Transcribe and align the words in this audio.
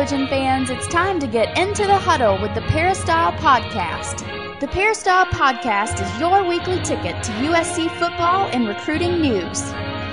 Trojan 0.00 0.28
fans, 0.28 0.70
it's 0.70 0.88
time 0.88 1.20
to 1.20 1.26
get 1.26 1.58
into 1.58 1.86
the 1.86 1.98
huddle 1.98 2.40
with 2.40 2.54
the 2.54 2.62
Peristyle 2.62 3.32
Podcast. 3.32 4.20
The 4.58 4.66
Peristyle 4.66 5.26
Podcast 5.26 6.00
is 6.00 6.18
your 6.18 6.42
weekly 6.42 6.78
ticket 6.82 7.22
to 7.22 7.32
USC 7.32 7.90
football 7.98 8.48
and 8.50 8.66
recruiting 8.66 9.20
news. 9.20 9.60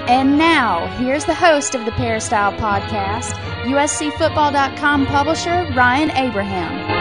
And 0.09 0.37
now, 0.37 0.87
here's 0.97 1.23
the 1.23 1.33
host 1.33 1.73
of 1.73 1.85
the 1.85 1.93
Peristyle 1.93 2.51
Podcast, 2.59 3.31
USCFootball.com 3.63 5.05
publisher 5.05 5.71
Ryan 5.73 6.11
Abraham. 6.11 6.96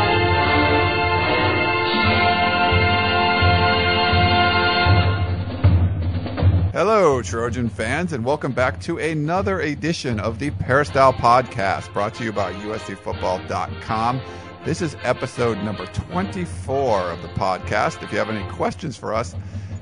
Hello, 6.77 7.23
Trojan 7.23 7.71
fans, 7.71 8.13
and 8.13 8.23
welcome 8.23 8.53
back 8.53 8.79
to 8.83 8.99
another 8.99 9.61
edition 9.61 10.21
of 10.21 10.39
the 10.39 10.51
Peristyle 10.51 11.15
Podcast 11.15 11.91
brought 11.95 12.13
to 12.17 12.25
you 12.25 12.33
by 12.33 12.53
USCFootball.com. 12.53 14.21
This 14.63 14.83
is 14.83 14.95
episode 15.03 15.57
number 15.65 15.87
24 15.87 17.01
of 17.01 17.23
the 17.23 17.29
podcast. 17.29 18.03
If 18.03 18.13
you 18.13 18.19
have 18.19 18.29
any 18.29 18.47
questions 18.51 18.95
for 18.95 19.15
us, 19.15 19.35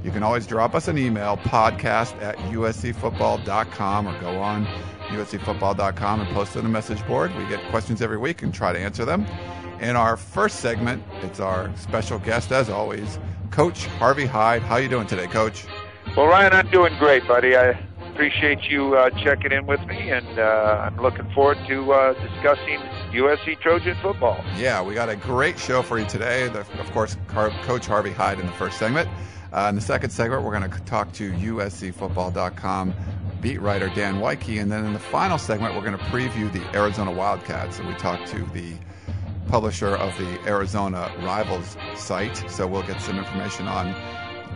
you 0.04 0.12
can 0.12 0.22
always 0.22 0.46
drop 0.46 0.76
us 0.76 0.86
an 0.86 0.96
email, 0.96 1.36
podcast 1.38 2.14
at 2.22 2.36
USCFootball.com, 2.36 4.06
or 4.06 4.20
go 4.20 4.40
on 4.40 4.64
USCFootball.com 5.08 6.20
and 6.20 6.30
post 6.32 6.56
on 6.56 6.62
the 6.62 6.68
message 6.68 7.04
board. 7.08 7.34
We 7.34 7.44
get 7.46 7.60
questions 7.70 8.02
every 8.02 8.18
week 8.18 8.42
and 8.42 8.54
try 8.54 8.72
to 8.72 8.78
answer 8.78 9.04
them. 9.04 9.26
In 9.80 9.96
our 9.96 10.16
first 10.16 10.60
segment, 10.60 11.02
it's 11.22 11.40
our 11.40 11.76
special 11.76 12.20
guest, 12.20 12.52
as 12.52 12.70
always, 12.70 13.18
Coach 13.50 13.86
Harvey 13.86 14.26
Hyde. 14.26 14.62
How 14.62 14.74
are 14.74 14.80
you 14.80 14.88
doing 14.88 15.08
today, 15.08 15.26
Coach? 15.26 15.66
Well, 16.16 16.28
Ryan, 16.28 16.52
I'm 16.52 16.70
doing 16.70 16.96
great, 17.00 17.26
buddy. 17.26 17.56
I 17.56 17.70
appreciate 18.12 18.70
you 18.70 18.94
uh, 18.96 19.10
checking 19.24 19.50
in 19.50 19.66
with 19.66 19.84
me, 19.86 20.12
and 20.12 20.38
uh, 20.38 20.86
I'm 20.86 21.02
looking 21.02 21.28
forward 21.32 21.58
to 21.66 21.92
uh, 21.92 22.12
discussing 22.12 22.78
USC 23.10 23.58
Trojan 23.58 23.96
football. 24.00 24.40
Yeah, 24.56 24.80
we 24.80 24.94
got 24.94 25.08
a 25.08 25.16
great 25.16 25.58
show 25.58 25.82
for 25.82 25.98
you 25.98 26.06
today. 26.06 26.46
The, 26.46 26.60
of 26.60 26.92
course, 26.92 27.16
Coach 27.26 27.88
Harvey 27.88 28.12
Hyde 28.12 28.38
in 28.38 28.46
the 28.46 28.52
first 28.52 28.78
segment. 28.78 29.08
Uh, 29.52 29.66
in 29.70 29.74
the 29.74 29.80
second 29.80 30.10
segment, 30.10 30.44
we're 30.44 30.56
going 30.56 30.70
to 30.70 30.80
talk 30.82 31.10
to 31.14 31.32
USCFootball.com 31.32 32.94
beat 33.40 33.60
writer 33.60 33.88
Dan 33.88 34.20
Woike, 34.20 34.62
and 34.62 34.70
then 34.70 34.84
in 34.84 34.92
the 34.92 35.00
final 35.00 35.36
segment, 35.36 35.74
we're 35.74 35.82
going 35.82 35.98
to 35.98 36.04
preview 36.04 36.50
the 36.52 36.62
Arizona 36.78 37.10
Wildcats, 37.10 37.80
and 37.80 37.88
we 37.88 37.94
talk 37.94 38.24
to 38.26 38.38
the 38.52 38.74
publisher 39.48 39.96
of 39.96 40.16
the 40.16 40.40
Arizona 40.46 41.12
Rivals 41.24 41.76
site. 41.96 42.48
So 42.48 42.68
we'll 42.68 42.84
get 42.84 43.00
some 43.00 43.18
information 43.18 43.66
on 43.66 43.96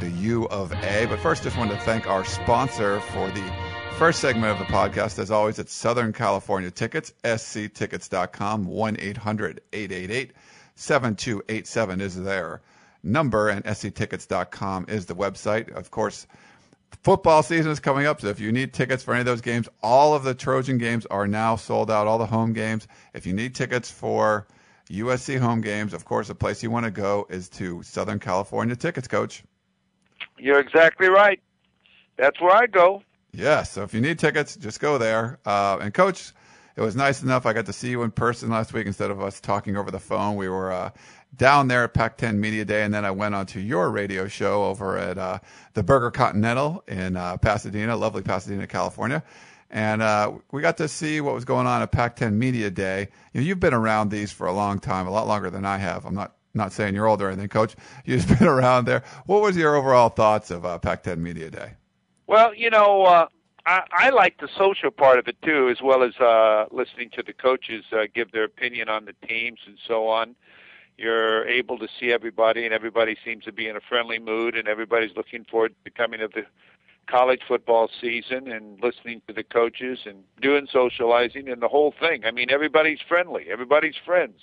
the 0.01 0.11
U 0.11 0.47
of 0.49 0.73
A. 0.73 1.07
But 1.07 1.19
first, 1.21 1.43
just 1.43 1.57
wanted 1.57 1.75
to 1.75 1.81
thank 1.81 2.07
our 2.07 2.25
sponsor 2.25 3.01
for 3.01 3.31
the 3.31 3.53
first 3.97 4.21
segment 4.21 4.53
of 4.53 4.59
the 4.59 4.73
podcast. 4.73 5.19
As 5.19 5.31
always, 5.31 5.59
it's 5.59 5.73
Southern 5.73 6.13
California 6.13 6.71
Tickets, 6.71 7.13
sctickets.com, 7.25 8.65
1 8.65 8.97
800 9.01 9.61
888 9.73 10.33
7287 10.77 12.01
is 12.01 12.23
their 12.23 12.61
number, 13.03 13.49
and 13.49 13.65
sctickets.com 13.65 14.87
is 14.89 15.07
the 15.07 15.15
website. 15.15 15.73
Of 15.75 15.91
course, 15.91 16.29
football 17.03 17.43
season 17.43 17.73
is 17.73 17.81
coming 17.81 18.07
up, 18.07 18.21
so 18.21 18.29
if 18.29 18.39
you 18.39 18.53
need 18.53 18.73
tickets 18.73 19.03
for 19.03 19.15
any 19.15 19.21
of 19.21 19.27
those 19.27 19.41
games, 19.41 19.69
all 19.83 20.15
of 20.15 20.23
the 20.23 20.35
Trojan 20.35 20.79
games 20.79 21.05
are 21.07 21.27
now 21.27 21.57
sold 21.57 21.91
out, 21.91 22.07
all 22.07 22.19
the 22.19 22.27
home 22.27 22.53
games. 22.53 22.87
If 23.15 23.27
you 23.27 23.33
need 23.33 23.57
tickets 23.57 23.91
for 23.91 24.47
USC 24.91 25.39
home 25.39 25.61
games, 25.61 25.93
of 25.93 26.05
course, 26.05 26.29
the 26.29 26.35
place 26.35 26.63
you 26.63 26.71
want 26.71 26.85
to 26.85 26.91
go 26.93 27.27
is 27.29 27.49
to 27.51 27.83
Southern 27.83 28.21
California 28.21 28.77
Tickets, 28.77 29.09
Coach. 29.09 29.43
You're 30.39 30.61
exactly 30.61 31.09
right. 31.09 31.41
That's 32.17 32.41
where 32.41 32.55
I 32.55 32.67
go. 32.67 33.03
Yeah, 33.33 33.63
so 33.63 33.83
if 33.83 33.95
you 33.95 34.01
need 34.01 34.19
tickets, 34.19 34.57
just 34.57 34.81
go 34.81 34.99
there. 34.99 35.39
Uh, 35.45 35.79
and 35.81 35.93
coach, 35.93 36.33
it 36.77 36.81
was 36.81 36.97
nice 36.97 37.23
enough. 37.23 37.47
I 37.47 37.53
got 37.53 37.67
to 37.67 37.73
see 37.73 37.91
you 37.91 38.03
in 38.03 38.11
person 38.11 38.51
last 38.51 38.73
week 38.73 38.87
instead 38.87 39.11
of 39.11 39.21
us 39.21 39.41
talking 39.41 39.77
over 39.77 39.91
the 39.91 39.99
phone. 39.99 40.37
We 40.37 40.49
were 40.49 40.73
uh, 40.73 40.91
down 41.37 41.69
there 41.69 41.85
at 41.85 41.95
Pac-10 41.95 42.37
Media 42.37 42.65
Day, 42.65 42.85
and 42.85 42.93
then 42.93 43.05
I 43.05 43.11
went 43.11 43.35
on 43.35 43.47
to 43.47 43.61
your 43.61 43.91
radio 43.91 44.27
show 44.29 44.65
over 44.65 44.97
at 44.97 45.19
uh, 45.19 45.39
the 45.75 45.83
Burger 45.83 46.11
Continental 46.11 46.83
in 46.89 47.17
uh, 47.17 47.37
Pasadena, 47.37 47.97
lovely 47.97 48.23
Pasadena, 48.23 48.67
California. 48.67 49.23
And 49.71 50.01
uh, 50.01 50.33
we 50.51 50.63
got 50.63 50.79
to 50.79 50.89
see 50.89 51.21
what 51.21 51.35
was 51.35 51.45
going 51.45 51.67
on 51.67 51.83
at 51.83 51.93
Pac-10 51.93 52.33
Media 52.33 52.71
Day. 52.71 53.09
You 53.33 53.41
know, 53.41 53.47
you've 53.47 53.61
been 53.61 53.75
around 53.75 54.11
these 54.11 54.33
for 54.33 54.47
a 54.47 54.53
long 54.53 54.79
time, 54.79 55.07
a 55.07 55.11
lot 55.11 55.27
longer 55.27 55.51
than 55.51 55.67
I 55.67 55.77
have. 55.77 56.07
I'm 56.07 56.15
not 56.15 56.35
not 56.55 56.73
saying 56.73 56.95
you're 56.95 57.07
old 57.07 57.23
or 57.23 57.29
anything, 57.29 57.49
Coach. 57.49 57.77
You've 58.05 58.27
been 58.39 58.49
around 58.49 58.87
there. 58.87 59.03
What 59.27 59.43
was 59.43 59.57
your 59.57 59.77
overall 59.77 60.09
thoughts 60.09 60.51
of 60.51 60.65
uh, 60.65 60.79
Pac-10 60.79 61.19
Media 61.19 61.51
Day? 61.51 61.73
Well, 62.27 62.55
you 62.55 62.71
know, 62.71 63.05
uh, 63.05 63.27
I, 63.67 63.83
I 63.93 64.11
like 64.11 64.41
the 64.41 64.49
social 64.57 64.91
part 64.91 65.19
of 65.19 65.29
it 65.29 65.41
too, 65.43 65.69
as 65.69 65.83
well 65.83 66.03
as 66.03 66.17
uh, 66.17 66.67
listening 66.71 67.11
to 67.11 67.23
the 67.23 67.33
coaches 67.33 67.85
uh, 67.93 68.05
give 68.15 68.33
their 68.33 68.45
opinion 68.45 68.89
on 68.89 69.05
the 69.05 69.15
teams 69.27 69.61
and 69.67 69.79
so 69.87 70.09
on. 70.09 70.35
You're 70.97 71.47
able 71.47 71.79
to 71.79 71.89
see 72.01 72.11
everybody, 72.11 72.65
and 72.65 72.75
everybody 72.75 73.17
seems 73.25 73.45
to 73.45 73.53
be 73.53 73.69
in 73.69 73.77
a 73.77 73.81
friendly 73.81 74.19
mood, 74.19 74.57
and 74.57 74.67
everybody's 74.67 75.17
looking 75.17 75.45
forward 75.45 75.69
to 75.71 75.85
the 75.85 75.91
coming 75.91 76.21
of 76.23 76.33
the 76.33 76.45
college 77.07 77.41
football 77.47 77.89
season 78.01 78.51
and 78.51 78.83
listening 78.83 79.23
to 79.27 79.33
the 79.33 79.43
coaches 79.43 80.01
and 80.05 80.25
doing 80.41 80.67
socializing 80.71 81.49
and 81.49 81.63
the 81.63 81.69
whole 81.69 81.95
thing. 81.99 82.25
I 82.25 82.31
mean, 82.31 82.51
everybody's 82.51 83.01
friendly, 83.07 83.47
everybody's 83.51 83.97
friends. 84.05 84.41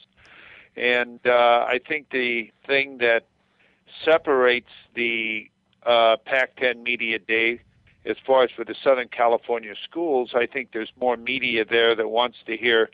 And 0.77 1.19
uh, 1.25 1.65
I 1.67 1.79
think 1.87 2.09
the 2.11 2.51
thing 2.67 2.97
that 2.99 3.25
separates 4.03 4.69
the 4.93 5.49
uh, 5.85 6.17
Pac-10 6.25 6.83
Media 6.83 7.19
Day, 7.19 7.61
as 8.05 8.17
far 8.25 8.43
as 8.43 8.51
for 8.51 8.65
the 8.65 8.75
Southern 8.83 9.07
California 9.07 9.73
schools, 9.83 10.31
I 10.35 10.45
think 10.45 10.69
there's 10.73 10.91
more 10.99 11.17
media 11.17 11.65
there 11.65 11.95
that 11.95 12.09
wants 12.09 12.37
to 12.45 12.57
hear, 12.57 12.89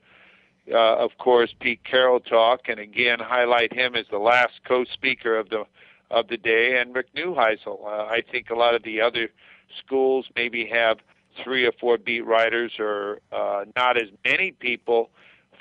uh, 0.71 0.97
of 0.97 1.11
course, 1.17 1.53
Pete 1.59 1.83
Carroll 1.83 2.19
talk, 2.19 2.69
and 2.69 2.79
again 2.79 3.19
highlight 3.19 3.73
him 3.73 3.95
as 3.95 4.05
the 4.11 4.19
last 4.19 4.53
co-speaker 4.65 5.37
of 5.37 5.49
the 5.49 5.65
of 6.11 6.27
the 6.27 6.35
day, 6.35 6.77
and 6.77 6.93
Rick 6.93 7.07
Neuheisel. 7.15 7.85
Uh, 7.85 8.05
I 8.05 8.21
think 8.29 8.49
a 8.49 8.55
lot 8.55 8.75
of 8.75 8.83
the 8.83 8.99
other 8.99 9.29
schools 9.79 10.25
maybe 10.35 10.65
have 10.65 10.97
three 11.41 11.65
or 11.65 11.71
four 11.79 11.97
beat 11.97 12.25
writers, 12.25 12.73
or 12.79 13.21
uh, 13.31 13.63
not 13.77 13.95
as 13.95 14.09
many 14.25 14.51
people 14.51 15.09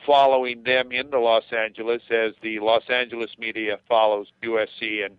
following 0.06 0.62
them 0.62 0.92
in 0.92 1.10
the 1.10 1.18
Los 1.18 1.44
Angeles 1.52 2.02
as 2.10 2.32
the 2.42 2.58
Los 2.60 2.88
Angeles 2.88 3.30
media 3.38 3.78
follows 3.88 4.28
USC 4.42 5.04
and 5.04 5.16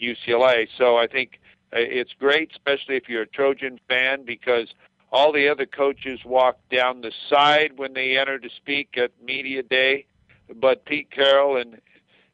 UCLA. 0.00 0.68
So 0.76 0.96
I 0.96 1.06
think 1.06 1.40
uh, 1.72 1.78
it's 1.78 2.12
great, 2.18 2.50
especially 2.52 2.96
if 2.96 3.08
you're 3.08 3.22
a 3.22 3.26
Trojan 3.26 3.80
fan, 3.88 4.24
because 4.24 4.68
all 5.12 5.32
the 5.32 5.48
other 5.48 5.66
coaches 5.66 6.20
walk 6.24 6.58
down 6.70 7.00
the 7.00 7.12
side 7.28 7.72
when 7.76 7.94
they 7.94 8.16
enter 8.16 8.38
to 8.38 8.48
speak 8.56 8.96
at 8.96 9.10
media 9.22 9.62
day, 9.62 10.06
but 10.54 10.84
Pete 10.84 11.10
Carroll 11.10 11.56
and 11.56 11.80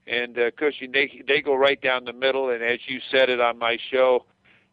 and 0.07 0.39
uh, 0.39 0.51
Cushing 0.53 0.93
they 0.93 1.23
they 1.27 1.41
go 1.41 1.55
right 1.55 1.81
down 1.81 2.05
the 2.05 2.13
middle. 2.13 2.51
And 2.51 2.63
as 2.63 2.81
you 2.87 3.01
said 3.11 3.29
it 3.29 3.41
on 3.41 3.59
my 3.59 3.79
show, 3.91 4.25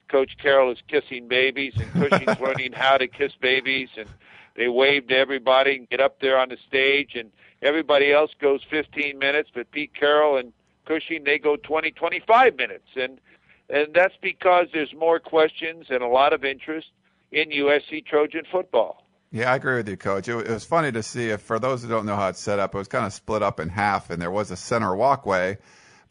Coach 0.09 0.37
Carroll 0.41 0.71
is 0.71 0.77
kissing 0.87 1.27
babies, 1.27 1.73
and 1.75 1.91
Cushing's 1.93 2.39
learning 2.41 2.73
how 2.73 2.97
to 2.97 3.07
kiss 3.07 3.33
babies, 3.41 3.89
and 3.97 4.07
they 4.55 4.67
wave 4.67 5.07
to 5.07 5.15
everybody 5.15 5.77
and 5.77 5.89
get 5.89 5.99
up 5.99 6.19
there 6.19 6.37
on 6.37 6.49
the 6.49 6.57
stage, 6.67 7.11
and 7.15 7.31
everybody 7.61 8.11
else 8.11 8.31
goes 8.39 8.61
15 8.69 9.17
minutes, 9.17 9.49
but 9.53 9.71
Pete 9.71 9.93
Carroll 9.93 10.37
and 10.37 10.53
Cushing 10.85 11.23
they 11.23 11.39
go 11.39 11.55
20, 11.55 11.91
25 11.91 12.57
minutes, 12.57 12.87
and 12.97 13.19
and 13.69 13.93
that's 13.93 14.15
because 14.21 14.67
there's 14.73 14.93
more 14.93 15.17
questions 15.17 15.85
and 15.89 16.03
a 16.03 16.07
lot 16.07 16.33
of 16.33 16.43
interest 16.43 16.87
in 17.31 17.49
USC 17.51 18.05
Trojan 18.05 18.43
football. 18.51 19.05
Yeah, 19.31 19.51
I 19.51 19.55
agree 19.55 19.77
with 19.77 19.87
you, 19.87 19.95
Coach. 19.95 20.27
It, 20.27 20.47
was 20.47 20.65
funny 20.65 20.91
to 20.91 21.01
see. 21.01 21.29
If 21.29 21.41
for 21.41 21.57
those 21.57 21.81
who 21.81 21.89
don't 21.89 22.05
know 22.05 22.17
how 22.17 22.27
it's 22.27 22.39
set 22.41 22.59
up, 22.59 22.75
it 22.75 22.77
was 22.77 22.89
kind 22.89 23.05
of 23.05 23.13
split 23.13 23.41
up 23.41 23.61
in 23.61 23.69
half, 23.69 24.09
and 24.09 24.21
there 24.21 24.29
was 24.29 24.51
a 24.51 24.57
center 24.57 24.93
walkway 24.93 25.57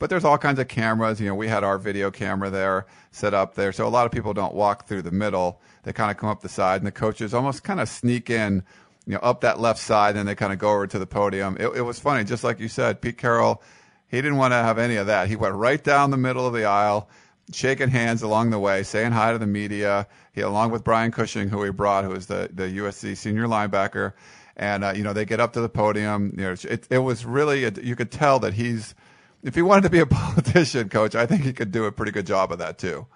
but 0.03 0.11
there's 0.11 0.25
all 0.25 0.37
kinds 0.37 0.59
of 0.59 0.67
cameras. 0.67 1.21
You 1.21 1.29
know, 1.29 1.37
we 1.37 1.47
had 1.47 1.63
our 1.63 1.79
video 1.79 2.11
camera 2.11 2.51
there 2.51 2.87
set 3.13 3.35
up 3.35 3.55
there, 3.55 3.71
so 3.71 3.87
a 3.87 3.89
lot 3.89 4.05
of 4.05 4.11
people 4.11 4.35
don't 4.35 4.53
walk 4.53 4.89
through 4.89 5.03
the 5.03 5.13
middle. 5.13 5.61
They 5.85 5.93
kind 5.93 6.11
of 6.11 6.17
come 6.17 6.29
up 6.29 6.41
the 6.41 6.49
side, 6.49 6.81
and 6.81 6.87
the 6.89 6.91
coaches 6.91 7.33
almost 7.33 7.63
kind 7.63 7.79
of 7.79 7.89
sneak 7.89 8.29
in, 8.29 8.65
you 9.07 9.13
know, 9.13 9.21
up 9.21 9.43
that 9.43 9.61
left 9.61 9.79
side, 9.79 10.17
and 10.17 10.29
they 10.29 10.35
kind 10.35 10.53
of 10.53 10.59
go 10.59 10.71
over 10.71 10.89
to 10.89 10.99
the 10.99 11.07
podium. 11.07 11.57
It, 11.61 11.69
it 11.77 11.83
was 11.83 12.01
funny, 12.01 12.25
just 12.25 12.43
like 12.43 12.59
you 12.59 12.67
said. 12.67 13.01
Pete 13.01 13.17
Carroll, 13.17 13.63
he 14.09 14.17
didn't 14.17 14.39
want 14.39 14.51
to 14.51 14.57
have 14.57 14.77
any 14.77 14.97
of 14.97 15.07
that. 15.07 15.29
He 15.29 15.37
went 15.37 15.55
right 15.55 15.85
down 15.85 16.11
the 16.11 16.17
middle 16.17 16.49
of 16.49 16.53
the 16.53 16.65
aisle, 16.65 17.09
shaking 17.53 17.91
hands 17.91 18.23
along 18.23 18.51
the 18.51 18.59
way, 18.59 18.83
saying 18.83 19.13
hi 19.13 19.31
to 19.31 19.39
the 19.39 19.47
media. 19.47 20.09
He, 20.33 20.41
along 20.41 20.73
with 20.73 20.83
Brian 20.83 21.13
Cushing, 21.13 21.49
who 21.49 21.63
he 21.63 21.71
brought, 21.71 22.03
who 22.03 22.11
is 22.11 22.27
the 22.27 22.51
the 22.53 22.65
USC 22.65 23.17
senior 23.17 23.47
linebacker, 23.47 24.15
and 24.57 24.83
uh, 24.83 24.95
you 24.97 25.05
know 25.05 25.13
they 25.13 25.25
get 25.25 25.39
up 25.39 25.53
to 25.53 25.61
the 25.61 25.69
podium. 25.69 26.35
You 26.37 26.43
know, 26.43 26.57
it, 26.65 26.89
it 26.91 26.99
was 26.99 27.25
really 27.25 27.71
you 27.85 27.95
could 27.95 28.11
tell 28.11 28.41
that 28.41 28.55
he's 28.55 28.97
if 29.43 29.55
he 29.55 29.63
wanted 29.63 29.83
to 29.83 29.91
be 29.91 30.01
a 30.01 30.07
politician, 30.23 30.89
coach, 30.89 31.15
I 31.15 31.27
think 31.27 31.43
he 31.43 31.53
could 31.53 31.73
do 31.73 31.85
a 31.85 31.93
pretty 31.93 32.13
good 32.13 32.27
job 32.27 32.53
of 32.53 32.59
that 32.59 32.79
too. 32.79 33.07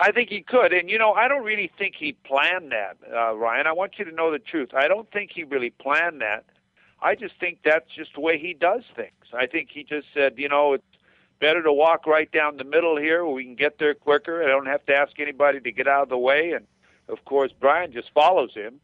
I 0.00 0.12
think 0.12 0.28
he 0.28 0.42
could, 0.42 0.72
and 0.72 0.88
you 0.88 0.98
know, 0.98 1.12
I 1.12 1.26
don't 1.26 1.44
really 1.44 1.70
think 1.76 1.94
he 1.96 2.12
planned 2.12 2.70
that, 2.70 2.96
uh, 3.12 3.34
Ryan. 3.36 3.66
I 3.66 3.72
want 3.72 3.98
you 3.98 4.04
to 4.04 4.12
know 4.12 4.30
the 4.30 4.38
truth. 4.38 4.70
I 4.72 4.86
don't 4.86 5.10
think 5.10 5.32
he 5.34 5.42
really 5.42 5.70
planned 5.70 6.20
that. 6.20 6.44
I 7.02 7.14
just 7.16 7.34
think 7.40 7.60
that's 7.64 7.90
just 7.94 8.14
the 8.14 8.20
way 8.20 8.38
he 8.38 8.54
does 8.54 8.82
things. 8.94 9.12
I 9.32 9.46
think 9.46 9.70
he 9.72 9.82
just 9.84 10.06
said, 10.14 10.34
you 10.36 10.48
know, 10.48 10.72
it's 10.74 10.84
better 11.40 11.62
to 11.62 11.72
walk 11.72 12.06
right 12.06 12.30
down 12.30 12.56
the 12.56 12.64
middle 12.64 12.96
here 12.96 13.24
where 13.24 13.34
we 13.34 13.44
can 13.44 13.54
get 13.54 13.78
there 13.78 13.94
quicker. 13.94 14.42
I 14.42 14.46
don't 14.48 14.66
have 14.66 14.84
to 14.86 14.94
ask 14.94 15.18
anybody 15.20 15.60
to 15.60 15.72
get 15.72 15.86
out 15.88 16.04
of 16.04 16.08
the 16.08 16.18
way. 16.18 16.52
And 16.52 16.66
of 17.08 17.24
course, 17.24 17.52
Brian 17.58 17.92
just 17.92 18.10
follows 18.12 18.54
him. 18.54 18.80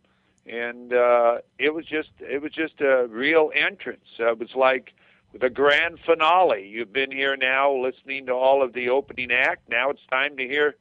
and 0.46 0.92
uh, 0.92 1.38
it 1.58 1.74
was 1.74 1.86
just 1.86 2.10
it 2.20 2.42
was 2.42 2.52
just 2.52 2.80
a 2.80 3.06
real 3.08 3.50
entrance. 3.54 4.04
Uh, 4.18 4.32
it 4.32 4.38
was 4.38 4.54
like 4.54 4.94
the 5.40 5.50
grand 5.50 5.98
finale. 6.06 6.66
You've 6.66 6.92
been 6.92 7.10
here 7.10 7.36
now 7.36 7.74
listening 7.74 8.26
to 8.26 8.32
all 8.32 8.62
of 8.62 8.72
the 8.72 8.88
opening 8.88 9.32
act. 9.32 9.68
Now 9.68 9.90
it's 9.90 10.06
time 10.10 10.36
to 10.36 10.44
hear. 10.44 10.76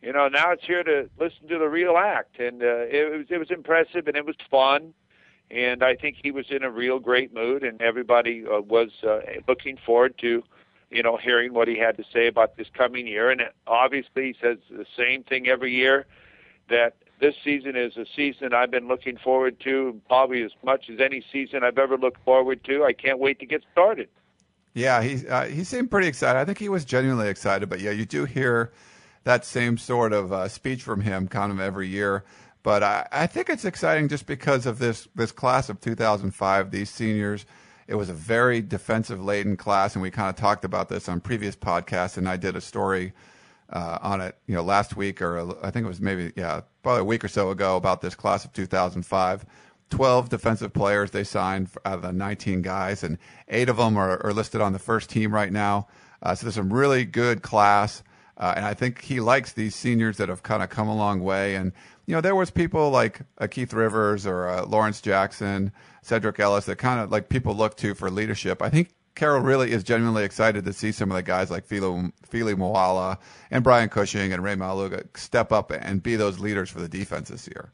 You 0.00 0.12
know, 0.12 0.26
now 0.26 0.50
it's 0.50 0.64
here 0.64 0.82
to 0.82 1.08
listen 1.20 1.46
to 1.48 1.58
the 1.58 1.68
real 1.68 1.96
act, 1.96 2.40
and 2.40 2.60
uh, 2.62 2.86
it 2.90 3.16
was 3.16 3.26
it 3.30 3.38
was 3.38 3.50
impressive 3.50 4.08
and 4.08 4.16
it 4.16 4.26
was 4.26 4.34
fun, 4.50 4.94
and 5.48 5.84
I 5.84 5.94
think 5.94 6.16
he 6.20 6.32
was 6.32 6.46
in 6.50 6.64
a 6.64 6.70
real 6.70 6.98
great 6.98 7.32
mood, 7.32 7.62
and 7.62 7.80
everybody 7.80 8.44
uh, 8.44 8.62
was 8.62 8.90
uh, 9.06 9.20
looking 9.46 9.78
forward 9.86 10.18
to, 10.18 10.42
you 10.90 11.02
know, 11.04 11.16
hearing 11.16 11.54
what 11.54 11.68
he 11.68 11.78
had 11.78 11.96
to 11.98 12.04
say 12.12 12.26
about 12.26 12.56
this 12.56 12.66
coming 12.76 13.06
year. 13.06 13.30
And 13.30 13.42
obviously, 13.68 14.32
he 14.32 14.34
says 14.42 14.58
the 14.70 14.86
same 14.96 15.22
thing 15.22 15.46
every 15.46 15.72
year 15.72 16.06
that 16.68 16.96
this 17.22 17.36
season 17.44 17.76
is 17.76 17.96
a 17.96 18.04
season 18.16 18.52
I've 18.52 18.72
been 18.72 18.88
looking 18.88 19.16
forward 19.16 19.58
to 19.60 19.98
probably 20.08 20.42
as 20.42 20.50
much 20.64 20.90
as 20.90 20.98
any 21.00 21.24
season 21.32 21.62
I've 21.62 21.78
ever 21.78 21.96
looked 21.96 22.22
forward 22.24 22.64
to. 22.64 22.84
I 22.84 22.92
can't 22.92 23.20
wait 23.20 23.38
to 23.38 23.46
get 23.46 23.62
started. 23.70 24.08
Yeah, 24.74 25.02
he 25.02 25.26
uh, 25.28 25.44
he 25.44 25.62
seemed 25.64 25.90
pretty 25.90 26.08
excited. 26.08 26.38
I 26.38 26.44
think 26.44 26.58
he 26.58 26.68
was 26.68 26.84
genuinely 26.84 27.28
excited. 27.28 27.68
But 27.68 27.80
yeah, 27.80 27.92
you 27.92 28.04
do 28.04 28.24
hear 28.24 28.72
that 29.22 29.44
same 29.44 29.78
sort 29.78 30.12
of 30.12 30.32
uh, 30.32 30.48
speech 30.48 30.82
from 30.82 31.00
him 31.00 31.28
kind 31.28 31.52
of 31.52 31.60
every 31.60 31.86
year. 31.86 32.24
But 32.64 32.82
I, 32.82 33.06
I 33.12 33.26
think 33.28 33.48
it's 33.48 33.64
exciting 33.64 34.08
just 34.08 34.26
because 34.26 34.66
of 34.66 34.80
this 34.80 35.06
this 35.14 35.30
class 35.30 35.68
of 35.68 35.80
2005. 35.80 36.70
These 36.72 36.90
seniors, 36.90 37.46
it 37.86 37.94
was 37.94 38.08
a 38.08 38.14
very 38.14 38.60
defensive 38.60 39.22
laden 39.22 39.56
class, 39.56 39.94
and 39.94 40.02
we 40.02 40.10
kind 40.10 40.28
of 40.28 40.34
talked 40.34 40.64
about 40.64 40.88
this 40.88 41.08
on 41.08 41.20
previous 41.20 41.54
podcasts. 41.54 42.16
And 42.16 42.28
I 42.28 42.36
did 42.36 42.56
a 42.56 42.60
story 42.60 43.12
uh, 43.72 43.98
on 44.02 44.20
it, 44.20 44.36
you 44.46 44.54
know, 44.54 44.62
last 44.62 44.96
week 44.96 45.22
or 45.22 45.56
I 45.64 45.70
think 45.70 45.84
it 45.84 45.88
was 45.88 46.00
maybe 46.00 46.32
yeah, 46.36 46.60
probably 46.82 47.00
a 47.00 47.04
week 47.04 47.24
or 47.24 47.28
so 47.28 47.50
ago 47.50 47.76
about 47.76 48.00
this 48.00 48.14
class 48.14 48.44
of 48.44 48.52
2005. 48.52 49.46
12 49.90 50.30
defensive 50.30 50.72
players 50.72 51.10
they 51.10 51.24
signed 51.24 51.68
out 51.84 51.96
of 51.96 52.02
the 52.02 52.12
19 52.12 52.62
guys, 52.62 53.02
and 53.02 53.18
eight 53.48 53.68
of 53.68 53.76
them 53.76 53.96
are, 53.98 54.24
are 54.24 54.32
listed 54.32 54.62
on 54.62 54.72
the 54.72 54.78
first 54.78 55.10
team 55.10 55.34
right 55.34 55.52
now. 55.52 55.86
Uh, 56.22 56.34
so 56.34 56.46
there's 56.46 56.54
some 56.54 56.72
really 56.72 57.04
good 57.04 57.42
class, 57.42 58.02
uh, 58.38 58.54
and 58.56 58.64
I 58.64 58.72
think 58.72 59.02
he 59.02 59.20
likes 59.20 59.52
these 59.52 59.74
seniors 59.74 60.16
that 60.16 60.30
have 60.30 60.42
kind 60.42 60.62
of 60.62 60.70
come 60.70 60.88
a 60.88 60.96
long 60.96 61.20
way. 61.20 61.56
And 61.56 61.72
you 62.06 62.14
know, 62.14 62.22
there 62.22 62.34
was 62.34 62.50
people 62.50 62.88
like 62.88 63.20
uh, 63.36 63.46
Keith 63.48 63.74
Rivers 63.74 64.26
or 64.26 64.62
Lawrence 64.62 65.02
Jackson, 65.02 65.72
Sedrick 66.02 66.40
Ellis 66.40 66.64
that 66.66 66.76
kind 66.76 67.00
of 67.00 67.12
like 67.12 67.28
people 67.28 67.54
look 67.54 67.76
to 67.78 67.94
for 67.94 68.10
leadership. 68.10 68.62
I 68.62 68.70
think 68.70 68.88
Carroll 69.14 69.42
really 69.42 69.72
is 69.72 69.84
genuinely 69.84 70.24
excited 70.24 70.64
to 70.64 70.72
see 70.72 70.90
some 70.90 71.10
of 71.10 71.16
the 71.16 71.22
guys 71.22 71.50
like 71.50 71.64
Fili 71.64 72.12
Moala 72.32 73.18
and 73.50 73.62
Brian 73.62 73.88
Cushing 73.88 74.32
and 74.32 74.42
Rey 74.42 74.54
Maualuga 74.54 75.04
step 75.16 75.52
up 75.52 75.70
and 75.70 76.02
be 76.02 76.16
those 76.16 76.38
leaders 76.38 76.70
for 76.70 76.80
the 76.80 76.88
defense 76.88 77.28
this 77.28 77.46
year. 77.46 77.72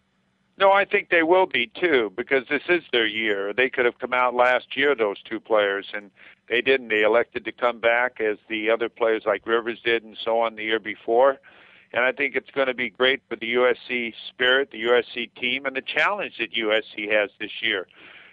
No, 0.58 0.72
I 0.72 0.84
think 0.84 1.10
they 1.10 1.22
will 1.22 1.46
be 1.46 1.68
too 1.68 2.12
because 2.16 2.44
this 2.48 2.64
is 2.68 2.82
their 2.90 3.06
year. 3.06 3.52
They 3.52 3.70
could 3.70 3.84
have 3.84 4.00
come 4.00 4.12
out 4.12 4.34
last 4.34 4.76
year, 4.76 4.96
those 4.96 5.22
two 5.22 5.38
players, 5.38 5.86
and 5.94 6.10
they 6.48 6.60
didn't. 6.60 6.88
They 6.88 7.02
elected 7.02 7.44
to 7.44 7.52
come 7.52 7.78
back 7.78 8.20
as 8.20 8.38
the 8.48 8.68
other 8.70 8.88
players 8.88 9.22
like 9.24 9.46
Rivers 9.46 9.78
did 9.84 10.02
and 10.02 10.16
so 10.24 10.40
on 10.40 10.56
the 10.56 10.64
year 10.64 10.80
before. 10.80 11.38
And 11.92 12.04
I 12.04 12.10
think 12.10 12.34
it's 12.34 12.50
going 12.50 12.66
to 12.66 12.74
be 12.74 12.90
great 12.90 13.22
for 13.28 13.36
the 13.36 13.54
USC 13.54 14.14
spirit, 14.28 14.72
the 14.72 14.82
USC 14.82 15.32
team, 15.34 15.64
and 15.64 15.76
the 15.76 15.80
challenge 15.82 16.38
that 16.38 16.52
USC 16.52 17.10
has 17.12 17.30
this 17.38 17.62
year 17.62 17.86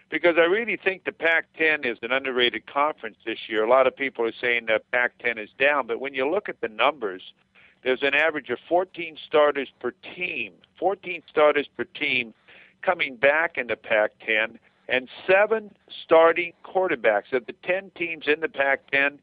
because 0.09 0.35
I 0.37 0.45
really 0.45 0.77
think 0.77 1.03
the 1.03 1.11
Pac-10 1.11 1.85
is 1.85 1.97
an 2.01 2.11
underrated 2.11 2.65
conference 2.67 3.17
this 3.25 3.39
year. 3.47 3.63
A 3.63 3.69
lot 3.69 3.87
of 3.87 3.95
people 3.95 4.25
are 4.25 4.33
saying 4.39 4.65
that 4.67 4.89
Pac-10 4.91 5.41
is 5.41 5.49
down, 5.59 5.87
but 5.87 5.99
when 5.99 6.13
you 6.13 6.29
look 6.29 6.47
at 6.47 6.61
the 6.61 6.67
numbers, 6.67 7.21
there's 7.83 8.03
an 8.03 8.13
average 8.13 8.49
of 8.49 8.59
14 8.69 9.17
starters 9.27 9.69
per 9.79 9.91
team, 10.15 10.53
14 10.79 11.21
starters 11.29 11.67
per 11.75 11.83
team 11.83 12.33
coming 12.81 13.15
back 13.15 13.57
in 13.57 13.67
the 13.67 13.75
Pac-10, 13.75 14.57
and 14.87 15.09
seven 15.25 15.73
starting 16.03 16.53
quarterbacks. 16.63 17.33
Of 17.33 17.47
the 17.47 17.55
10 17.63 17.91
teams 17.95 18.25
in 18.27 18.39
the 18.39 18.49
Pac-10, 18.49 19.17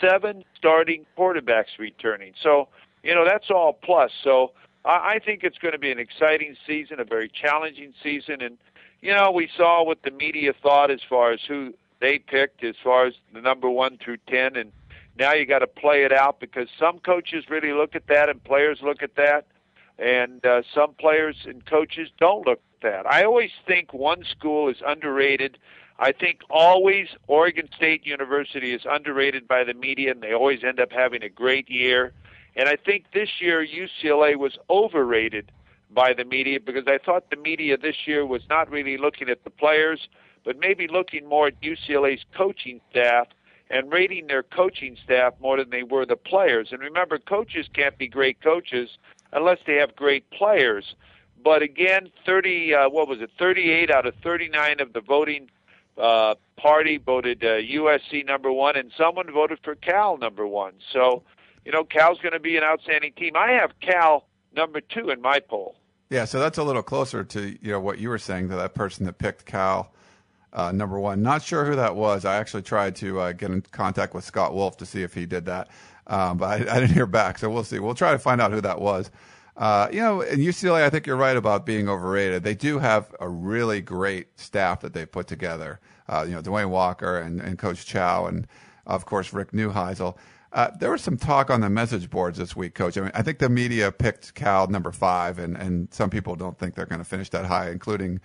seven 0.00 0.44
starting 0.56 1.06
quarterbacks 1.16 1.78
returning. 1.78 2.34
So, 2.42 2.68
you 3.02 3.14
know, 3.14 3.24
that's 3.24 3.50
all 3.50 3.72
plus. 3.72 4.10
So 4.22 4.52
I 4.84 5.18
think 5.24 5.42
it's 5.42 5.56
going 5.56 5.72
to 5.72 5.78
be 5.78 5.90
an 5.90 5.98
exciting 5.98 6.54
season, 6.66 7.00
a 7.00 7.04
very 7.04 7.30
challenging 7.30 7.94
season, 8.02 8.42
and– 8.42 8.58
you 9.02 9.14
know, 9.14 9.30
we 9.30 9.48
saw 9.56 9.82
what 9.84 10.02
the 10.02 10.10
media 10.10 10.52
thought 10.62 10.90
as 10.90 11.00
far 11.08 11.32
as 11.32 11.40
who 11.46 11.74
they 12.00 12.18
picked 12.18 12.64
as 12.64 12.76
far 12.82 13.06
as 13.06 13.14
the 13.32 13.40
number 13.40 13.68
one 13.68 13.98
through 13.98 14.18
ten, 14.28 14.56
and 14.56 14.72
now 15.18 15.32
you 15.32 15.46
got 15.46 15.60
to 15.60 15.66
play 15.66 16.04
it 16.04 16.12
out 16.12 16.40
because 16.40 16.68
some 16.78 16.98
coaches 16.98 17.44
really 17.48 17.72
look 17.72 17.94
at 17.94 18.06
that 18.08 18.28
and 18.28 18.42
players 18.42 18.80
look 18.82 19.02
at 19.02 19.16
that, 19.16 19.46
and 19.98 20.44
uh, 20.44 20.62
some 20.74 20.94
players 20.94 21.36
and 21.44 21.64
coaches 21.66 22.08
don't 22.18 22.46
look 22.46 22.60
at 22.82 22.82
that. 22.82 23.06
I 23.06 23.24
always 23.24 23.50
think 23.66 23.92
one 23.92 24.24
school 24.24 24.68
is 24.68 24.78
underrated. 24.86 25.58
I 25.98 26.12
think 26.12 26.40
always 26.48 27.08
Oregon 27.26 27.68
State 27.76 28.06
University 28.06 28.72
is 28.72 28.82
underrated 28.88 29.46
by 29.46 29.64
the 29.64 29.74
media, 29.74 30.10
and 30.10 30.22
they 30.22 30.32
always 30.32 30.64
end 30.64 30.80
up 30.80 30.92
having 30.92 31.22
a 31.22 31.28
great 31.28 31.70
year. 31.70 32.12
And 32.56 32.68
I 32.68 32.76
think 32.76 33.06
this 33.12 33.40
year 33.40 33.64
UCLA 33.64 34.36
was 34.36 34.58
overrated 34.70 35.52
by 35.92 36.12
the 36.12 36.24
media 36.24 36.60
because 36.60 36.84
I 36.86 36.98
thought 36.98 37.30
the 37.30 37.36
media 37.36 37.76
this 37.76 38.06
year 38.06 38.24
was 38.24 38.42
not 38.48 38.70
really 38.70 38.96
looking 38.96 39.28
at 39.28 39.44
the 39.44 39.50
players, 39.50 40.08
but 40.44 40.58
maybe 40.58 40.88
looking 40.88 41.28
more 41.28 41.48
at 41.48 41.60
UCLA's 41.60 42.24
coaching 42.36 42.80
staff 42.90 43.28
and 43.70 43.92
rating 43.92 44.26
their 44.26 44.42
coaching 44.42 44.96
staff 45.02 45.34
more 45.40 45.56
than 45.56 45.70
they 45.70 45.82
were 45.82 46.04
the 46.04 46.16
players. 46.16 46.68
And 46.72 46.80
remember, 46.80 47.18
coaches 47.18 47.66
can't 47.72 47.96
be 47.98 48.08
great 48.08 48.40
coaches 48.40 48.90
unless 49.32 49.58
they 49.66 49.76
have 49.76 49.94
great 49.94 50.28
players. 50.30 50.94
But 51.42 51.62
again, 51.62 52.10
30, 52.26 52.74
uh, 52.74 52.88
what 52.90 53.08
was 53.08 53.20
it, 53.20 53.30
38 53.38 53.90
out 53.90 54.06
of 54.06 54.14
39 54.22 54.80
of 54.80 54.92
the 54.92 55.00
voting 55.00 55.48
uh, 55.96 56.34
party 56.56 56.98
voted 56.98 57.42
uh, 57.42 57.58
USC 57.58 58.26
number 58.26 58.52
one, 58.52 58.76
and 58.76 58.90
someone 58.96 59.30
voted 59.32 59.58
for 59.62 59.74
Cal 59.74 60.16
number 60.16 60.46
one. 60.46 60.74
So, 60.92 61.22
you 61.64 61.72
know, 61.72 61.84
Cal's 61.84 62.18
going 62.20 62.32
to 62.32 62.40
be 62.40 62.56
an 62.56 62.64
outstanding 62.64 63.12
team. 63.12 63.36
I 63.36 63.52
have 63.52 63.72
Cal 63.80 64.26
number 64.54 64.80
two 64.80 65.10
in 65.10 65.20
my 65.20 65.40
poll. 65.40 65.76
Yeah, 66.10 66.24
so 66.24 66.40
that's 66.40 66.58
a 66.58 66.64
little 66.64 66.82
closer 66.82 67.22
to 67.22 67.56
you 67.62 67.70
know 67.70 67.80
what 67.80 67.98
you 67.98 68.08
were 68.08 68.18
saying 68.18 68.48
to 68.48 68.56
that 68.56 68.74
person 68.74 69.06
that 69.06 69.18
picked 69.18 69.46
Cal 69.46 69.92
uh, 70.52 70.72
number 70.72 70.98
one. 70.98 71.22
Not 71.22 71.42
sure 71.42 71.64
who 71.64 71.76
that 71.76 71.94
was. 71.94 72.24
I 72.24 72.36
actually 72.36 72.62
tried 72.62 72.96
to 72.96 73.20
uh, 73.20 73.32
get 73.32 73.52
in 73.52 73.60
contact 73.62 74.12
with 74.12 74.24
Scott 74.24 74.52
Wolf 74.52 74.76
to 74.78 74.86
see 74.86 75.02
if 75.02 75.14
he 75.14 75.24
did 75.24 75.44
that, 75.46 75.68
um, 76.08 76.38
but 76.38 76.68
I, 76.68 76.76
I, 76.76 76.80
didn't 76.80 76.94
hear 76.94 77.06
back. 77.06 77.38
So 77.38 77.48
we'll 77.48 77.62
see. 77.62 77.78
We'll 77.78 77.94
try 77.94 78.10
to 78.10 78.18
find 78.18 78.40
out 78.40 78.50
who 78.50 78.60
that 78.60 78.80
was. 78.80 79.10
Uh, 79.56 79.88
you 79.92 80.00
know, 80.00 80.20
in 80.22 80.40
UCLA, 80.40 80.82
I 80.82 80.90
think 80.90 81.06
you're 81.06 81.16
right 81.16 81.36
about 81.36 81.64
being 81.64 81.88
overrated. 81.88 82.42
They 82.42 82.54
do 82.54 82.80
have 82.80 83.14
a 83.20 83.28
really 83.28 83.80
great 83.80 84.38
staff 84.40 84.80
that 84.80 84.92
they've 84.94 85.10
put 85.10 85.28
together. 85.28 85.78
Uh, 86.08 86.24
you 86.26 86.34
know, 86.34 86.42
DeWayne 86.42 86.70
Walker 86.70 87.18
and, 87.18 87.40
and 87.40 87.56
Coach 87.56 87.86
Chow, 87.86 88.26
and 88.26 88.48
of 88.86 89.06
course 89.06 89.32
Rick 89.32 89.52
Neuheisel. 89.52 90.16
Uh, 90.52 90.70
there 90.78 90.90
was 90.90 91.00
some 91.00 91.16
talk 91.16 91.48
on 91.48 91.60
the 91.60 91.70
message 91.70 92.10
boards 92.10 92.38
this 92.38 92.56
week, 92.56 92.74
Coach. 92.74 92.98
I 92.98 93.02
mean, 93.02 93.12
I 93.14 93.22
think 93.22 93.38
the 93.38 93.48
media 93.48 93.92
picked 93.92 94.34
Cal 94.34 94.66
number 94.66 94.90
five, 94.90 95.38
and, 95.38 95.56
and 95.56 95.92
some 95.92 96.10
people 96.10 96.34
don't 96.34 96.58
think 96.58 96.74
they're 96.74 96.86
going 96.86 96.98
to 97.00 97.04
finish 97.04 97.28
that 97.30 97.46
high, 97.46 97.70
including 97.70 98.20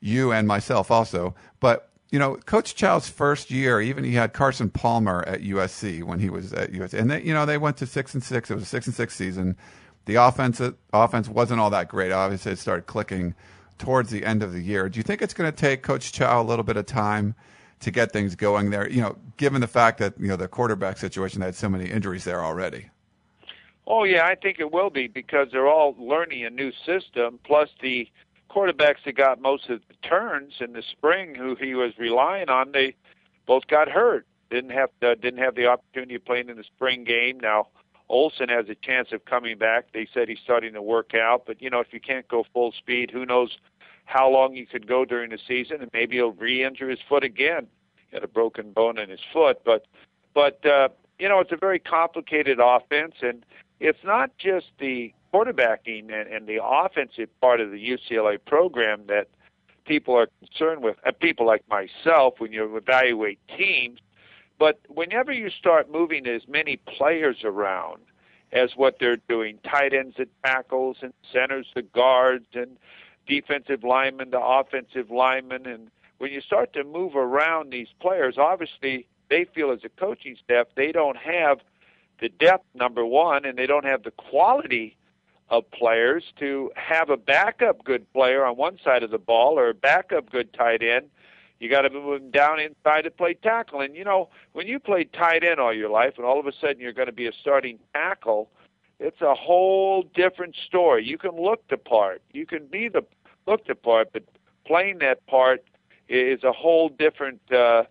you 0.00 0.32
and 0.32 0.46
myself 0.46 0.90
also. 0.90 1.34
But 1.58 1.88
you 2.10 2.18
know, 2.20 2.36
Coach 2.36 2.76
Chow's 2.76 3.08
first 3.08 3.50
year, 3.50 3.80
even 3.80 4.04
he 4.04 4.12
had 4.12 4.32
Carson 4.32 4.70
Palmer 4.70 5.24
at 5.26 5.40
USC 5.40 6.04
when 6.04 6.20
he 6.20 6.30
was 6.30 6.52
at 6.52 6.70
USC, 6.70 6.94
and 6.94 7.10
they, 7.10 7.22
you 7.22 7.34
know 7.34 7.44
they 7.44 7.58
went 7.58 7.76
to 7.78 7.86
six 7.86 8.14
and 8.14 8.22
six. 8.22 8.50
It 8.50 8.54
was 8.54 8.62
a 8.62 8.66
six 8.66 8.86
and 8.86 8.94
six 8.94 9.16
season. 9.16 9.56
The 10.04 10.16
offense 10.16 10.60
offense 10.92 11.28
wasn't 11.28 11.60
all 11.60 11.70
that 11.70 11.88
great. 11.88 12.12
Obviously, 12.12 12.52
it 12.52 12.58
started 12.60 12.86
clicking 12.86 13.34
towards 13.78 14.10
the 14.10 14.24
end 14.24 14.44
of 14.44 14.52
the 14.52 14.60
year. 14.60 14.88
Do 14.88 14.98
you 14.98 15.02
think 15.02 15.22
it's 15.22 15.34
going 15.34 15.50
to 15.50 15.56
take 15.56 15.82
Coach 15.82 16.12
Chow 16.12 16.40
a 16.40 16.44
little 16.44 16.62
bit 16.62 16.76
of 16.76 16.86
time? 16.86 17.34
To 17.84 17.90
get 17.90 18.12
things 18.12 18.34
going 18.34 18.70
there. 18.70 18.88
You 18.88 19.00
know, 19.00 19.16
given 19.36 19.60
the 19.60 19.68
fact 19.68 19.98
that 19.98 20.14
you 20.18 20.28
know 20.28 20.36
the 20.36 20.48
quarterback 20.48 20.98
situation 20.98 21.40
had 21.40 21.54
so 21.54 21.68
many 21.68 21.90
injuries 21.90 22.24
there 22.24 22.44
already. 22.44 22.90
Oh 23.86 24.04
yeah, 24.04 24.26
I 24.26 24.34
think 24.34 24.58
it 24.58 24.72
will 24.72 24.90
be 24.90 25.06
because 25.06 25.48
they're 25.52 25.68
all 25.68 25.94
learning 25.98 26.44
a 26.44 26.50
new 26.50 26.72
system. 26.86 27.38
Plus 27.44 27.68
the 27.80 28.08
quarterbacks 28.50 29.04
that 29.04 29.16
got 29.16 29.40
most 29.40 29.68
of 29.68 29.80
the 29.88 30.08
turns 30.08 30.54
in 30.60 30.72
the 30.72 30.82
spring, 30.82 31.34
who 31.34 31.54
he 31.54 31.74
was 31.74 31.92
relying 31.98 32.48
on, 32.48 32.72
they 32.72 32.94
both 33.46 33.66
got 33.66 33.88
hurt. 33.88 34.26
Didn't 34.50 34.70
have 34.70 34.90
to, 35.00 35.16
didn't 35.16 35.40
have 35.40 35.54
the 35.54 35.66
opportunity 35.66 36.14
of 36.14 36.24
playing 36.24 36.48
in 36.48 36.56
the 36.56 36.64
spring 36.64 37.04
game. 37.04 37.40
Now 37.40 37.68
Olson 38.08 38.48
has 38.48 38.68
a 38.68 38.74
chance 38.74 39.08
of 39.12 39.24
coming 39.24 39.58
back. 39.58 39.86
They 39.92 40.08
said 40.14 40.28
he's 40.28 40.38
starting 40.42 40.72
to 40.74 40.82
work 40.82 41.14
out, 41.14 41.44
but 41.46 41.60
you 41.60 41.68
know 41.68 41.80
if 41.80 41.92
you 41.92 42.00
can't 42.00 42.26
go 42.28 42.44
full 42.52 42.72
speed, 42.72 43.10
who 43.10 43.26
knows 43.26 43.58
how 44.04 44.28
long 44.28 44.54
he 44.54 44.66
could 44.66 44.86
go 44.86 45.04
during 45.04 45.30
the 45.30 45.38
season, 45.46 45.80
and 45.80 45.90
maybe 45.92 46.16
he'll 46.16 46.32
re-injure 46.32 46.88
his 46.88 47.00
foot 47.08 47.24
again. 47.24 47.66
He 48.10 48.16
had 48.16 48.24
a 48.24 48.28
broken 48.28 48.72
bone 48.72 48.98
in 48.98 49.10
his 49.10 49.20
foot, 49.32 49.62
but 49.64 49.86
but 50.34 50.64
uh, 50.66 50.88
you 51.18 51.28
know 51.28 51.40
it's 51.40 51.52
a 51.52 51.56
very 51.56 51.78
complicated 51.78 52.58
offense, 52.62 53.14
and 53.22 53.44
it's 53.80 54.04
not 54.04 54.36
just 54.38 54.66
the 54.78 55.12
quarterbacking 55.32 56.12
and, 56.12 56.32
and 56.32 56.46
the 56.46 56.62
offensive 56.62 57.28
part 57.40 57.60
of 57.60 57.70
the 57.70 57.76
UCLA 57.78 58.38
program 58.44 59.02
that 59.08 59.28
people 59.84 60.16
are 60.16 60.28
concerned 60.40 60.82
with. 60.82 60.96
Uh, 61.04 61.12
people 61.12 61.46
like 61.46 61.64
myself, 61.68 62.34
when 62.38 62.52
you 62.52 62.76
evaluate 62.76 63.38
teams, 63.56 63.98
but 64.58 64.80
whenever 64.88 65.32
you 65.32 65.50
start 65.50 65.90
moving 65.90 66.26
as 66.26 66.42
many 66.46 66.76
players 66.76 67.38
around 67.42 68.02
as 68.52 68.70
what 68.76 68.98
they're 69.00 69.18
doing, 69.28 69.58
tight 69.64 69.92
ends 69.92 70.14
at 70.18 70.28
tackles 70.44 70.98
and 71.02 71.12
centers 71.32 71.66
the 71.74 71.82
guards 71.82 72.46
and 72.54 72.76
defensive 73.26 73.84
lineman 73.84 74.30
to 74.30 74.40
offensive 74.40 75.10
lineman, 75.10 75.66
and 75.66 75.90
when 76.18 76.32
you 76.32 76.40
start 76.40 76.72
to 76.74 76.84
move 76.84 77.16
around 77.16 77.70
these 77.70 77.88
players, 78.00 78.36
obviously 78.38 79.06
they 79.30 79.44
feel 79.54 79.70
as 79.70 79.80
a 79.84 79.88
coaching 79.88 80.36
staff 80.42 80.66
they 80.76 80.92
don't 80.92 81.16
have 81.16 81.58
the 82.20 82.28
depth 82.28 82.66
number 82.74 83.04
one, 83.04 83.44
and 83.44 83.58
they 83.58 83.66
don't 83.66 83.84
have 83.84 84.04
the 84.04 84.10
quality 84.12 84.96
of 85.50 85.70
players 85.70 86.24
to 86.38 86.70
have 86.76 87.10
a 87.10 87.16
backup 87.16 87.84
good 87.84 88.10
player 88.12 88.44
on 88.44 88.56
one 88.56 88.78
side 88.82 89.02
of 89.02 89.10
the 89.10 89.18
ball 89.18 89.58
or 89.58 89.68
a 89.70 89.74
backup 89.74 90.30
good 90.30 90.52
tight 90.54 90.82
end. 90.82 91.06
You 91.60 91.68
got 91.70 91.82
to 91.82 91.90
move 91.90 92.20
them 92.20 92.30
down 92.30 92.60
inside 92.60 93.02
to 93.02 93.10
play 93.10 93.34
tackle. 93.34 93.80
And 93.80 93.94
you 93.94 94.04
know, 94.04 94.28
when 94.52 94.66
you 94.66 94.78
play 94.78 95.04
tight 95.04 95.44
end 95.44 95.60
all 95.60 95.72
your 95.72 95.90
life, 95.90 96.14
and 96.16 96.26
all 96.26 96.40
of 96.40 96.46
a 96.46 96.52
sudden 96.52 96.80
you're 96.80 96.92
going 96.92 97.06
to 97.06 97.12
be 97.12 97.26
a 97.26 97.32
starting 97.32 97.78
tackle, 97.92 98.48
it's 99.04 99.20
a 99.20 99.34
whole 99.34 100.02
different 100.14 100.56
story. 100.66 101.04
You 101.04 101.18
can 101.18 101.36
look 101.36 101.68
the 101.68 101.76
part, 101.76 102.22
you 102.32 102.46
can 102.46 102.66
be 102.66 102.88
the 102.88 103.04
look 103.46 103.66
the 103.66 103.74
part, 103.74 104.08
but 104.14 104.22
playing 104.66 104.98
that 105.00 105.26
part 105.26 105.62
is 106.08 106.42
a 106.42 106.52
whole 106.52 106.88
different 106.88 107.40
uh, 107.52 107.84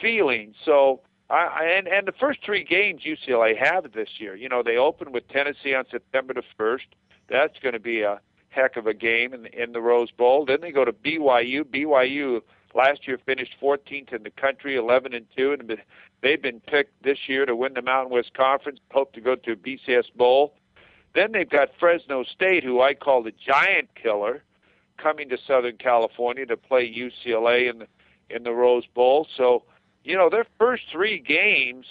feeling. 0.00 0.54
So 0.64 1.00
I, 1.30 1.64
and 1.76 1.86
and 1.86 2.08
the 2.08 2.12
first 2.12 2.40
three 2.44 2.64
games 2.64 3.02
UCLA 3.02 3.56
have 3.56 3.92
this 3.92 4.08
year, 4.18 4.34
you 4.34 4.48
know, 4.48 4.64
they 4.64 4.76
open 4.76 5.12
with 5.12 5.28
Tennessee 5.28 5.74
on 5.74 5.84
September 5.90 6.34
the 6.34 6.42
first. 6.56 6.86
That's 7.28 7.58
going 7.62 7.74
to 7.74 7.80
be 7.80 8.02
a 8.02 8.20
heck 8.48 8.76
of 8.76 8.88
a 8.88 8.94
game 8.94 9.32
in 9.32 9.46
in 9.46 9.72
the 9.72 9.80
Rose 9.80 10.10
Bowl. 10.10 10.44
Then 10.44 10.60
they 10.60 10.72
go 10.72 10.84
to 10.84 10.92
BYU. 10.92 11.62
BYU 11.62 12.40
last 12.74 13.06
year 13.06 13.18
finished 13.24 13.56
14th 13.60 14.12
in 14.12 14.22
the 14.22 14.30
country, 14.30 14.76
11 14.76 15.14
and 15.14 15.26
two, 15.36 15.52
and 15.52 15.78
they've 16.22 16.42
been 16.42 16.60
picked 16.60 17.02
this 17.02 17.28
year 17.28 17.46
to 17.46 17.56
win 17.56 17.74
the 17.74 17.82
Mountain 17.82 18.12
West 18.12 18.34
Conference. 18.34 18.80
Hope 18.90 19.12
to 19.14 19.20
go 19.20 19.34
to 19.34 19.52
a 19.52 19.56
BCS 19.56 20.14
Bowl. 20.14 20.54
Then 21.14 21.32
they've 21.32 21.48
got 21.48 21.70
Fresno 21.78 22.24
State, 22.24 22.64
who 22.64 22.80
I 22.80 22.94
call 22.94 23.22
the 23.22 23.32
giant 23.32 23.88
killer, 23.94 24.42
coming 24.98 25.28
to 25.30 25.38
Southern 25.46 25.76
California 25.76 26.46
to 26.46 26.56
play 26.56 26.92
UCLA 26.92 27.70
in 27.70 27.78
the 27.78 27.86
in 28.30 28.42
the 28.42 28.52
Rose 28.52 28.84
Bowl. 28.94 29.26
So 29.36 29.62
you 30.04 30.16
know, 30.16 30.30
their 30.30 30.46
first 30.58 30.84
three 30.90 31.18
games 31.18 31.86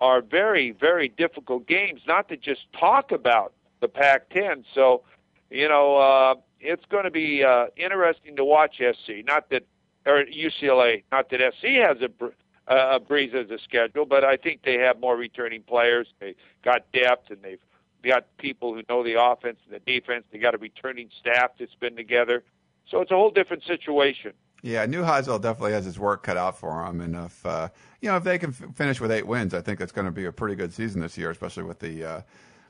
are 0.00 0.20
very, 0.20 0.72
very 0.72 1.08
difficult 1.08 1.66
games, 1.68 2.00
not 2.08 2.28
to 2.28 2.36
just 2.36 2.62
talk 2.78 3.12
about 3.12 3.52
the 3.80 3.86
Pac 3.86 4.30
10. 4.30 4.64
So, 4.74 5.02
you 5.48 5.68
know, 5.68 5.96
uh, 5.96 6.34
it's 6.58 6.84
going 6.86 7.04
to 7.04 7.10
be 7.10 7.44
uh, 7.44 7.66
interesting 7.76 8.34
to 8.34 8.44
watch 8.44 8.78
SC. 8.78 9.24
Not 9.24 9.48
that, 9.50 9.64
or 10.06 10.24
UCLA, 10.24 11.04
not 11.12 11.30
that 11.30 11.40
SC 11.58 11.66
has 11.86 11.98
a, 12.00 12.74
a 12.74 13.00
breeze 13.00 13.32
as 13.34 13.50
a 13.50 13.58
schedule, 13.58 14.04
but 14.04 14.24
I 14.24 14.36
think 14.36 14.62
they 14.64 14.74
have 14.74 15.00
more 15.00 15.16
returning 15.16 15.62
players. 15.62 16.08
They 16.20 16.34
got 16.64 16.90
depth 16.92 17.30
and 17.30 17.38
they've 17.42 17.60
got 18.04 18.26
people 18.38 18.74
who 18.74 18.82
know 18.88 19.04
the 19.04 19.22
offense 19.22 19.58
and 19.64 19.74
the 19.74 19.80
defense. 19.80 20.24
They 20.32 20.38
got 20.38 20.54
a 20.54 20.58
returning 20.58 21.08
staff 21.20 21.52
that's 21.58 21.74
been 21.76 21.96
together. 21.96 22.42
So 22.88 23.00
it's 23.00 23.10
a 23.10 23.14
whole 23.14 23.30
different 23.30 23.64
situation. 23.64 24.32
Yeah, 24.62 24.86
Neuheisel 24.86 25.40
definitely 25.40 25.72
has 25.72 25.84
his 25.84 25.98
work 25.98 26.22
cut 26.22 26.36
out 26.36 26.56
for 26.56 26.86
him, 26.86 27.00
and 27.00 27.16
if 27.16 27.44
uh, 27.44 27.68
you 28.00 28.08
know 28.08 28.16
if 28.16 28.22
they 28.22 28.38
can 28.38 28.50
f- 28.50 28.76
finish 28.76 29.00
with 29.00 29.10
eight 29.10 29.26
wins, 29.26 29.54
I 29.54 29.60
think 29.60 29.80
it's 29.80 29.90
going 29.90 30.04
to 30.04 30.12
be 30.12 30.26
a 30.26 30.30
pretty 30.30 30.54
good 30.54 30.72
season 30.72 31.00
this 31.00 31.18
year, 31.18 31.30
especially 31.30 31.64
with 31.64 31.80
the. 31.80 32.04
Uh, 32.04 32.20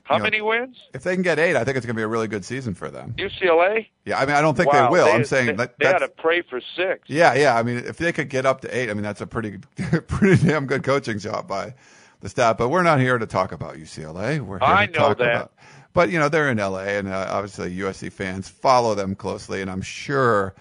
How 0.03 0.17
know, 0.17 0.23
many 0.23 0.41
wins? 0.41 0.77
If 0.93 1.03
they 1.03 1.13
can 1.13 1.23
get 1.23 1.39
eight, 1.39 1.55
I 1.55 1.63
think 1.63 1.77
it's 1.77 1.85
going 1.85 1.95
to 1.95 1.99
be 1.99 2.03
a 2.03 2.07
really 2.07 2.27
good 2.27 2.43
season 2.43 2.73
for 2.73 2.91
them. 2.91 3.15
UCLA. 3.17 3.87
Yeah, 4.05 4.19
I 4.19 4.25
mean, 4.25 4.35
I 4.35 4.41
don't 4.41 4.55
think 4.55 4.71
wow, 4.71 4.87
they 4.87 4.91
will. 4.91 5.05
They, 5.05 5.11
I'm 5.11 5.23
saying 5.23 5.47
they, 5.47 5.53
that 5.53 5.79
they 5.79 5.85
had 5.87 5.99
to 5.99 6.09
pray 6.09 6.41
for 6.41 6.59
six. 6.75 7.09
Yeah, 7.09 7.33
yeah. 7.35 7.57
I 7.57 7.63
mean, 7.63 7.77
if 7.77 7.97
they 7.97 8.11
could 8.11 8.27
get 8.27 8.45
up 8.45 8.61
to 8.61 8.77
eight, 8.77 8.89
I 8.89 8.93
mean, 8.93 9.03
that's 9.03 9.21
a 9.21 9.27
pretty, 9.27 9.59
pretty 10.07 10.45
damn 10.45 10.65
good 10.65 10.83
coaching 10.83 11.19
job 11.19 11.47
by 11.47 11.73
the 12.19 12.27
staff. 12.27 12.57
But 12.57 12.67
we're 12.67 12.83
not 12.83 12.99
here 12.99 13.17
to 13.17 13.25
talk 13.25 13.53
about 13.53 13.75
UCLA. 13.75 14.41
We're 14.41 14.59
here 14.59 14.67
I 14.67 14.87
to 14.87 14.91
know 14.91 14.99
talk 14.99 15.17
that. 15.19 15.35
about. 15.35 15.53
But 15.93 16.09
you 16.09 16.19
know, 16.19 16.27
they're 16.27 16.49
in 16.49 16.57
LA, 16.57 16.79
and 16.79 17.07
uh, 17.07 17.27
obviously 17.29 17.73
USC 17.77 18.11
fans 18.11 18.49
follow 18.49 18.95
them 18.95 19.15
closely, 19.15 19.61
and 19.61 19.71
I'm 19.71 19.81
sure 19.81 20.53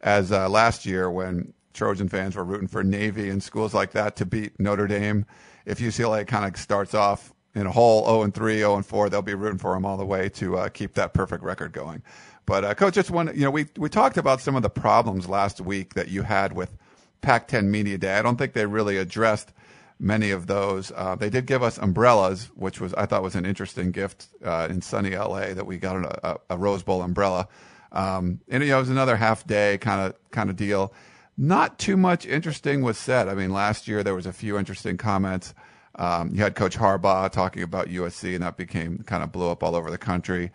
as 0.00 0.32
uh, 0.32 0.48
last 0.48 0.86
year 0.86 1.10
when 1.10 1.52
Trojan 1.74 2.08
fans 2.08 2.34
were 2.34 2.44
rooting 2.44 2.68
for 2.68 2.82
Navy 2.82 3.28
and 3.28 3.42
schools 3.42 3.74
like 3.74 3.92
that 3.92 4.16
to 4.16 4.24
beat 4.24 4.58
Notre 4.58 4.86
Dame. 4.86 5.26
If 5.66 5.80
UCLA 5.80 6.26
kind 6.26 6.46
of 6.46 6.58
starts 6.58 6.94
off 6.94 7.34
in 7.54 7.66
a 7.66 7.70
hole 7.70 8.04
0 8.06 8.22
and 8.22 8.34
3, 8.34 8.58
0 8.58 8.76
and 8.76 8.86
4, 8.86 9.08
they'll 9.08 9.22
be 9.22 9.34
rooting 9.34 9.58
for 9.58 9.74
them 9.74 9.84
all 9.84 9.96
the 9.96 10.04
way 10.04 10.28
to 10.30 10.56
uh, 10.56 10.68
keep 10.68 10.94
that 10.94 11.14
perfect 11.14 11.42
record 11.42 11.72
going. 11.72 12.02
But 12.46 12.64
uh, 12.64 12.74
coach, 12.74 12.94
just 12.94 13.10
one, 13.10 13.30
you 13.34 13.42
know, 13.42 13.50
we 13.50 13.66
we 13.76 13.88
talked 13.88 14.16
about 14.16 14.40
some 14.40 14.56
of 14.56 14.62
the 14.62 14.70
problems 14.70 15.28
last 15.28 15.60
week 15.60 15.94
that 15.94 16.08
you 16.08 16.22
had 16.22 16.52
with 16.52 16.76
Pac-10 17.20 17.66
Media 17.66 17.98
Day. 17.98 18.14
I 18.14 18.22
don't 18.22 18.36
think 18.36 18.54
they 18.54 18.66
really 18.66 18.96
addressed 18.96 19.52
many 20.00 20.30
of 20.30 20.46
those. 20.46 20.90
Uh, 20.94 21.14
they 21.14 21.30
did 21.30 21.46
give 21.46 21.62
us 21.62 21.78
umbrellas, 21.78 22.50
which 22.54 22.80
was 22.80 22.94
I 22.94 23.06
thought 23.06 23.22
was 23.22 23.34
an 23.34 23.46
interesting 23.46 23.90
gift 23.90 24.28
uh, 24.44 24.66
in 24.70 24.80
sunny 24.80 25.10
LA 25.10 25.52
that 25.54 25.66
we 25.66 25.76
got 25.78 25.96
a, 25.96 26.28
a, 26.28 26.36
a 26.50 26.58
Rose 26.58 26.82
Bowl 26.82 27.02
umbrella. 27.02 27.46
Um, 27.92 28.40
and 28.48 28.62
you 28.62 28.70
know, 28.70 28.78
it 28.78 28.80
was 28.80 28.90
another 28.90 29.16
half 29.16 29.46
day 29.46 29.78
kind 29.78 30.00
of 30.00 30.30
kind 30.30 30.50
of 30.50 30.56
deal. 30.56 30.92
Not 31.36 31.78
too 31.78 31.96
much 31.96 32.26
interesting 32.26 32.82
was 32.82 32.98
said. 32.98 33.28
I 33.28 33.34
mean, 33.34 33.52
last 33.52 33.88
year 33.88 34.02
there 34.02 34.14
was 34.14 34.26
a 34.26 34.32
few 34.32 34.58
interesting 34.58 34.96
comments. 34.96 35.54
Um, 36.00 36.34
you 36.34 36.42
had 36.42 36.54
Coach 36.54 36.78
Harbaugh 36.78 37.30
talking 37.30 37.62
about 37.62 37.88
USC, 37.88 38.34
and 38.34 38.42
that 38.42 38.56
became 38.56 38.98
kind 39.04 39.22
of 39.22 39.30
blew 39.30 39.50
up 39.50 39.62
all 39.62 39.76
over 39.76 39.90
the 39.90 39.98
country. 39.98 40.50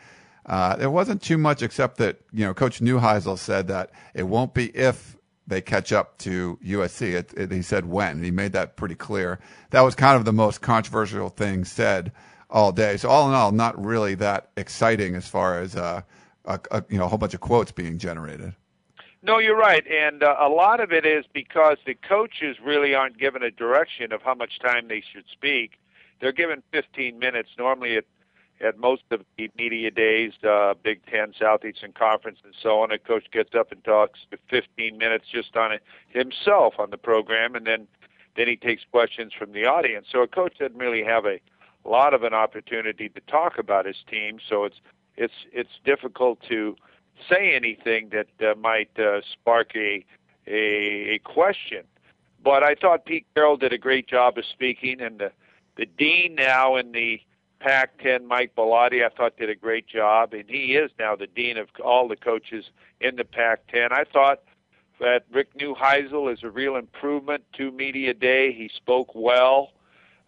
Uh, 0.48 0.76
there 0.76 0.90
wasn't 0.90 1.22
too 1.22 1.38
much 1.38 1.62
except 1.62 1.98
that 1.98 2.20
you 2.34 2.44
know 2.46 2.54
Coach 2.54 2.80
Neuheisel 2.80 3.38
said 3.38 3.68
that 3.68 3.92
it 4.16 4.24
won't 4.24 4.56
be 4.56 4.76
if 4.76 5.16
they 5.48 5.62
catch 5.62 5.92
up 5.94 6.18
to 6.20 6.58
USC. 6.66 7.14
It, 7.14 7.34
it, 7.38 7.52
he 7.52 7.62
said 7.62 7.86
when. 7.86 8.18
And 8.18 8.26
he 8.26 8.32
made 8.32 8.54
that 8.54 8.76
pretty 8.76 8.96
clear. 8.96 9.40
That 9.70 9.82
was 9.82 9.94
kind 9.94 10.18
of 10.18 10.26
the 10.26 10.34
most 10.34 10.62
controversial 10.62 11.30
thing 11.30 11.64
said 11.64 12.12
all 12.50 12.72
day. 12.72 12.98
So 12.98 13.10
all 13.10 13.28
in 13.28 13.36
all, 13.36 13.52
not 13.52 13.84
really 13.84 14.16
that 14.16 14.50
exciting 14.58 15.16
as 15.16 15.28
far 15.28 15.60
as 15.60 15.76
uh, 15.76 16.02
a, 16.46 16.60
a, 16.72 16.84
you 16.90 16.98
know 16.98 17.06
a 17.06 17.08
whole 17.08 17.20
bunch 17.20 17.36
of 17.36 17.42
quotes 17.42 17.72
being 17.72 18.00
generated. 18.00 18.56
No, 19.26 19.40
you're 19.40 19.58
right, 19.58 19.84
and 19.88 20.22
uh, 20.22 20.36
a 20.40 20.50
lot 20.50 20.80
of 20.80 20.92
it 20.92 21.04
is 21.04 21.26
because 21.34 21.78
the 21.88 21.96
coaches 21.96 22.58
really 22.64 22.94
aren't 22.94 23.18
given 23.18 23.42
a 23.42 23.50
direction 23.50 24.14
of 24.14 24.22
how 24.22 24.36
much 24.36 24.60
time 24.60 24.88
they 24.88 25.02
should 25.02 25.24
speak. 25.32 25.80
They're 26.22 26.32
given 26.32 26.62
15 26.72 27.18
minutes. 27.18 27.50
Normally, 27.58 27.98
at 27.98 28.06
at 28.62 28.78
most 28.78 29.02
of 29.10 29.22
the 29.36 29.50
media 29.58 29.90
days, 29.90 30.32
uh, 30.48 30.76
Big 30.82 31.04
Ten, 31.08 31.34
Southeastern 31.38 31.92
Conference, 31.92 32.38
and 32.44 32.54
so 32.62 32.82
on, 32.82 32.92
a 32.92 33.00
coach 33.00 33.26
gets 33.32 33.56
up 33.56 33.72
and 33.72 33.84
talks 33.84 34.20
for 34.30 34.38
15 34.50 34.96
minutes 34.98 35.26
just 35.30 35.58
on 35.58 35.72
it 35.72 35.82
himself 36.10 36.76
on 36.78 36.92
the 36.92 36.98
program, 36.98 37.56
and 37.56 37.66
then 37.66 37.88
then 38.38 38.48
he 38.48 38.56
takes 38.56 38.84
questions 38.92 39.34
from 39.34 39.54
the 39.54 39.66
audience. 39.66 40.06
So 40.12 40.22
a 40.22 40.28
coach 40.28 40.60
doesn't 40.60 40.78
really 40.78 41.04
have 41.04 41.26
a 41.26 41.40
lot 41.84 42.14
of 42.14 42.22
an 42.22 42.36
opportunity 42.36 43.10
to 43.10 43.22
talk 43.22 43.58
about 43.58 43.88
his 43.88 43.98
team. 44.08 44.38
So 44.48 44.66
it's 44.66 44.80
it's 45.18 45.48
it's 45.52 45.80
difficult 45.84 46.40
to 46.48 46.76
say 47.30 47.56
anything 47.56 48.10
that 48.10 48.28
uh, 48.46 48.56
might 48.56 48.98
uh, 49.00 49.22
spark 49.32 49.76
a, 49.76 50.06
a 50.48 51.16
a 51.16 51.20
question. 51.20 51.84
But 52.44 52.64
I 52.64 52.76
thought 52.76 53.06
Pete 53.06 53.26
Carroll 53.34 53.58
did 53.58 53.74
a 53.74 53.78
great 53.78 54.08
job 54.08 54.38
of 54.38 54.46
speaking, 54.46 55.02
and 55.02 55.20
the 55.20 55.32
the 55.78 55.86
dean 55.86 56.36
now 56.36 56.76
in 56.76 56.92
the 56.92 57.20
Pac-10, 57.60 58.26
Mike 58.26 58.54
Bellotti, 58.56 59.04
I 59.04 59.10
thought 59.10 59.38
did 59.38 59.50
a 59.50 59.56
great 59.56 59.88
job, 59.88 60.34
and 60.34 60.48
he 60.48 60.76
is 60.76 60.92
now 61.00 61.16
the 61.16 61.28
dean 61.28 61.58
of 61.58 61.68
all 61.84 62.08
the 62.08 62.16
coaches 62.16 62.66
in 63.02 63.16
the 63.16 63.24
Pac-10. 63.24 63.92
I 63.92 64.04
thought 64.04 64.42
that 65.00 65.26
Rick 65.32 65.58
Neuheisel 65.58 66.32
is 66.32 66.44
a 66.44 66.50
real 66.50 66.76
improvement 66.76 67.44
to 67.58 67.72
media 67.72 68.14
day. 68.14 68.54
He 68.54 68.70
spoke 68.74 69.16
well. 69.16 69.72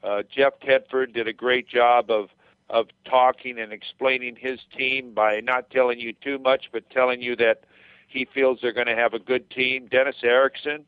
Uh, 0.03 0.23
Jeff 0.23 0.53
Tedford 0.59 1.13
did 1.13 1.27
a 1.27 1.33
great 1.33 1.67
job 1.67 2.09
of 2.09 2.29
of 2.69 2.87
talking 3.05 3.57
and 3.59 3.71
explaining 3.71 4.35
his 4.35 4.59
team 4.77 5.13
by 5.13 5.39
not 5.39 5.69
telling 5.69 5.99
you 5.99 6.13
too 6.13 6.37
much, 6.37 6.69
but 6.71 6.89
telling 6.89 7.21
you 7.21 7.35
that 7.37 7.61
he 8.07 8.25
feels 8.25 8.59
they're 8.61 8.73
going 8.73 8.87
to 8.87 8.95
have 8.95 9.13
a 9.13 9.19
good 9.19 9.49
team. 9.49 9.87
Dennis 9.87 10.17
Erickson, 10.23 10.85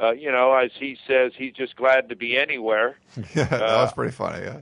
uh, 0.00 0.12
you 0.12 0.30
know, 0.30 0.54
as 0.54 0.70
he 0.78 0.96
says, 1.06 1.32
he's 1.36 1.52
just 1.52 1.74
glad 1.76 2.08
to 2.08 2.16
be 2.16 2.36
anywhere. 2.36 2.98
Yeah, 3.34 3.44
that 3.44 3.62
Uh, 3.62 3.82
was 3.84 3.92
pretty 3.92 4.12
funny. 4.12 4.44
Yeah. 4.44 4.60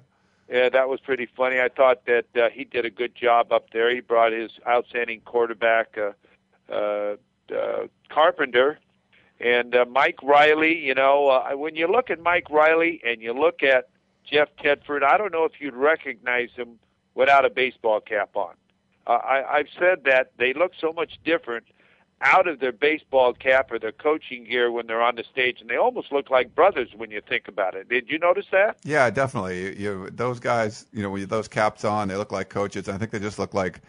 Yeah, 0.51 0.69
that 0.69 0.89
was 0.91 1.01
pretty 1.01 1.27
funny. 1.37 1.59
I 1.59 1.69
thought 1.71 2.05
that 2.07 2.27
uh, 2.37 2.51
he 2.51 2.65
did 2.65 2.85
a 2.85 2.91
good 2.91 3.15
job 3.15 3.51
up 3.51 3.71
there. 3.73 3.93
He 3.95 4.01
brought 4.01 4.33
his 4.33 4.51
outstanding 4.69 5.23
quarterback, 5.25 5.97
uh, 5.99 6.13
uh, 6.73 7.17
uh, 7.55 7.87
Carpenter, 8.11 8.79
and 9.41 9.75
uh, 9.75 9.87
Mike 9.91 10.23
Riley. 10.23 10.79
You 10.79 10.95
know, 10.95 11.29
uh, 11.29 11.57
when 11.57 11.75
you 11.77 11.89
look 11.89 12.11
at 12.11 12.21
Mike 12.21 12.51
Riley 12.51 13.01
and 13.07 13.23
you 13.23 13.33
look 13.33 13.63
at 13.63 13.89
Jeff 14.31 14.49
Tedford, 14.63 15.03
I 15.03 15.17
don't 15.17 15.33
know 15.33 15.45
if 15.45 15.53
you'd 15.61 15.75
recognize 15.75 16.51
him 16.55 16.79
without 17.15 17.45
a 17.45 17.51
baseball 17.51 18.01
cap 18.01 18.31
on. 18.35 18.55
Uh, 19.07 19.13
I, 19.13 19.59
I've 19.59 19.69
said 19.79 20.05
that 20.05 20.33
they 20.39 20.55
look 20.55 20.73
so 20.81 20.93
much 20.93 21.19
different 21.25 21.67
out 22.21 22.49
of 22.49 22.59
their 22.61 22.73
baseball 22.73 23.35
cap 23.35 23.71
or 23.71 23.79
their 23.79 23.93
coaching 23.93 24.45
gear 24.45 24.71
when 24.71 24.87
they're 24.87 25.03
on 25.03 25.17
the 25.17 25.25
stage, 25.25 25.61
and 25.61 25.69
they 25.69 25.77
almost 25.77 26.11
look 26.11 26.31
like 26.31 26.55
brothers 26.55 26.89
when 26.97 27.11
you 27.11 27.21
think 27.21 27.49
about 27.49 27.75
it. 27.75 27.89
Did 27.89 28.09
you 28.09 28.19
notice 28.19 28.47
that? 28.51 28.79
Yeah, 28.83 29.11
definitely. 29.11 29.63
You, 29.63 30.05
you 30.05 30.11
those 30.11 30.41
guys, 30.41 30.87
you 30.93 31.03
know, 31.03 31.11
with 31.11 31.29
those 31.29 31.49
caps 31.49 31.85
on, 31.85 32.09
they 32.09 32.17
look 32.17 32.33
like 32.33 32.49
coaches. 32.49 32.89
I 32.89 32.97
think 32.97 33.11
they 33.11 33.19
just 33.19 33.39
look 33.39 33.53
like 33.53 33.81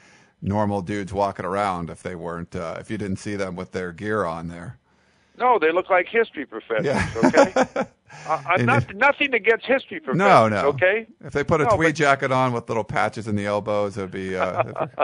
normal 0.41 0.81
dudes 0.81 1.13
walking 1.13 1.45
around 1.45 1.89
if 1.89 2.03
they 2.03 2.15
weren't 2.15 2.55
uh, 2.55 2.75
if 2.79 2.91
you 2.91 2.97
didn't 2.97 3.17
see 3.17 3.35
them 3.35 3.55
with 3.55 3.71
their 3.71 3.91
gear 3.91 4.25
on 4.25 4.47
there. 4.47 4.77
No, 5.37 5.59
they 5.59 5.71
look 5.71 5.89
like 5.89 6.07
history 6.07 6.45
professors. 6.45 6.85
Yeah. 6.85 7.09
Okay. 7.23 7.85
uh, 8.27 8.41
uh, 8.49 8.57
not, 8.61 8.93
nothing 8.95 9.33
against 9.33 9.65
history 9.65 9.99
professors. 9.99 10.17
No, 10.17 10.47
no. 10.49 10.67
Okay. 10.69 11.07
If 11.23 11.33
they 11.33 11.43
put 11.43 11.61
a 11.61 11.65
No, 11.65 11.75
tweed 11.75 11.89
but- 11.89 11.95
jacket 11.95 12.31
on 12.31 12.53
with 12.53 12.67
little 12.69 12.83
patches 12.83 13.27
in 13.27 13.35
the 13.35 13.45
elbows, 13.45 13.97
it'd 13.97 14.11
be 14.11 14.35
uh, 14.35 14.63
that'd 14.63 14.75
be- 14.95 15.03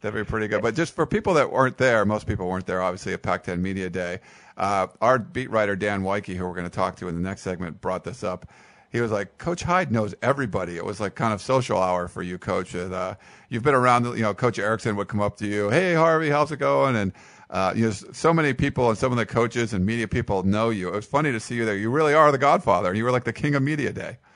that'd 0.00 0.26
be 0.26 0.28
pretty 0.28 0.48
good. 0.48 0.62
But 0.62 0.74
just 0.74 0.94
for 0.94 1.06
people 1.06 1.34
that 1.34 1.50
weren't 1.50 1.78
there, 1.78 2.04
most 2.04 2.26
people 2.26 2.48
weren't 2.48 2.66
there. 2.66 2.82
Obviously, 2.82 3.12
at 3.12 3.22
Pac-10 3.22 3.60
Media 3.60 3.88
Day, 3.90 4.20
uh, 4.56 4.86
our 5.00 5.18
beat 5.18 5.50
writer 5.50 5.76
Dan 5.76 6.02
Woike, 6.02 6.34
who 6.34 6.44
we're 6.46 6.54
going 6.54 6.64
to 6.64 6.70
talk 6.70 6.96
to 6.96 7.08
in 7.08 7.14
the 7.14 7.20
next 7.20 7.42
segment, 7.42 7.80
brought 7.80 8.04
this 8.04 8.22
up. 8.24 8.46
He 8.90 9.00
was 9.00 9.10
like, 9.10 9.38
Coach 9.38 9.62
Hyde 9.62 9.90
knows 9.90 10.14
everybody. 10.20 10.76
It 10.76 10.84
was 10.84 11.00
like 11.00 11.14
kind 11.14 11.32
of 11.32 11.40
social 11.40 11.80
hour 11.80 12.08
for 12.08 12.22
you, 12.22 12.36
Coach. 12.36 12.74
And, 12.74 12.92
uh, 12.92 13.14
you've 13.48 13.62
been 13.62 13.74
around. 13.74 14.04
You 14.04 14.20
know, 14.20 14.34
Coach 14.34 14.58
Erickson 14.58 14.96
would 14.96 15.08
come 15.08 15.20
up 15.20 15.38
to 15.38 15.46
you, 15.46 15.70
Hey, 15.70 15.94
Harvey, 15.94 16.28
how's 16.28 16.52
it 16.52 16.58
going? 16.58 16.96
And 16.96 17.12
uh, 17.52 17.74
you 17.76 17.84
know, 17.84 17.90
so 17.90 18.32
many 18.32 18.54
people 18.54 18.88
and 18.88 18.98
some 18.98 19.12
of 19.12 19.18
the 19.18 19.26
coaches 19.26 19.74
and 19.74 19.84
media 19.84 20.08
people 20.08 20.42
know 20.42 20.70
you. 20.70 20.88
It 20.88 20.94
was 20.94 21.06
funny 21.06 21.30
to 21.32 21.38
see 21.38 21.54
you 21.54 21.66
there. 21.66 21.76
You 21.76 21.90
really 21.90 22.14
are 22.14 22.32
the 22.32 22.38
Godfather. 22.38 22.94
You 22.94 23.04
were 23.04 23.10
like 23.10 23.24
the 23.24 23.32
king 23.32 23.54
of 23.54 23.62
media 23.62 23.92
day. 23.92 24.18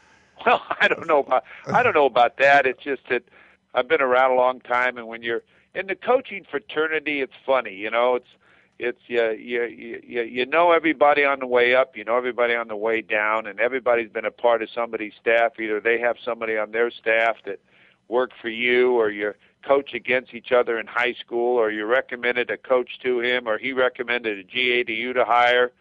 Well, 0.45 0.63
I 0.81 0.87
don't 0.87 1.09
know 1.09 1.21
about 1.21 1.45
I 1.67 1.83
don't 1.83 1.95
know 1.95 2.05
about 2.07 2.37
that. 2.37 2.67
It's 2.67 2.85
just 2.85 3.03
that 3.09 3.25
I've 3.75 3.89
been 3.89 4.03
around 4.03 4.33
a 4.33 4.35
long 4.35 4.61
time, 4.61 4.97
and 4.97 5.09
when 5.09 5.23
you're 5.23 5.43
in 5.75 5.87
the 5.87 5.97
coaching 5.97 6.45
fraternity, 6.49 7.21
it's 7.21 7.33
funny. 7.45 7.75
You 7.75 7.91
know, 7.91 8.17
it's 8.17 8.29
it's 8.79 9.01
you 9.07 9.31
you 9.33 10.01
you 10.07 10.23
you 10.23 10.47
know 10.47 10.71
everybody 10.73 11.25
on 11.25 11.41
the 11.41 11.47
way 11.47 11.75
up, 11.75 11.97
you 11.97 12.05
know 12.05 12.17
everybody 12.17 12.55
on 12.55 12.69
the 12.69 12.77
way 12.77 13.01
down, 13.01 13.47
and 13.47 13.59
everybody's 13.59 14.11
been 14.11 14.27
a 14.27 14.31
part 14.31 14.63
of 14.63 14.69
somebody's 14.71 15.15
staff. 15.21 15.59
Either 15.59 15.81
they 15.81 15.99
have 15.99 16.17
somebody 16.25 16.57
on 16.59 16.71
their 16.71 16.91
staff 16.93 17.37
that 17.47 17.59
worked 18.09 18.35
for 18.41 18.51
you, 18.51 18.93
or 18.93 19.11
you're 19.11 19.37
coach 19.67 19.95
against 19.95 20.35
each 20.35 20.53
other 20.53 20.79
in 20.79 20.87
high 20.87 21.15
school, 21.15 21.59
or 21.59 21.71
you 21.71 21.85
recommended 21.85 22.51
a 22.51 22.57
coach 22.57 22.99
to 23.03 23.21
him, 23.21 23.49
or 23.49 23.59
he 23.59 23.73
recommended 23.73 24.39
a 24.39 24.45
GA 24.45 24.85
to 24.85 24.93
you 24.93 25.13
to 25.13 25.25
hire. 25.25 25.73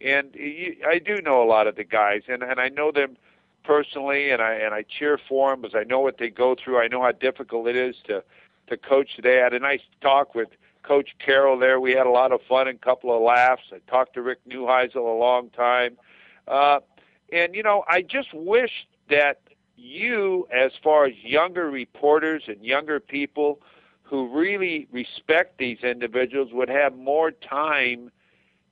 And 0.00 0.34
you, 0.34 0.76
I 0.86 0.98
do 0.98 1.20
know 1.22 1.42
a 1.42 1.46
lot 1.46 1.66
of 1.66 1.76
the 1.76 1.84
guys, 1.84 2.22
and 2.28 2.42
and 2.42 2.60
I 2.60 2.68
know 2.68 2.90
them 2.92 3.16
personally, 3.64 4.30
and 4.30 4.42
I 4.42 4.54
and 4.54 4.74
I 4.74 4.82
cheer 4.82 5.18
for 5.28 5.50
them 5.50 5.62
because 5.62 5.76
I 5.76 5.84
know 5.84 6.00
what 6.00 6.18
they 6.18 6.30
go 6.30 6.54
through. 6.54 6.80
I 6.80 6.88
know 6.88 7.02
how 7.02 7.12
difficult 7.12 7.68
it 7.68 7.76
is 7.76 7.96
to 8.06 8.22
to 8.68 8.76
coach 8.76 9.16
today. 9.16 9.40
I 9.40 9.44
had 9.44 9.54
a 9.54 9.58
nice 9.60 9.82
talk 10.00 10.34
with 10.34 10.48
Coach 10.82 11.10
Carroll 11.24 11.58
there. 11.58 11.80
We 11.80 11.92
had 11.92 12.06
a 12.06 12.10
lot 12.10 12.32
of 12.32 12.40
fun 12.48 12.68
and 12.68 12.76
a 12.76 12.84
couple 12.84 13.14
of 13.14 13.22
laughs. 13.22 13.62
I 13.72 13.78
talked 13.90 14.14
to 14.14 14.22
Rick 14.22 14.40
Neuheisel 14.48 14.96
a 14.96 15.18
long 15.18 15.50
time, 15.50 15.96
uh, 16.48 16.80
and 17.32 17.54
you 17.54 17.62
know 17.62 17.84
I 17.88 18.02
just 18.02 18.34
wish 18.34 18.86
that 19.08 19.40
you, 19.76 20.46
as 20.52 20.72
far 20.82 21.06
as 21.06 21.14
younger 21.22 21.70
reporters 21.70 22.44
and 22.46 22.64
younger 22.64 23.00
people 23.00 23.60
who 24.02 24.28
really 24.36 24.86
respect 24.92 25.58
these 25.58 25.78
individuals, 25.82 26.50
would 26.52 26.68
have 26.68 26.96
more 26.96 27.30
time 27.30 28.10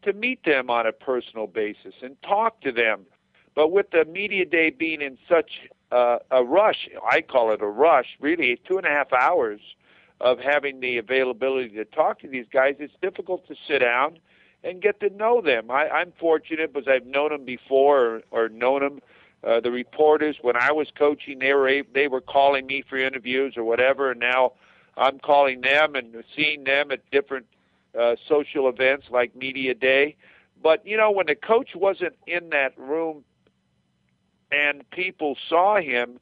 to 0.03 0.13
meet 0.13 0.45
them 0.45 0.71
on 0.71 0.87
a 0.87 0.93
personal 0.93 1.47
basis 1.47 1.95
and 2.03 2.21
talk 2.23 2.61
to 2.61 2.73
them. 2.73 3.07
But 3.55 3.73
with 3.73 3.91
the 3.91 4.05
media 4.05 4.45
day 4.45 4.71
being 4.71 5.01
in 5.01 5.19
such 5.29 5.69
uh, 5.91 6.19
a 6.31 6.45
rush, 6.45 6.89
I 7.11 7.21
call 7.21 7.53
it 7.53 7.61
a 7.63 7.67
rush, 7.67 8.17
really 8.21 8.61
two 8.67 8.77
and 8.77 8.87
a 8.87 8.91
half 8.91 9.13
hours 9.13 9.61
of 10.21 10.39
having 10.39 10.81
the 10.81 10.99
availability 10.99 11.71
to 11.71 11.85
talk 11.85 12.21
to 12.21 12.29
these 12.29 12.47
guys, 12.53 12.77
it's 12.79 12.93
difficult 13.01 13.47
to 13.49 13.55
sit 13.67 13.79
down 13.79 14.19
and 14.63 14.83
get 14.83 15.01
to 15.01 15.09
know 15.11 15.41
them. 15.41 15.71
I, 15.71 15.89
I'm 15.89 16.13
fortunate 16.19 16.73
because 16.73 16.89
I've 16.89 17.07
known 17.07 17.31
them 17.31 17.45
before 17.45 18.05
or, 18.05 18.23
or 18.31 18.49
known 18.49 18.81
them. 18.81 19.01
Uh, 19.43 19.61
the 19.61 19.71
reporters, 19.71 20.37
when 20.43 20.57
I 20.57 20.71
was 20.73 20.89
coaching, 20.97 21.39
they 21.39 21.55
were 21.55 21.83
they 21.95 22.09
were 22.09 22.21
calling 22.21 22.67
me 22.67 22.83
for 22.87 22.99
interviews 22.99 23.57
or 23.57 23.65
whatever, 23.65 24.11
and 24.11 24.21
now 24.21 24.53
I'm 24.97 25.19
calling 25.19 25.63
them 25.63 25.95
and 25.95 26.23
seeing 26.37 26.65
them 26.65 26.91
at 26.91 27.11
different 27.11 27.47
uh, 27.99 28.17
social 28.29 28.69
events 28.69 29.07
like 29.11 29.35
Media 29.35 29.75
Day. 29.75 30.17
But 30.63 30.87
you 30.87 30.97
know, 30.97 31.11
when 31.11 31.27
the 31.27 31.35
coach 31.35 31.71
wasn't 31.75 32.17
in 32.27 32.51
that 32.51 32.79
room 32.79 33.25
and 34.53 34.89
people 34.91 35.37
saw 35.49 35.81
him, 35.81 36.21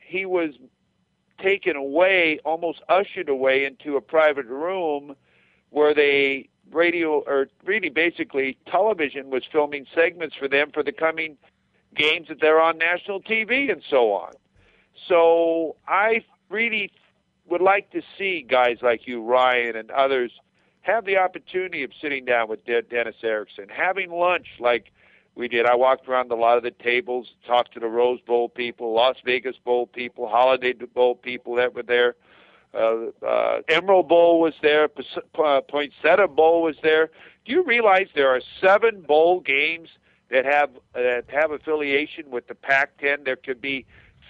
he 0.00 0.24
was 0.24 0.54
taken 1.40 1.76
away, 1.76 2.38
almost 2.44 2.80
ushered 2.88 3.28
away 3.28 3.66
into 3.66 3.96
a 3.96 4.00
private 4.00 4.46
room 4.46 5.16
where 5.70 5.92
they 5.92 6.48
radio 6.72 7.20
or 7.26 7.48
really 7.64 7.90
basically 7.90 8.56
television 8.66 9.28
was 9.28 9.42
filming 9.50 9.86
segments 9.94 10.34
for 10.34 10.48
them 10.48 10.70
for 10.72 10.82
the 10.82 10.92
coming 10.92 11.36
games 11.94 12.28
that 12.28 12.40
they're 12.40 12.60
on 12.60 12.78
national 12.78 13.20
TV 13.20 13.70
and 13.70 13.82
so 13.88 14.12
on. 14.12 14.32
So 15.08 15.76
I 15.86 16.24
really 16.48 16.92
would 17.46 17.60
like 17.60 17.90
to 17.90 18.02
see 18.18 18.42
guys 18.42 18.78
like 18.82 19.06
you, 19.06 19.22
Ryan, 19.22 19.76
and 19.76 19.90
others 19.90 20.32
have 20.82 21.04
the 21.04 21.16
opportunity 21.16 21.82
of 21.82 21.90
sitting 22.00 22.24
down 22.24 22.48
with 22.48 22.64
De- 22.64 22.82
Dennis 22.82 23.16
Erickson, 23.22 23.68
having 23.68 24.10
lunch 24.10 24.46
like 24.60 24.92
we 25.34 25.48
did. 25.48 25.66
I 25.66 25.74
walked 25.74 26.08
around 26.08 26.30
a 26.30 26.36
lot 26.36 26.56
of 26.56 26.62
the 26.62 26.70
tables, 26.70 27.32
talked 27.46 27.74
to 27.74 27.80
the 27.80 27.88
Rose 27.88 28.20
Bowl 28.20 28.48
people, 28.48 28.94
Las 28.94 29.16
Vegas 29.24 29.56
Bowl 29.64 29.86
people, 29.86 30.28
Holiday 30.28 30.72
Bowl 30.72 31.14
people 31.14 31.54
that 31.56 31.74
were 31.74 31.82
there. 31.82 32.16
Uh, 32.74 33.06
uh, 33.26 33.60
Emerald 33.68 34.08
Bowl 34.08 34.40
was 34.40 34.54
there. 34.62 34.88
Pas- 34.88 35.18
uh, 35.38 35.60
Poinsettia 35.62 36.28
Bowl 36.28 36.62
was 36.62 36.76
there. 36.82 37.10
Do 37.44 37.52
you 37.52 37.62
realize 37.62 38.08
there 38.14 38.30
are 38.30 38.40
seven 38.60 39.02
bowl 39.02 39.40
games 39.40 39.88
that 40.34 40.44
have 40.44 40.70
that 40.94 41.24
have 41.28 41.52
affiliation 41.52 42.28
with 42.30 42.48
the 42.48 42.56
Pac-10? 42.56 43.24
There 43.24 43.36
could 43.36 43.60
be 43.60 43.86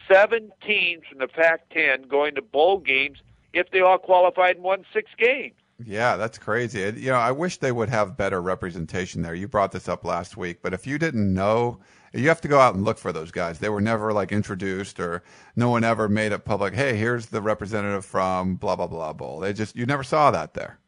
seven 0.07 0.53
teams 0.65 1.03
from 1.09 1.19
the 1.19 1.29
Pac-10 1.29 2.09
going 2.09 2.35
to 2.35 2.43
bowl 2.43 2.79
games 2.79 3.19
if 3.55 3.71
they 3.71 3.81
all 3.81 3.97
qualified 3.97 4.57
and 4.57 4.65
won 4.65 4.85
six 4.93 5.11
games. 5.17 5.55
Yeah, 5.85 6.17
that's 6.17 6.39
crazy. 6.39 6.81
You 7.01 7.11
know, 7.11 7.17
I 7.17 7.33
wish 7.33 7.57
they 7.57 7.73
would 7.73 7.89
have 7.89 8.19
better 8.19 8.41
representation 8.41 9.23
there. 9.23 9.35
You 9.35 9.49
brought 9.49 9.73
this 9.73 9.89
up 9.89 10.05
last 10.05 10.37
week, 10.37 10.59
but 10.63 10.75
if 10.75 10.87
you 10.87 10.99
didn't 10.99 11.33
know, 11.33 11.81
you 12.13 12.29
have 12.29 12.41
to 12.43 12.49
go 12.49 12.61
out 12.61 12.75
and 12.75 12.85
look 12.85 12.99
for 12.99 13.13
those 13.13 13.33
guys. 13.33 13.59
They 13.59 13.71
were 13.71 13.81
never 13.81 14.13
like 14.13 14.31
introduced 14.31 15.01
or 15.01 15.23
no 15.57 15.71
one 15.71 15.85
ever 15.85 16.09
made 16.09 16.33
it 16.33 16.45
public. 16.45 16.75
Hey, 16.75 16.97
here's 16.97 17.27
the 17.27 17.41
representative 17.41 18.05
from 18.05 18.57
blah 18.57 18.77
blah 18.77 18.87
blah 18.89 19.15
bowl. 19.15 19.41
They 19.41 19.55
just 19.55 19.75
you 19.75 19.87
never 19.87 20.05
saw 20.05 20.31
that 20.31 20.53
there. 20.53 20.79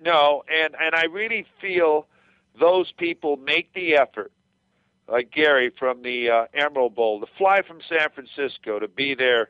No, 0.00 0.42
and 0.50 0.74
and 0.80 0.94
I 0.94 1.04
really 1.04 1.46
feel 1.60 2.06
those 2.58 2.92
people 2.92 3.36
make 3.36 3.72
the 3.74 3.94
effort, 3.94 4.32
like 5.08 5.30
Gary 5.30 5.70
from 5.78 6.02
the 6.02 6.30
uh, 6.30 6.44
Emerald 6.54 6.94
Bowl, 6.94 7.20
to 7.20 7.26
fly 7.38 7.62
from 7.62 7.78
San 7.88 8.08
Francisco 8.14 8.78
to 8.78 8.88
be 8.88 9.14
there, 9.14 9.48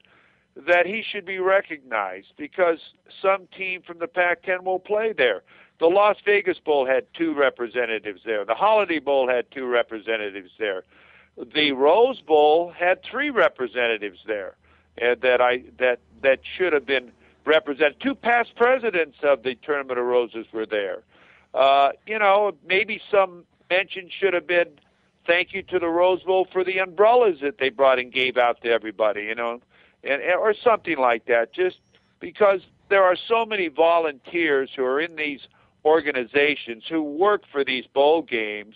that 0.67 0.87
he 0.87 1.03
should 1.03 1.27
be 1.27 1.39
recognized 1.39 2.29
because 2.37 2.79
some 3.21 3.47
team 3.57 3.83
from 3.83 3.99
the 3.99 4.07
Pac-10 4.07 4.65
will 4.65 4.79
play 4.79 5.13
there. 5.13 5.43
The 5.79 5.87
Las 5.87 6.17
Vegas 6.25 6.59
Bowl 6.59 6.87
had 6.87 7.05
two 7.15 7.35
representatives 7.35 8.23
there. 8.25 8.45
The 8.45 8.55
Holiday 8.55 8.99
Bowl 8.99 9.29
had 9.29 9.51
two 9.51 9.67
representatives 9.67 10.51
there. 10.59 10.85
The 11.55 11.73
Rose 11.73 12.21
Bowl 12.23 12.73
had 12.73 13.03
three 13.03 13.29
representatives 13.29 14.21
there, 14.27 14.57
and 14.97 15.21
that 15.21 15.43
I 15.43 15.65
that 15.79 16.01
that 16.23 16.41
should 16.57 16.73
have 16.73 16.87
been 16.87 17.13
represented. 17.45 18.01
Two 18.01 18.15
past 18.15 18.57
presidents 18.57 19.19
of 19.23 19.43
the 19.43 19.55
Tournament 19.57 19.99
of 19.99 20.07
Roses 20.07 20.47
were 20.51 20.65
there. 20.65 21.03
Uh, 21.57 21.93
you 22.07 22.19
know, 22.19 22.53
maybe 22.67 23.01
some 23.11 23.45
mention 23.71 24.11
should 24.11 24.35
have 24.35 24.47
been 24.47 24.69
thank 25.27 25.53
you 25.53 25.63
to 25.63 25.79
the 25.79 25.89
Rose 25.89 26.23
Bowl 26.23 26.47
for 26.53 26.63
the 26.63 26.79
umbrellas 26.79 27.39
that 27.41 27.59
they 27.59 27.71
brought 27.71 27.99
and 27.99 28.13
gave 28.13 28.37
out 28.37 28.61
to 28.63 28.69
everybody. 28.69 29.23
You 29.23 29.35
know, 29.35 29.61
and 30.05 30.23
or 30.23 30.55
something 30.55 30.99
like 30.99 31.25
that. 31.27 31.53
Just 31.53 31.79
because 32.21 32.61
there 32.89 33.03
are 33.03 33.17
so 33.17 33.45
many 33.45 33.69
volunteers 33.69 34.71
who 34.77 34.85
are 34.85 35.01
in 35.01 35.17
these 35.17 35.41
organizations 35.85 36.85
who 36.89 37.03
work 37.03 37.45
for 37.51 37.65
these 37.65 37.87
bowl 37.87 38.21
games 38.21 38.75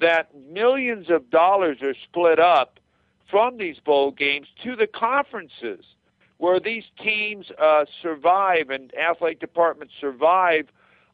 that 0.00 0.34
millions 0.34 1.10
of 1.10 1.30
dollars 1.30 1.78
are 1.82 1.94
split 2.04 2.40
up 2.40 2.80
from 3.30 3.58
these 3.58 3.78
bowl 3.78 4.10
games 4.10 4.48
to 4.64 4.74
the 4.74 4.86
conferences 4.86 5.84
where 6.38 6.58
these 6.58 6.84
teams 6.98 7.50
uh, 7.62 7.84
survive 8.02 8.70
and 8.70 8.92
athletic 8.94 9.38
departments 9.38 9.92
survive 10.00 10.66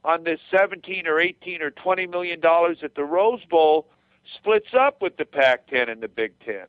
on 0.06 0.24
this 0.24 0.40
17 0.50 1.06
or 1.06 1.20
18 1.20 1.60
or 1.60 1.70
20 1.70 2.06
million 2.06 2.40
dollars 2.40 2.78
that 2.80 2.94
the 2.94 3.04
Rose 3.04 3.44
Bowl 3.44 3.88
splits 4.34 4.72
up 4.72 5.02
with 5.02 5.16
the 5.16 5.24
Pac-10 5.24 5.90
and 5.90 6.02
the 6.02 6.08
Big 6.08 6.32
10. 6.44 6.66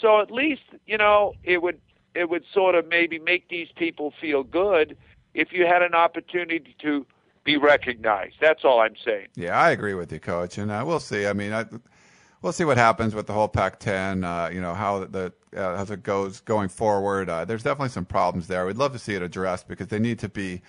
So 0.00 0.20
at 0.20 0.30
least, 0.30 0.62
you 0.86 0.96
know, 0.96 1.34
it 1.44 1.62
would 1.62 1.80
it 2.14 2.30
would 2.30 2.44
sort 2.52 2.74
of 2.74 2.88
maybe 2.88 3.18
make 3.18 3.48
these 3.48 3.68
people 3.76 4.12
feel 4.18 4.42
good 4.42 4.96
if 5.34 5.52
you 5.52 5.66
had 5.66 5.82
an 5.82 5.94
opportunity 5.94 6.74
to 6.80 7.04
be 7.44 7.58
recognized. 7.58 8.36
That's 8.40 8.64
all 8.64 8.80
I'm 8.80 8.96
saying. 9.04 9.26
Yeah, 9.34 9.58
I 9.58 9.70
agree 9.70 9.94
with 9.94 10.10
you, 10.10 10.18
Coach, 10.18 10.56
and 10.56 10.70
uh, 10.70 10.82
we'll 10.86 11.00
see. 11.00 11.26
I 11.26 11.34
mean, 11.34 11.52
I, 11.52 11.66
we'll 12.40 12.52
see 12.52 12.64
what 12.64 12.78
happens 12.78 13.14
with 13.14 13.26
the 13.26 13.34
whole 13.34 13.48
Pac-10. 13.48 14.24
Uh, 14.24 14.50
you 14.50 14.60
know 14.60 14.74
how 14.74 15.04
the 15.04 15.32
uh, 15.56 15.74
as 15.74 15.90
it 15.90 16.02
goes 16.02 16.40
going 16.40 16.68
forward. 16.68 17.28
Uh, 17.28 17.44
there's 17.44 17.62
definitely 17.62 17.88
some 17.88 18.04
problems 18.04 18.46
there. 18.46 18.66
We'd 18.66 18.76
love 18.76 18.92
to 18.92 18.98
see 18.98 19.14
it 19.14 19.22
addressed 19.22 19.68
because 19.68 19.88
they 19.88 19.98
need 19.98 20.18
to 20.20 20.28
be, 20.28 20.62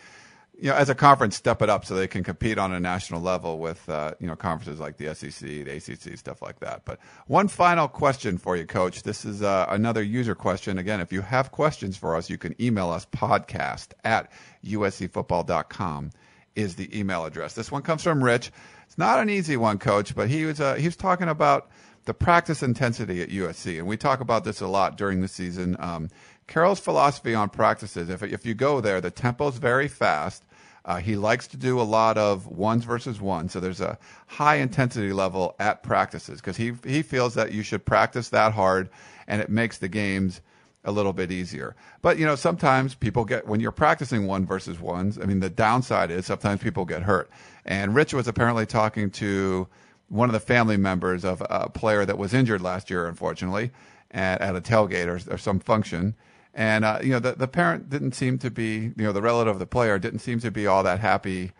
you 0.60 0.70
know, 0.70 0.76
as 0.76 0.89
a 0.89 0.96
conference, 0.96 1.36
step 1.36 1.62
it 1.62 1.70
up 1.70 1.86
so 1.86 1.93
they 1.93 2.08
can 2.08 2.24
compete 2.24 2.58
on 2.58 2.74
a 2.74 2.80
national 2.80 3.22
level 3.22 3.60
with 3.60 3.88
uh, 3.89 4.13
you 4.20 4.28
know 4.28 4.36
conferences 4.36 4.80
like 4.80 4.98
the 4.98 5.13
SEC, 5.13 5.39
the 5.39 5.70
ACC, 5.70 6.17
stuff 6.17 6.41
like 6.41 6.60
that. 6.60 6.84
But 6.84 7.00
one 7.28 7.48
final 7.48 7.88
question 7.88 8.38
for 8.38 8.58
you, 8.58 8.65
Coach. 8.65 9.04
This 9.04 9.24
is 9.24 9.43
uh, 9.43 9.67
another 9.70 10.02
user 10.02 10.34
question. 10.34 10.80
Again, 10.80 11.00
if 11.00 11.13
you 11.13 11.22
have 11.22 11.52
questions 11.52 11.96
for 11.96 12.15
us, 12.15 12.30
you 12.30 12.38
can 12.39 12.56
email 12.62 12.89
us 12.89 13.06
podcast 13.06 13.89
at 14.04 14.32
uscfootball.com. 14.65 16.12
is 16.56 16.76
the 16.76 16.98
email 16.98 17.26
address. 17.26 17.54
This 17.54 17.72
one 17.72 17.84
comes 17.84 18.02
from 18.02 18.24
Rich. 18.24 18.52
It's 18.88 18.98
not 18.98 19.20
an 19.20 19.30
easy 19.30 19.58
one, 19.58 19.78
Coach, 19.78 20.15
but 20.15 20.28
he 20.28 20.46
was 20.46 20.60
uh, 20.60 20.74
he 20.76 20.86
was 20.86 20.96
talking 20.96 21.30
about 21.30 21.70
the 22.06 22.15
practice 22.15 22.63
intensity 22.63 23.22
at 23.22 23.30
USC, 23.30 23.78
and 23.78 23.88
we 23.88 23.98
talk 23.98 24.22
about 24.22 24.43
this 24.43 24.62
a 24.62 24.67
lot 24.67 24.98
during 24.98 25.22
the 25.22 25.28
season. 25.28 25.76
Um, 25.78 26.10
Carroll's 26.48 26.80
philosophy 26.80 27.36
on 27.36 27.50
practices: 27.50 28.10
if 28.10 28.24
if 28.24 28.43
you 28.43 28.56
go 28.56 28.82
there, 28.82 29.02
the 29.02 29.12
tempo's 29.12 29.58
very 29.58 29.88
fast. 29.88 30.46
Uh, 30.88 30.97
he 30.97 31.17
likes 31.17 31.47
to 31.47 31.58
do 31.58 31.80
a 31.80 31.84
lot 31.84 32.17
of 32.17 32.47
ones 32.47 32.86
versus 32.86 33.19
ones, 33.19 33.52
so 33.52 33.60
there's 33.60 33.82
a 33.82 34.00
high 34.26 34.56
intensity 34.56 35.12
level 35.12 35.54
at 35.60 35.84
practices 35.84 36.39
because 36.39 36.58
he 36.58 36.71
he 36.86 37.02
feels 37.02 37.34
that 37.34 37.52
you 37.52 37.62
should 37.62 37.86
practice 37.86 38.30
that 38.30 38.54
hard, 38.54 38.89
and 39.28 39.41
it 39.41 39.50
makes 39.50 39.78
the 39.78 39.89
games 39.89 40.41
a 40.86 40.91
little 40.91 41.12
bit 41.13 41.32
easier. 41.32 41.76
But 42.02 42.17
you 42.17 42.26
know, 42.26 42.36
sometimes 42.36 42.95
people 42.95 43.26
get 43.26 43.45
when 43.45 43.60
you're 43.60 43.71
practicing 43.73 44.26
one 44.26 44.45
versus 44.45 44.80
ones. 44.80 45.19
I 45.21 45.26
mean, 45.26 45.41
the 45.41 45.50
downside 45.50 46.10
is 46.10 46.26
sometimes 46.26 46.62
people 46.63 46.86
get 46.86 47.04
hurt. 47.04 47.30
And 47.65 47.93
Rich 47.93 48.13
was 48.13 48.28
apparently 48.30 48.65
talking 48.65 49.12
to 49.12 49.67
one 50.08 50.30
of 50.30 50.34
the 50.34 50.39
family 50.39 50.78
members 50.78 51.26
of 51.26 51.43
a 51.50 51.69
player 51.69 52.06
that 52.06 52.17
was 52.17 52.34
injured 52.34 52.62
last 52.62 52.89
year, 52.89 53.08
unfortunately, 53.08 53.71
at, 54.12 54.39
at 54.39 54.56
a 54.56 54.62
tailgate 54.62 55.08
or, 55.08 55.34
or 55.34 55.38
some 55.38 55.60
function. 55.60 56.15
And 56.58 56.84
uh, 56.84 57.00
you 57.04 57.12
know, 57.12 57.20
the 57.20 57.34
the 57.34 57.48
parent 57.48 57.88
didn't 57.88 58.13
seem 58.13 58.39
to 58.39 58.50
be, 58.50 58.91
you 58.98 59.04
know, 59.04 59.12
the 59.12 59.22
relative 59.22 59.54
of 59.54 59.60
the 59.60 59.67
player 59.67 60.00
didn't 60.00 60.20
seem 60.20 60.39
to 60.39 60.50
be 60.50 60.65
all 60.65 60.82
that 60.82 61.00
happy 61.00 61.52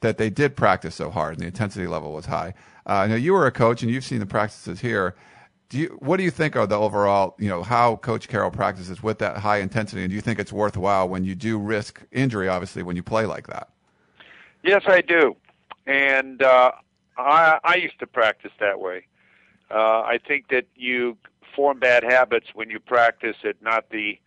that 0.00 0.18
they 0.18 0.28
did 0.28 0.56
practice 0.56 0.96
so 0.96 1.08
hard 1.08 1.34
and 1.34 1.42
the 1.42 1.46
intensity 1.46 1.86
level 1.86 2.12
was 2.12 2.26
high. 2.26 2.52
Uh, 2.84 3.06
now 3.06 3.14
you 3.14 3.32
were 3.32 3.46
a 3.46 3.52
coach 3.52 3.82
and 3.82 3.92
you've 3.92 4.02
seen 4.02 4.18
the 4.18 4.26
practices 4.26 4.80
here. 4.80 5.14
Do 5.68 5.78
you 5.78 5.96
what 6.00 6.16
do 6.16 6.24
you 6.24 6.32
think 6.32 6.56
of 6.56 6.68
the 6.68 6.76
overall 6.76 7.36
you 7.38 7.48
know 7.48 7.62
how 7.62 7.96
coach 7.96 8.26
carroll 8.26 8.50
practices 8.50 9.00
with 9.00 9.20
that 9.20 9.36
high 9.36 9.58
intensity? 9.58 10.02
And 10.02 10.10
do 10.10 10.16
you 10.16 10.20
think 10.20 10.40
it's 10.40 10.52
worthwhile 10.52 11.08
when 11.08 11.24
you 11.24 11.36
do 11.36 11.56
risk 11.56 12.02
injury 12.10 12.48
obviously 12.48 12.82
when 12.82 12.96
you 12.96 13.04
play 13.04 13.26
like 13.26 13.46
that? 13.46 13.68
Yes 14.64 14.82
i 14.88 15.00
do. 15.00 15.36
And 15.86 16.42
uh, 16.42 16.72
I, 17.16 17.60
I 17.62 17.76
used 17.76 18.00
to 18.00 18.06
practice 18.08 18.52
that 18.58 18.80
way. 18.80 19.06
Uh, 19.70 20.00
i 20.00 20.18
think 20.26 20.48
that 20.48 20.66
you 20.74 21.16
form 21.54 21.78
bad 21.78 22.02
habits 22.02 22.48
when 22.54 22.68
you 22.68 22.80
practice 22.80 23.36
at 23.44 23.54
not 23.62 23.90
the 23.90 24.18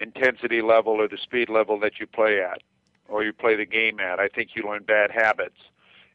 intensity 0.00 0.62
level 0.62 0.94
or 0.94 1.08
the 1.08 1.18
speed 1.18 1.48
level 1.48 1.78
that 1.80 2.00
you 2.00 2.06
play 2.06 2.40
at 2.40 2.62
or 3.08 3.22
you 3.22 3.32
play 3.32 3.54
the 3.54 3.66
game 3.66 4.00
at 4.00 4.18
i 4.18 4.28
think 4.28 4.50
you 4.54 4.62
learn 4.62 4.82
bad 4.82 5.10
habits 5.10 5.58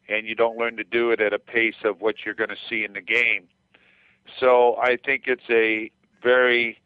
and 0.08 0.28
you 0.28 0.36
don't 0.36 0.58
learn 0.58 0.76
to 0.76 0.84
do 0.84 1.12
it 1.12 1.22
at 1.22 1.34
a 1.34 1.40
pace 1.40 1.84
of 1.84 2.02
what 2.02 2.16
you're 2.26 2.34
going 2.34 2.50
to 2.50 2.58
see 2.70 2.84
in 2.84 2.94
the 2.94 3.02
game 3.02 3.48
so 4.38 4.76
I 4.78 4.98
think 4.98 5.24
it's 5.28 5.50
a 5.50 5.92
very 6.22 6.80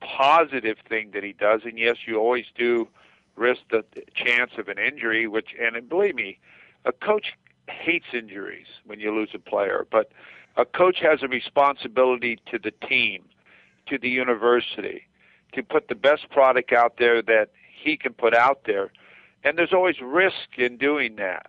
positive 0.00 0.78
thing 0.88 1.10
that 1.12 1.24
he 1.24 1.32
does. 1.32 1.62
And 1.64 1.78
yes, 1.78 1.96
you 2.06 2.18
always 2.18 2.46
do 2.56 2.88
risk 3.34 3.60
the 3.70 3.84
chance 4.14 4.52
of 4.58 4.68
an 4.68 4.78
injury, 4.78 5.26
which, 5.26 5.50
and 5.60 5.88
believe 5.88 6.14
me, 6.14 6.38
a 6.84 6.92
coach 6.92 7.32
hates 7.68 8.06
injuries 8.12 8.66
when 8.86 9.00
you 9.00 9.14
lose 9.14 9.30
a 9.34 9.38
player, 9.38 9.86
but 9.90 10.10
a 10.56 10.64
coach 10.64 10.98
has 11.00 11.22
a 11.22 11.28
responsibility 11.28 12.38
to 12.50 12.58
the 12.58 12.70
team, 12.70 13.24
to 13.86 13.98
the 13.98 14.08
university, 14.08 15.02
to 15.56 15.62
put 15.62 15.88
the 15.88 15.94
best 15.94 16.30
product 16.30 16.72
out 16.72 16.98
there 16.98 17.20
that 17.22 17.50
he 17.82 17.96
can 17.96 18.12
put 18.12 18.34
out 18.34 18.60
there. 18.64 18.92
And 19.42 19.58
there's 19.58 19.72
always 19.72 20.00
risk 20.00 20.56
in 20.56 20.76
doing 20.76 21.16
that. 21.16 21.48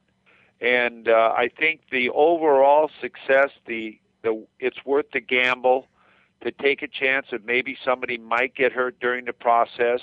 And 0.59 1.07
uh, 1.07 1.33
I 1.37 1.49
think 1.49 1.81
the 1.91 2.09
overall 2.09 2.89
success, 2.99 3.51
the 3.67 3.99
the 4.23 4.45
it's 4.59 4.83
worth 4.85 5.11
the 5.13 5.19
gamble 5.19 5.87
to 6.41 6.51
take 6.51 6.81
a 6.81 6.87
chance 6.87 7.27
that 7.31 7.45
maybe 7.45 7.77
somebody 7.83 8.17
might 8.17 8.55
get 8.55 8.71
hurt 8.71 8.99
during 8.99 9.25
the 9.25 9.33
process, 9.33 10.01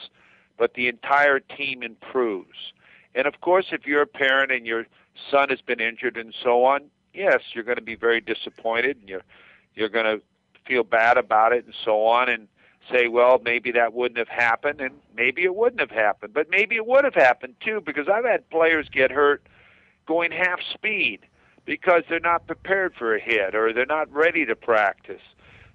but 0.57 0.75
the 0.75 0.89
entire 0.89 1.41
team 1.41 1.83
improves. 1.83 2.73
And 3.15 3.27
of 3.27 3.41
course, 3.41 3.67
if 3.73 3.87
you're 3.87 4.03
a 4.03 4.07
parent 4.07 4.53
and 4.53 4.67
your 4.67 4.87
son 5.31 5.49
has 5.49 5.61
been 5.61 5.81
injured 5.81 6.17
and 6.17 6.35
so 6.43 6.65
on, 6.65 6.91
yes, 7.13 7.41
you're 7.53 7.65
going 7.65 7.77
to 7.77 7.83
be 7.83 7.97
very 7.97 8.21
disappointed 8.21 8.97
and 8.99 9.09
you're 9.09 9.25
you're 9.75 9.89
going 9.89 10.07
to 10.07 10.23
feel 10.67 10.85
bad 10.85 11.19
about 11.19 11.53
it 11.53 11.65
and 11.65 11.75
so 11.85 12.07
on 12.07 12.29
and 12.29 12.49
say, 12.91 13.09
well, 13.09 13.41
maybe 13.45 13.73
that 13.73 13.95
wouldn't 13.95 14.19
have 14.19 14.29
happened 14.29 14.81
and 14.81 14.95
maybe 15.17 15.45
it 15.45 15.55
wouldn't 15.55 15.81
have 15.81 15.91
happened, 15.91 16.35
but 16.35 16.49
maybe 16.51 16.77
it 16.77 16.87
would 16.87 17.05
have 17.05 17.15
happened 17.15 17.55
too 17.61 17.81
because 17.85 18.09
I've 18.09 18.25
had 18.25 18.49
players 18.51 18.89
get 18.89 19.11
hurt 19.11 19.43
going 20.07 20.33
half 20.33 20.61
speed 20.73 21.21
because 21.65 22.03
they're 22.09 22.21
not 22.21 22.47
prepared 22.47 22.95
for 22.95 23.15
a 23.15 23.21
hit 23.21 23.55
or 23.55 23.73
they're 23.73 23.87
not 23.87 24.13
ready 24.13 24.45
to 24.47 24.55
practice. 24.55 25.23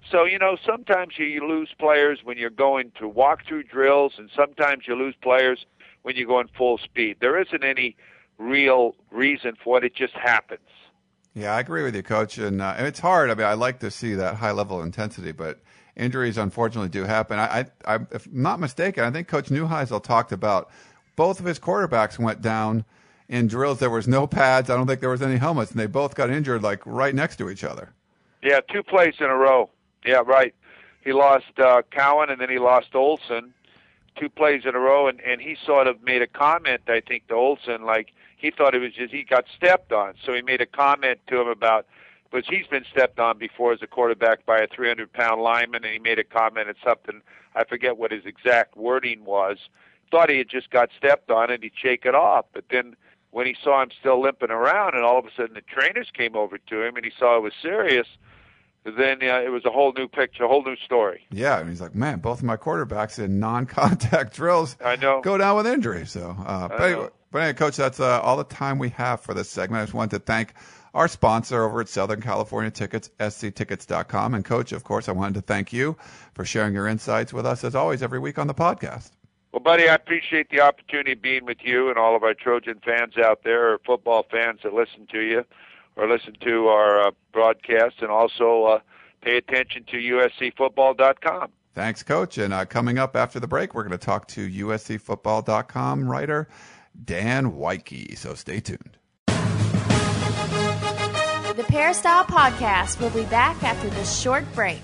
So, 0.08 0.24
you 0.24 0.38
know, 0.38 0.56
sometimes 0.64 1.18
you 1.18 1.46
lose 1.46 1.70
players 1.78 2.20
when 2.24 2.38
you're 2.38 2.50
going 2.50 2.92
to 2.98 3.06
walk 3.06 3.46
through 3.46 3.64
drills, 3.64 4.14
and 4.16 4.30
sometimes 4.34 4.84
you 4.88 4.94
lose 4.94 5.14
players 5.20 5.66
when 6.02 6.16
you're 6.16 6.26
going 6.26 6.48
full 6.56 6.78
speed. 6.78 7.18
There 7.20 7.40
isn't 7.40 7.62
any 7.62 7.96
real 8.38 8.94
reason 9.10 9.56
for 9.62 9.78
it, 9.78 9.84
it 9.84 9.94
just 9.94 10.14
happens. 10.14 10.60
Yeah, 11.34 11.54
I 11.54 11.60
agree 11.60 11.82
with 11.82 11.94
you, 11.94 12.02
Coach. 12.02 12.38
And, 12.38 12.62
uh, 12.62 12.74
it's 12.78 12.98
hard. 12.98 13.30
I 13.30 13.34
mean, 13.34 13.46
I 13.46 13.52
like 13.52 13.80
to 13.80 13.90
see 13.90 14.14
that 14.14 14.36
high 14.36 14.50
level 14.52 14.80
of 14.80 14.86
intensity, 14.86 15.32
but 15.32 15.60
injuries 16.00 16.38
unfortunately 16.38 16.88
do 16.88 17.04
happen. 17.04 17.38
I, 17.38 17.60
I, 17.60 17.94
I 17.94 17.98
if 18.10 18.26
I'm 18.26 18.42
not 18.42 18.58
mistaken, 18.58 19.04
I 19.04 19.10
think 19.10 19.28
Coach 19.28 19.48
Neuheisel 19.48 20.02
talked 20.02 20.32
about 20.32 20.70
both 21.16 21.38
of 21.38 21.46
his 21.46 21.58
quarterbacks 21.58 22.18
went 22.18 22.42
down– 22.42 22.84
in 23.30 23.46
drills 23.46 23.78
there 23.78 23.90
was 23.90 24.08
no 24.08 24.26
pads. 24.26 24.68
I 24.68 24.76
don't 24.76 24.86
think 24.86 25.00
there 25.00 25.08
was 25.08 25.22
any 25.22 25.36
helmets, 25.36 25.70
and 25.70 25.80
they 25.80 25.86
both 25.86 26.14
got 26.14 26.30
injured 26.30 26.62
like 26.62 26.84
right 26.84 27.14
next 27.14 27.36
to 27.36 27.48
each 27.48 27.64
other. 27.64 27.94
Yeah, 28.42 28.60
two 28.70 28.82
plays 28.82 29.14
in 29.20 29.26
a 29.26 29.36
row. 29.36 29.70
Yeah, 30.04 30.22
right. 30.26 30.54
He 31.02 31.12
lost 31.12 31.58
uh, 31.58 31.82
Cowan, 31.90 32.28
and 32.28 32.40
then 32.40 32.50
he 32.50 32.58
lost 32.58 32.94
Olson. 32.94 33.54
Two 34.16 34.28
plays 34.28 34.62
in 34.66 34.74
a 34.74 34.78
row, 34.78 35.06
and 35.06 35.20
and 35.20 35.40
he 35.40 35.56
sort 35.64 35.86
of 35.86 36.02
made 36.02 36.20
a 36.20 36.26
comment. 36.26 36.82
I 36.88 37.00
think 37.00 37.28
to 37.28 37.34
Olson, 37.34 37.84
like 37.84 38.12
he 38.36 38.50
thought 38.50 38.74
it 38.74 38.80
was 38.80 38.92
just 38.92 39.14
he 39.14 39.22
got 39.22 39.44
stepped 39.56 39.92
on, 39.92 40.14
so 40.24 40.34
he 40.34 40.42
made 40.42 40.60
a 40.60 40.66
comment 40.66 41.20
to 41.28 41.40
him 41.40 41.48
about. 41.48 41.86
Because 42.30 42.46
he's 42.48 42.66
been 42.66 42.84
stepped 42.90 43.18
on 43.18 43.38
before 43.38 43.72
as 43.72 43.82
a 43.82 43.86
quarterback 43.86 44.46
by 44.46 44.58
a 44.58 44.66
300 44.68 45.12
pound 45.12 45.42
lineman, 45.42 45.84
and 45.84 45.92
he 45.92 45.98
made 45.98 46.18
a 46.18 46.24
comment 46.24 46.68
at 46.68 46.76
something 46.84 47.22
I 47.54 47.64
forget 47.64 47.96
what 47.96 48.12
his 48.12 48.24
exact 48.24 48.76
wording 48.76 49.24
was. 49.24 49.58
Thought 50.10 50.30
he 50.30 50.38
had 50.38 50.48
just 50.48 50.70
got 50.70 50.90
stepped 50.96 51.30
on, 51.30 51.50
and 51.50 51.62
he'd 51.62 51.72
shake 51.74 52.04
it 52.04 52.14
off, 52.14 52.46
but 52.52 52.64
then 52.70 52.94
when 53.30 53.46
he 53.46 53.56
saw 53.62 53.82
him 53.82 53.90
still 53.98 54.20
limping 54.20 54.50
around, 54.50 54.94
and 54.94 55.04
all 55.04 55.18
of 55.18 55.24
a 55.24 55.30
sudden 55.36 55.54
the 55.54 55.60
trainers 55.60 56.08
came 56.12 56.36
over 56.36 56.58
to 56.58 56.82
him 56.82 56.96
and 56.96 57.04
he 57.04 57.12
saw 57.16 57.36
it 57.36 57.42
was 57.42 57.52
serious, 57.62 58.06
then 58.84 59.22
uh, 59.22 59.40
it 59.40 59.50
was 59.52 59.64
a 59.64 59.70
whole 59.70 59.92
new 59.96 60.08
picture, 60.08 60.44
a 60.44 60.48
whole 60.48 60.64
new 60.64 60.76
story. 60.76 61.26
Yeah, 61.30 61.58
and 61.58 61.68
he's 61.68 61.80
like, 61.80 61.94
man, 61.94 62.18
both 62.18 62.38
of 62.38 62.44
my 62.44 62.56
quarterbacks 62.56 63.18
in 63.18 63.38
non-contact 63.38 64.34
drills, 64.36 64.76
I 64.84 64.96
know, 64.96 65.20
go 65.20 65.38
down 65.38 65.56
with 65.56 65.66
injury. 65.66 66.06
So, 66.06 66.34
uh, 66.44 66.68
but, 66.68 66.80
anyway, 66.80 67.08
but 67.30 67.38
anyway, 67.42 67.54
coach, 67.54 67.76
that's 67.76 68.00
uh, 68.00 68.20
all 68.20 68.36
the 68.36 68.44
time 68.44 68.78
we 68.78 68.88
have 68.90 69.20
for 69.20 69.34
this 69.34 69.48
segment. 69.48 69.82
I 69.82 69.84
just 69.84 69.94
wanted 69.94 70.18
to 70.18 70.20
thank 70.20 70.54
our 70.94 71.08
sponsor 71.08 71.64
over 71.64 71.80
at 71.80 71.88
Southern 71.88 72.20
California 72.20 72.70
Tickets, 72.70 73.10
sctickets.com. 73.18 74.34
And 74.34 74.44
coach, 74.44 74.72
of 74.72 74.84
course, 74.84 75.08
I 75.08 75.12
wanted 75.12 75.34
to 75.34 75.42
thank 75.42 75.72
you 75.72 75.96
for 76.34 76.44
sharing 76.44 76.74
your 76.74 76.86
insights 76.86 77.32
with 77.32 77.46
us 77.46 77.64
as 77.64 77.74
always 77.74 78.02
every 78.02 78.18
week 78.18 78.38
on 78.38 78.46
the 78.46 78.54
podcast. 78.54 79.10
Well, 79.52 79.60
buddy, 79.60 79.88
I 79.88 79.94
appreciate 79.94 80.50
the 80.50 80.60
opportunity 80.60 81.14
being 81.14 81.44
with 81.44 81.58
you 81.62 81.88
and 81.88 81.98
all 81.98 82.14
of 82.14 82.22
our 82.22 82.34
Trojan 82.34 82.80
fans 82.84 83.18
out 83.18 83.42
there, 83.42 83.72
or 83.72 83.78
football 83.84 84.24
fans 84.30 84.60
that 84.62 84.72
listen 84.72 85.08
to 85.10 85.20
you, 85.20 85.44
or 85.96 86.08
listen 86.08 86.36
to 86.42 86.68
our 86.68 87.08
uh, 87.08 87.10
broadcast, 87.32 87.96
and 88.00 88.10
also 88.10 88.64
uh, 88.64 88.78
pay 89.22 89.36
attention 89.36 89.84
to 89.84 89.96
USCFootball.com. 89.96 91.50
Thanks, 91.74 92.02
Coach. 92.02 92.38
And 92.38 92.54
uh, 92.54 92.64
coming 92.64 92.98
up 92.98 93.16
after 93.16 93.40
the 93.40 93.48
break, 93.48 93.74
we're 93.74 93.82
going 93.82 93.98
to 93.98 93.98
talk 93.98 94.28
to 94.28 94.48
USCFootball.com 94.48 96.08
writer 96.08 96.48
Dan 97.04 97.52
Woike. 97.52 98.16
So 98.18 98.34
stay 98.34 98.60
tuned. 98.60 98.99
The 101.60 101.66
Peristyle 101.66 102.24
Podcast 102.24 103.02
will 103.02 103.10
be 103.10 103.26
back 103.26 103.62
after 103.62 103.90
this 103.90 104.18
short 104.18 104.50
break. 104.54 104.80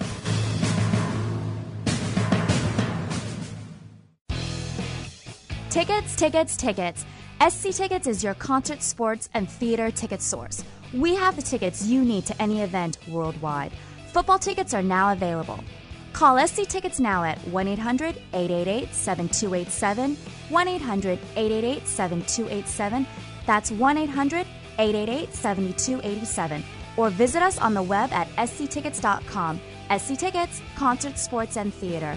Tickets, 5.71 6.15
tickets, 6.17 6.55
tickets. 6.55 7.07
SC 7.49 7.71
Tickets 7.71 8.07
is 8.07 8.23
your 8.23 8.35
concert, 8.35 8.83
sports, 8.83 9.31
and 9.33 9.49
theater 9.49 9.91
ticket 9.91 10.21
source. 10.21 10.63
We 10.93 11.15
have 11.15 11.35
the 11.35 11.41
tickets 11.41 11.87
you 11.87 12.05
need 12.05 12.27
to 12.27 12.43
any 12.43 12.61
event 12.61 12.99
worldwide. 13.09 13.73
Football 14.13 14.39
tickets 14.39 14.75
are 14.75 14.83
now 14.83 15.15
available. 15.15 15.65
Call 16.13 16.47
SC 16.47 16.69
Tickets 16.69 17.01
now 17.01 17.25
at 17.25 17.39
1 17.49 17.69
800 17.69 18.17
888 18.35 18.93
7287. 18.93 20.17
1 20.51 20.69
800 20.69 21.19
888 21.37 21.89
7287. 21.89 23.07
That's 23.47 23.71
1 23.71 23.97
800 23.97 24.47
888 24.79 25.33
7287. 25.35 26.65
Or 26.97 27.11
visit 27.11 27.43
us 27.43 27.59
on 27.59 27.75
the 27.75 27.83
web 27.83 28.13
at 28.13 28.29
sctickets.com. 28.49 29.61
SC 29.97 30.19
Tickets, 30.19 30.63
concerts, 30.77 31.23
sports, 31.23 31.57
and 31.57 31.73
theater. 31.73 32.17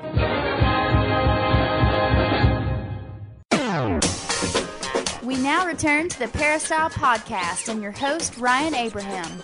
We 5.31 5.37
now 5.37 5.65
return 5.65 6.09
to 6.09 6.19
the 6.19 6.27
Peristyle 6.27 6.89
Podcast 6.89 7.69
and 7.69 7.81
your 7.81 7.93
host, 7.93 8.37
Ryan 8.37 8.75
Abraham. 8.75 9.41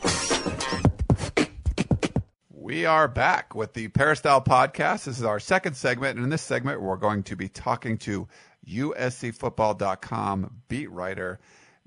We 2.52 2.86
are 2.86 3.08
back 3.08 3.56
with 3.56 3.72
the 3.72 3.88
Peristyle 3.88 4.42
Podcast. 4.42 5.06
This 5.06 5.18
is 5.18 5.24
our 5.24 5.40
second 5.40 5.76
segment. 5.76 6.18
And 6.18 6.26
in 6.26 6.30
this 6.30 6.42
segment, 6.42 6.82
we're 6.82 6.98
going 6.98 7.24
to 7.24 7.38
be 7.38 7.48
talking 7.48 7.98
to 8.00 8.28
USCFootball.com 8.68 10.56
beat 10.68 10.92
writer 10.92 11.40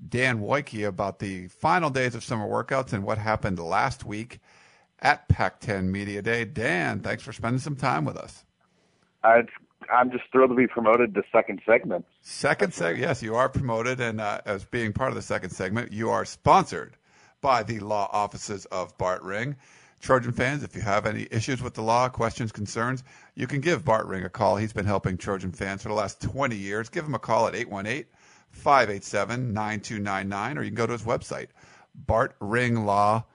Dan 0.09 0.39
Woike 0.39 0.87
about 0.87 1.19
the 1.19 1.49
final 1.49 1.91
days 1.91 2.15
of 2.15 2.23
summer 2.23 2.47
workouts 2.47 2.93
and 2.93 3.03
what 3.03 3.19
happened 3.19 3.59
last 3.59 4.03
week 4.03 4.39
at 4.97 5.29
Pac 5.29 5.59
10 5.59 5.91
Media 5.91 6.23
Day. 6.23 6.43
Dan, 6.43 7.01
thanks 7.01 7.21
for 7.21 7.33
spending 7.33 7.59
some 7.59 7.75
time 7.75 8.05
with 8.05 8.17
us. 8.17 8.45
Uh, 9.23 9.43
I'm 9.91 10.11
just 10.11 10.23
thrilled 10.31 10.51
to 10.51 10.55
be 10.55 10.67
promoted 10.67 11.13
to 11.15 11.23
second 11.31 11.61
segment. 11.65 12.05
Second 12.21 12.73
segment, 12.73 13.01
yes, 13.01 13.21
you 13.21 13.35
are 13.35 13.49
promoted, 13.49 13.99
and 13.99 14.21
uh, 14.21 14.41
as 14.45 14.63
being 14.63 14.93
part 14.93 15.09
of 15.09 15.15
the 15.15 15.21
second 15.21 15.49
segment, 15.49 15.91
you 15.91 16.09
are 16.09 16.25
sponsored 16.25 16.95
by 17.41 17.63
the 17.63 17.79
law 17.79 18.09
offices 18.11 18.65
of 18.65 18.97
Bart 18.97 19.21
Ring. 19.23 19.55
Trojan 19.99 20.31
fans, 20.31 20.63
if 20.63 20.75
you 20.75 20.81
have 20.81 21.05
any 21.05 21.27
issues 21.29 21.61
with 21.61 21.73
the 21.73 21.83
law, 21.83 22.09
questions, 22.09 22.51
concerns, 22.51 23.03
you 23.35 23.47
can 23.47 23.61
give 23.61 23.85
Bart 23.85 24.07
Ring 24.07 24.23
a 24.23 24.29
call. 24.29 24.57
He's 24.57 24.73
been 24.73 24.85
helping 24.85 25.17
Trojan 25.17 25.51
fans 25.51 25.83
for 25.83 25.89
the 25.89 25.95
last 25.95 26.21
20 26.21 26.55
years. 26.55 26.89
Give 26.89 27.05
him 27.05 27.13
a 27.13 27.19
call 27.19 27.47
at 27.47 27.55
818 27.55 28.05
587 28.49 29.53
9299, 29.53 30.57
or 30.57 30.63
you 30.63 30.69
can 30.69 30.75
go 30.75 30.87
to 30.87 30.93
his 30.93 31.03
website, 31.03 31.47
bartringlaw.com 32.07 33.25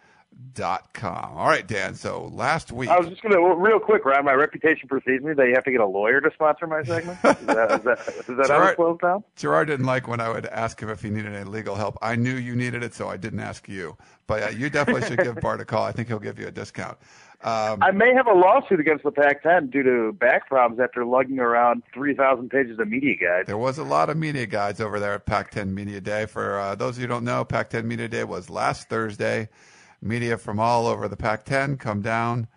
dot 0.57 0.93
com. 0.93 1.37
All 1.37 1.47
right, 1.47 1.67
Dan. 1.67 1.95
So 1.95 2.31
last 2.33 2.73
week, 2.73 2.89
I 2.89 2.99
was 2.99 3.09
just 3.09 3.23
gonna 3.23 3.41
well, 3.41 3.55
real 3.55 3.79
quick, 3.79 4.05
Ryan. 4.05 4.25
My 4.25 4.33
reputation 4.33 4.89
precedes 4.89 5.23
me 5.23 5.33
that 5.35 5.47
you 5.47 5.55
have 5.55 5.65
to 5.65 5.71
get 5.71 5.81
a 5.81 5.87
lawyer 5.87 6.21
to 6.21 6.31
sponsor 6.33 6.67
my 6.67 6.83
segment. 6.83 7.19
Is 7.25 7.47
that, 7.47 7.73
is 7.73 7.83
that, 7.83 7.99
is 8.29 8.37
that 8.37 8.47
how 8.49 8.63
it 8.67 8.77
flows 8.77 8.99
down? 9.01 9.25
Gerard 9.37 9.69
didn't 9.69 9.87
like 9.87 10.09
when 10.09 10.21
I 10.21 10.29
would 10.29 10.47
ask 10.47 10.81
him 10.81 10.89
if 10.89 11.03
he 11.03 11.11
needed 11.11 11.35
any 11.35 11.45
legal 11.45 11.75
help. 11.75 11.99
I 12.03 12.17
knew 12.17 12.35
you 12.35 12.57
needed 12.57 12.83
it, 12.83 12.95
so 12.95 13.09
I 13.09 13.17
didn't 13.17 13.41
ask 13.41 13.69
you. 13.69 13.97
But 14.27 14.43
uh, 14.43 14.49
you 14.49 14.71
definitely 14.71 15.07
should 15.09 15.23
give 15.23 15.37
Bart 15.41 15.61
a 15.61 15.65
call. 15.65 15.85
I 15.85 15.93
think 15.93 16.09
he'll 16.09 16.19
give 16.19 16.39
you 16.39 16.49
a 16.49 16.53
discount. 16.53 16.99
Um, 17.43 17.83
I 17.83 17.91
may 17.91 18.15
have 18.15 18.27
a 18.27 18.33
lawsuit 18.33 18.81
against 18.81 19.05
the 19.05 19.13
Pac-10 19.13 19.71
due 19.71 19.83
to 19.83 20.13
back 20.15 20.49
problems 20.49 20.81
after 20.81 21.05
lugging 21.05 21.39
around 21.39 21.83
3,000 21.93 22.49
pages 22.49 22.79
of 22.79 22.89
media 22.89 23.15
guides. 23.15 23.47
There 23.47 23.59
was 23.59 23.77
a 23.79 23.85
lot 23.85 24.09
of 24.09 24.17
media 24.17 24.47
guides 24.47 24.81
over 24.81 24.99
there 24.99 25.13
at 25.13 25.27
Pac-10 25.27 25.69
Media 25.69 26.01
Day. 26.01 26.27
For 26.27 26.59
uh, 26.59 26.75
those 26.75 26.97
of 26.97 27.03
you 27.03 27.09
who 27.09 27.15
don't 27.15 27.25
know, 27.25 27.45
Pac-10 27.45 27.85
Media 27.85 28.09
Day 28.09 28.25
was 28.25 28.49
last 28.49 28.89
Thursday 28.89 29.49
media 30.01 30.39
from 30.39 30.59
all 30.61 30.87
over 30.87 31.09
the 31.09 31.17
Pac 31.17 31.45
10 31.45 31.77
come 31.79 32.03
down, 32.03 32.49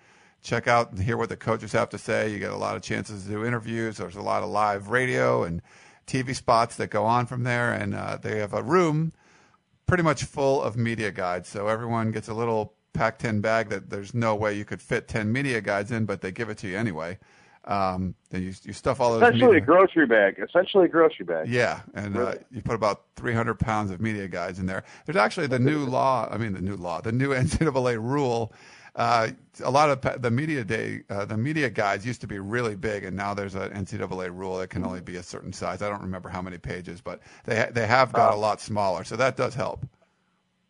check 0.41 0.67
out 0.67 0.91
and 0.91 1.01
hear 1.01 1.17
what 1.17 1.29
the 1.29 1.37
coaches 1.37 1.71
have 1.71 1.89
to 1.89 1.97
say. 1.97 2.31
You 2.31 2.39
get 2.39 2.51
a 2.51 2.57
lot 2.57 2.75
of 2.75 2.81
chances 2.81 3.23
to 3.23 3.29
do 3.29 3.45
interviews. 3.45 3.97
There's 3.97 4.15
a 4.15 4.21
lot 4.21 4.43
of 4.43 4.49
live 4.49 4.89
radio 4.89 5.43
and 5.43 5.61
TV 6.07 6.35
spots 6.35 6.75
that 6.77 6.87
go 6.87 7.05
on 7.05 7.25
from 7.25 7.43
there. 7.43 7.71
And 7.71 7.93
uh, 7.93 8.17
they 8.21 8.39
have 8.39 8.53
a 8.53 8.63
room 8.63 9.13
pretty 9.85 10.03
much 10.03 10.23
full 10.23 10.61
of 10.61 10.77
media 10.77 11.11
guides. 11.11 11.49
So 11.49 11.67
everyone 11.67 12.11
gets 12.11 12.27
a 12.27 12.33
little 12.33 12.73
Pac 12.93 13.19
10 13.19 13.41
bag 13.41 13.69
that 13.69 13.89
there's 13.89 14.13
no 14.13 14.35
way 14.35 14.53
you 14.53 14.65
could 14.65 14.81
fit 14.81 15.07
10 15.07 15.31
media 15.31 15.61
guides 15.61 15.91
in, 15.91 16.05
but 16.05 16.21
they 16.21 16.31
give 16.31 16.49
it 16.49 16.57
to 16.59 16.67
you 16.67 16.77
anyway. 16.77 17.17
Um, 17.69 18.15
then 18.31 18.41
you, 18.41 18.53
you 18.63 18.73
stuff 18.73 18.99
all 18.99 19.11
those. 19.11 19.21
Essentially 19.21 19.53
media. 19.53 19.61
a 19.61 19.65
grocery 19.65 20.07
bag. 20.07 20.39
Essentially 20.39 20.85
a 20.85 20.87
grocery 20.87 21.23
bag. 21.23 21.47
Yeah, 21.47 21.81
and 21.93 22.17
uh, 22.17 22.33
you 22.51 22.63
put 22.63 22.73
about 22.73 23.03
300 23.15 23.59
pounds 23.59 23.91
of 23.91 24.01
media 24.01 24.27
guides 24.27 24.57
in 24.57 24.65
there. 24.65 24.83
There's 25.05 25.15
actually 25.15 25.47
the 25.47 25.59
new 25.59 25.85
law. 25.85 26.27
I 26.31 26.37
mean, 26.37 26.53
the 26.53 26.61
new 26.61 26.75
law, 26.75 26.99
the 26.99 27.11
new 27.11 27.29
NCAA 27.33 28.01
rule. 28.01 28.51
Uh, 28.95 29.29
a 29.63 29.69
lot 29.69 29.91
of 29.91 30.21
the 30.21 30.31
media 30.31 30.63
day, 30.63 31.03
uh, 31.11 31.25
the 31.25 31.37
media 31.37 31.69
guides 31.69 32.07
used 32.07 32.21
to 32.21 32.27
be 32.27 32.39
really 32.39 32.75
big, 32.75 33.03
and 33.03 33.15
now 33.15 33.35
there's 33.35 33.53
an 33.53 33.69
NCAA 33.69 34.35
rule 34.35 34.57
that 34.57 34.71
can 34.71 34.83
only 34.83 34.99
be 34.99 35.17
a 35.17 35.23
certain 35.23 35.53
size. 35.53 35.83
I 35.83 35.89
don't 35.89 36.01
remember 36.01 36.27
how 36.27 36.41
many 36.41 36.57
pages, 36.57 37.01
but 37.01 37.21
they 37.45 37.69
they 37.71 37.85
have 37.85 38.11
got 38.11 38.33
a 38.33 38.35
lot 38.35 38.61
smaller, 38.61 39.03
so 39.03 39.15
that 39.15 39.37
does 39.37 39.53
help. 39.53 39.85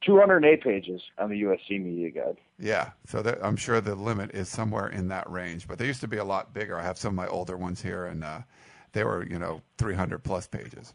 208 0.02 0.62
pages 0.62 1.02
on 1.18 1.30
the 1.30 1.44
USC 1.44 1.82
Media 1.82 2.12
Guide. 2.12 2.38
Yeah, 2.60 2.92
so 3.08 3.22
that, 3.22 3.40
I'm 3.42 3.56
sure 3.56 3.80
the 3.80 3.96
limit 3.96 4.32
is 4.32 4.50
somewhere 4.50 4.88
in 4.88 5.08
that 5.08 5.30
range. 5.30 5.68
But 5.68 5.80
they 5.80 5.86
used 5.88 6.02
to 6.02 6.08
be 6.08 6.18
a 6.18 6.26
lot 6.26 6.54
bigger. 6.54 6.78
I 6.78 6.84
have 6.84 6.98
some 6.98 7.10
of 7.10 7.16
my 7.16 7.28
older 7.28 7.56
ones 7.56 7.82
here, 7.82 8.06
and 8.06 8.24
uh, 8.24 8.42
they 8.92 9.06
were, 9.06 9.26
you 9.26 9.40
know, 9.40 9.62
300 9.78 10.24
plus 10.24 10.48
pages. 10.48 10.94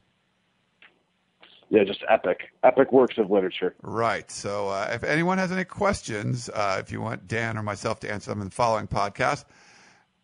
Yeah, 1.70 1.84
just 1.84 2.04
epic, 2.08 2.52
epic 2.62 2.92
works 2.92 3.16
of 3.16 3.30
literature. 3.30 3.74
Right. 3.82 4.30
So 4.30 4.68
uh, 4.68 4.90
if 4.92 5.02
anyone 5.02 5.38
has 5.38 5.50
any 5.50 5.64
questions, 5.64 6.50
uh, 6.50 6.76
if 6.78 6.92
you 6.92 7.00
want 7.00 7.26
Dan 7.26 7.56
or 7.56 7.62
myself 7.62 8.00
to 8.00 8.12
answer 8.12 8.30
them 8.30 8.42
in 8.42 8.48
the 8.48 8.54
following 8.54 8.86
podcast, 8.86 9.46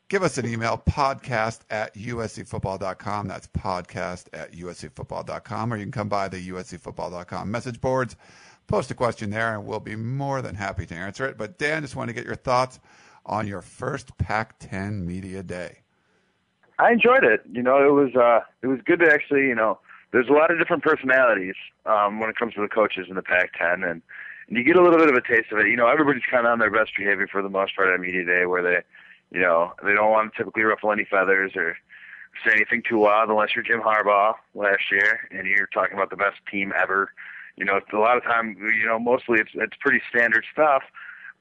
give 0.09 0.22
us 0.22 0.37
an 0.37 0.46
email, 0.46 0.83
podcast 0.87 1.61
at 1.70 1.94
uscfootball.com. 1.94 3.29
That's 3.29 3.46
podcast 3.48 4.26
at 4.35 4.53
uscfootball.com. 4.53 5.72
Or 5.72 5.76
you 5.79 5.85
can 5.85 5.92
come 5.92 6.11
by 6.11 6.29
the 6.29 6.50
uscfootball.com 6.50 7.50
message 7.50 7.81
boards 7.81 8.16
post 8.70 8.90
a 8.92 8.94
question 8.94 9.30
there, 9.30 9.54
and 9.54 9.66
we'll 9.66 9.80
be 9.80 9.96
more 9.96 10.40
than 10.40 10.54
happy 10.54 10.87
to 10.87 10.94
answer 10.94 11.26
it. 11.26 11.37
But 11.37 11.59
Dan, 11.59 11.83
just 11.83 11.96
want 11.96 12.09
to 12.09 12.14
get 12.14 12.24
your 12.24 12.37
thoughts 12.37 12.78
on 13.26 13.46
your 13.48 13.61
first 13.61 14.16
Pac-10 14.16 15.04
Media 15.04 15.42
Day. 15.42 15.78
I 16.78 16.92
enjoyed 16.92 17.24
it. 17.24 17.42
You 17.50 17.62
know, 17.62 17.85
it 17.85 17.92
was 17.92 18.14
uh, 18.14 18.40
it 18.62 18.68
was 18.68 18.78
good 18.87 19.00
to 19.00 19.12
actually, 19.12 19.42
you 19.42 19.54
know, 19.54 19.80
there's 20.12 20.28
a 20.28 20.33
lot 20.33 20.50
of 20.50 20.59
different 20.59 20.83
personalities 20.83 21.56
um, 21.85 22.20
when 22.20 22.30
it 22.30 22.37
comes 22.37 22.54
to 22.54 22.61
the 22.61 22.68
coaches 22.68 23.06
in 23.09 23.16
the 23.16 23.22
Pac-10, 23.22 23.74
and, 23.74 23.85
and 23.85 24.02
you 24.48 24.64
get 24.64 24.76
a 24.76 24.83
little 24.83 24.98
bit 24.98 25.11
of 25.11 25.14
a 25.14 25.20
taste 25.20 25.52
of 25.52 25.59
it. 25.59 25.66
You 25.66 25.76
know, 25.76 25.88
everybody's 25.88 26.22
kind 26.30 26.46
of 26.46 26.52
on 26.52 26.61
their 26.61 26.70
best 26.70 26.92
behavior 26.96 27.26
for 27.30 27.42
the 27.42 27.50
most 27.50 27.76
part 27.76 27.92
at 27.92 28.00
Media 28.00 28.24
Day, 28.24 28.46
where 28.46 28.62
they, 28.62 28.78
you 29.37 29.42
know, 29.42 29.72
they 29.85 29.94
don't 29.94 30.11
want 30.11 30.33
to 30.33 30.38
typically 30.38 30.62
ruffle 30.62 30.92
any 30.92 31.04
feathers 31.04 31.52
or 31.56 31.76
say 32.46 32.52
anything 32.54 32.83
too 32.88 32.98
wild 32.98 33.28
unless 33.28 33.50
you're 33.54 33.64
Jim 33.64 33.80
Harbaugh 33.80 34.35
last 34.54 34.90
year 34.92 35.28
and 35.33 35.46
you're 35.46 35.66
talking 35.74 35.94
about 35.94 36.11
the 36.11 36.16
best 36.16 36.37
team 36.50 36.72
ever 36.80 37.11
you 37.61 37.66
know, 37.66 37.77
it's 37.77 37.92
a 37.92 37.99
lot 37.99 38.16
of 38.16 38.25
time, 38.25 38.57
you 38.59 38.87
know, 38.87 38.99
mostly 38.99 39.38
it's 39.38 39.51
it's 39.55 39.77
pretty 39.79 40.01
standard 40.09 40.44
stuff. 40.51 40.83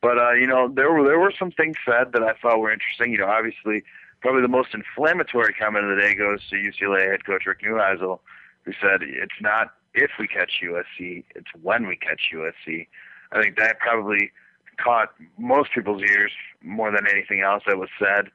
But 0.02 0.18
uh, 0.18 0.34
you 0.34 0.48
know, 0.48 0.68
there 0.68 0.92
were 0.92 1.04
there 1.08 1.18
were 1.18 1.34
some 1.38 1.50
things 1.52 1.78
said 1.86 2.12
that 2.12 2.22
I 2.22 2.34
thought 2.34 2.60
were 2.60 2.72
interesting. 2.72 3.14
You 3.14 3.20
know, 3.20 3.28
obviously, 3.28 3.84
probably 4.22 4.42
the 4.42 4.50
most 4.50 4.74
inflammatory 4.74 5.54
comment 5.54 5.86
of 5.86 5.96
the 5.96 6.02
day 6.02 6.16
goes 6.16 6.42
to 6.50 6.58
UCLA 6.58 7.10
head 7.10 7.26
coach 7.26 7.46
Rick 7.46 7.62
Neuheisel, 7.62 8.20
who 8.64 8.74
said 8.82 9.02
it's 9.02 9.40
not 9.40 9.74
if 9.94 10.12
we 10.20 10.28
catch 10.28 10.62
USC, 10.62 11.24
it's 11.36 11.50
when 11.62 11.88
we 11.88 11.96
catch 11.96 12.20
USC. 12.34 12.88
I 13.32 13.42
think 13.42 13.58
that 13.58 13.80
probably 13.80 14.32
caught 14.78 15.14
most 15.38 15.72
people's 15.74 16.02
ears 16.04 16.32
more 16.62 16.92
than 16.92 17.08
anything 17.10 17.42
else 17.42 17.64
that 17.66 17.78
was 17.78 17.90
said. 17.98 18.26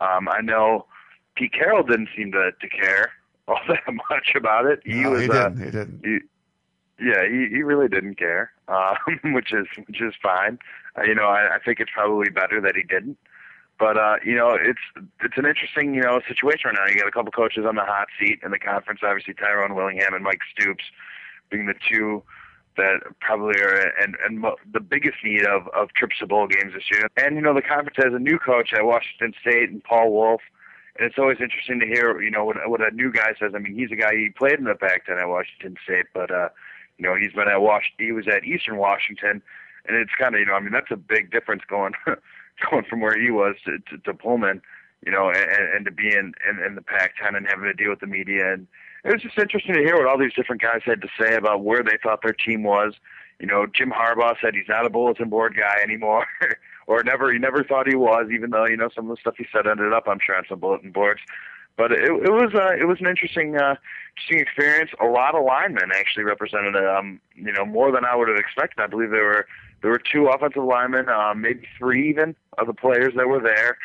Um, 0.00 0.28
I 0.28 0.40
know 0.42 0.86
Pete 1.36 1.52
Carroll 1.52 1.82
didn't 1.82 2.08
seem 2.16 2.30
to 2.32 2.52
to 2.52 2.68
care 2.68 3.12
all 3.48 3.58
that 3.68 3.92
much 4.10 4.32
about 4.36 4.66
it. 4.66 4.80
He 4.84 5.02
no, 5.02 5.10
was 5.10 5.22
he 5.22 5.26
didn't. 5.26 5.60
Uh, 5.60 5.64
he 5.64 5.70
didn't. 5.70 6.22
Yeah, 7.02 7.26
he, 7.28 7.48
he 7.48 7.62
really 7.62 7.88
didn't 7.88 8.14
care, 8.16 8.52
um, 8.68 8.96
which 9.34 9.52
is 9.52 9.66
which 9.86 10.00
is 10.00 10.14
fine. 10.22 10.58
Uh, 10.96 11.02
you 11.02 11.14
know, 11.14 11.26
I, 11.26 11.56
I 11.56 11.58
think 11.58 11.80
it's 11.80 11.90
probably 11.92 12.30
better 12.30 12.60
that 12.60 12.76
he 12.76 12.82
didn't. 12.82 13.18
But 13.78 13.96
uh, 13.96 14.16
you 14.24 14.36
know, 14.36 14.56
it's 14.60 14.78
it's 15.22 15.36
an 15.36 15.46
interesting 15.46 15.94
you 15.94 16.02
know 16.02 16.20
situation 16.28 16.70
right 16.70 16.78
now. 16.78 16.92
You 16.92 17.00
got 17.00 17.08
a 17.08 17.12
couple 17.12 17.32
coaches 17.32 17.64
on 17.66 17.74
the 17.74 17.84
hot 17.84 18.08
seat 18.18 18.38
in 18.44 18.52
the 18.52 18.58
conference. 18.58 19.00
Obviously, 19.02 19.34
Tyrone 19.34 19.74
Willingham 19.74 20.14
and 20.14 20.22
Mike 20.22 20.40
Stoops 20.56 20.84
being 21.50 21.66
the 21.66 21.74
two 21.90 22.22
that 22.76 23.00
probably 23.20 23.60
are 23.60 23.92
and 24.00 24.16
and 24.24 24.40
mo- 24.40 24.56
the 24.72 24.80
biggest 24.80 25.16
need 25.24 25.44
of 25.44 25.66
of 25.68 25.92
trips 25.94 26.18
to 26.20 26.26
bowl 26.26 26.46
games 26.46 26.72
this 26.74 26.90
year. 26.90 27.08
And 27.16 27.34
you 27.36 27.42
know, 27.42 27.54
the 27.54 27.62
conference 27.62 27.96
has 27.96 28.14
a 28.14 28.18
new 28.18 28.38
coach 28.38 28.72
at 28.72 28.84
Washington 28.84 29.34
State 29.40 29.70
and 29.70 29.82
Paul 29.82 30.12
Wulff. 30.12 30.42
And 30.98 31.06
it's 31.06 31.18
always 31.18 31.38
interesting 31.40 31.80
to 31.80 31.86
hear, 31.86 32.20
you 32.20 32.30
know, 32.30 32.44
what 32.44 32.56
what 32.68 32.80
a 32.80 32.94
new 32.94 33.10
guy 33.10 33.32
says. 33.40 33.52
I 33.54 33.58
mean, 33.58 33.74
he's 33.74 33.90
a 33.90 33.96
guy 33.96 34.14
he 34.14 34.28
played 34.28 34.58
in 34.58 34.64
the 34.64 34.74
Pac-10 34.74 35.20
at 35.20 35.28
Washington 35.28 35.76
State, 35.82 36.06
but 36.12 36.30
uh, 36.30 36.50
you 36.98 37.06
know, 37.06 37.16
he's 37.16 37.32
been 37.32 37.48
at 37.48 37.60
Wash. 37.60 37.92
He 37.98 38.12
was 38.12 38.28
at 38.28 38.44
Eastern 38.44 38.76
Washington, 38.76 39.42
and 39.86 39.96
it's 39.96 40.12
kind 40.18 40.34
of 40.34 40.40
you 40.40 40.46
know, 40.46 40.54
I 40.54 40.60
mean, 40.60 40.72
that's 40.72 40.90
a 40.90 40.96
big 40.96 41.30
difference 41.30 41.62
going 41.68 41.92
going 42.70 42.84
from 42.88 43.00
where 43.00 43.18
he 43.20 43.30
was 43.30 43.56
to, 43.64 43.78
to, 43.90 43.98
to 43.98 44.14
Pullman. 44.14 44.62
You 45.04 45.10
know, 45.10 45.30
and, 45.30 45.74
and 45.74 45.84
to 45.84 45.90
be 45.90 46.08
in, 46.08 46.32
in 46.48 46.64
in 46.64 46.76
the 46.76 46.82
Pac-10 46.82 47.36
and 47.36 47.46
having 47.48 47.64
to 47.64 47.74
deal 47.74 47.90
with 47.90 47.98
the 47.98 48.06
media, 48.06 48.52
and 48.52 48.68
it 49.04 49.12
was 49.12 49.22
just 49.22 49.36
interesting 49.36 49.74
to 49.74 49.80
hear 49.80 49.96
what 49.96 50.06
all 50.06 50.18
these 50.18 50.34
different 50.34 50.62
guys 50.62 50.80
had 50.84 51.02
to 51.02 51.08
say 51.20 51.34
about 51.34 51.64
where 51.64 51.82
they 51.82 51.98
thought 52.02 52.22
their 52.22 52.32
team 52.32 52.62
was. 52.62 52.94
You 53.40 53.46
know, 53.46 53.66
Jim 53.66 53.90
Harbaugh 53.90 54.36
said 54.40 54.54
he's 54.54 54.68
not 54.68 54.86
a 54.86 54.90
bulletin 54.90 55.28
board 55.28 55.56
guy 55.56 55.80
anymore, 55.82 56.26
or 56.86 57.02
never 57.02 57.32
he 57.32 57.38
never 57.40 57.64
thought 57.64 57.88
he 57.88 57.96
was, 57.96 58.28
even 58.32 58.50
though 58.50 58.66
you 58.66 58.76
know 58.76 58.90
some 58.94 59.10
of 59.10 59.16
the 59.16 59.20
stuff 59.20 59.34
he 59.36 59.46
said 59.52 59.66
ended 59.66 59.92
up, 59.92 60.04
I'm 60.06 60.20
sure, 60.24 60.36
on 60.36 60.44
some 60.48 60.60
bulletin 60.60 60.92
boards. 60.92 61.20
But 61.76 61.92
it, 61.92 62.04
it 62.04 62.32
was 62.32 62.52
uh, 62.54 62.72
it 62.78 62.86
was 62.86 62.98
an 63.00 63.06
interesting 63.06 63.56
uh, 63.56 63.76
interesting 64.14 64.40
experience. 64.40 64.90
A 65.00 65.06
lot 65.06 65.34
of 65.34 65.44
linemen 65.44 65.90
actually 65.94 66.24
represented, 66.24 66.76
um, 66.76 67.20
you 67.34 67.52
know, 67.52 67.64
more 67.64 67.90
than 67.90 68.04
I 68.04 68.14
would 68.14 68.28
have 68.28 68.36
expected. 68.36 68.82
I 68.82 68.86
believe 68.86 69.10
there 69.10 69.24
were 69.24 69.46
there 69.80 69.90
were 69.90 70.00
two 70.00 70.26
offensive 70.26 70.64
linemen, 70.64 71.08
um, 71.08 71.40
maybe 71.40 71.66
three 71.78 72.08
even 72.10 72.36
of 72.58 72.66
the 72.66 72.74
players 72.74 73.14
that 73.16 73.28
were 73.28 73.40
there. 73.40 73.78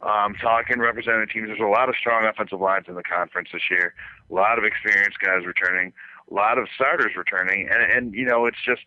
Um, 0.00 0.34
talking 0.34 0.80
representing 0.80 1.28
teams. 1.32 1.46
There's 1.46 1.60
a 1.60 1.64
lot 1.64 1.88
of 1.88 1.94
strong 1.94 2.24
offensive 2.24 2.60
lines 2.60 2.86
in 2.88 2.96
the 2.96 3.04
conference 3.04 3.50
this 3.52 3.62
year. 3.70 3.94
A 4.30 4.34
lot 4.34 4.58
of 4.58 4.64
experienced 4.64 5.20
guys 5.20 5.46
returning. 5.46 5.92
A 6.28 6.34
lot 6.34 6.58
of 6.58 6.66
starters 6.74 7.12
returning, 7.16 7.68
and 7.70 7.82
and 7.92 8.14
you 8.14 8.24
know 8.24 8.46
it's 8.46 8.58
just 8.64 8.82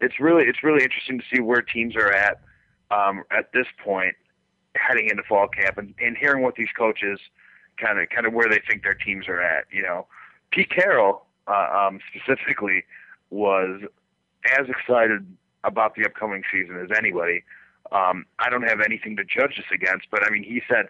it's 0.00 0.20
really 0.20 0.44
it's 0.44 0.62
really 0.62 0.82
interesting 0.82 1.20
to 1.20 1.24
see 1.34 1.40
where 1.40 1.62
teams 1.62 1.96
are 1.96 2.12
at 2.12 2.40
um, 2.90 3.24
at 3.30 3.52
this 3.52 3.66
point 3.82 4.14
heading 4.74 5.08
into 5.08 5.22
fall 5.22 5.48
camp 5.48 5.78
and, 5.78 5.94
and 6.00 6.16
hearing 6.16 6.42
what 6.42 6.54
these 6.54 6.68
coaches 6.76 7.18
kind 7.80 7.98
of 7.98 8.08
kind 8.10 8.26
of 8.26 8.32
where 8.32 8.48
they 8.48 8.60
think 8.68 8.82
their 8.82 8.94
teams 8.94 9.28
are 9.28 9.40
at. 9.40 9.64
You 9.72 9.82
know, 9.82 10.06
Pete 10.50 10.70
Carroll 10.70 11.22
uh, 11.46 11.86
um, 11.86 12.00
specifically 12.14 12.84
was 13.30 13.80
as 14.58 14.66
excited 14.68 15.26
about 15.64 15.94
the 15.94 16.04
upcoming 16.04 16.42
season 16.50 16.78
as 16.78 16.88
anybody. 16.96 17.44
Um, 17.90 18.26
I 18.38 18.50
don't 18.50 18.68
have 18.68 18.80
anything 18.80 19.16
to 19.16 19.24
judge 19.24 19.56
this 19.56 19.66
against, 19.72 20.08
but 20.10 20.22
I 20.24 20.30
mean, 20.30 20.44
he 20.44 20.60
said 20.68 20.88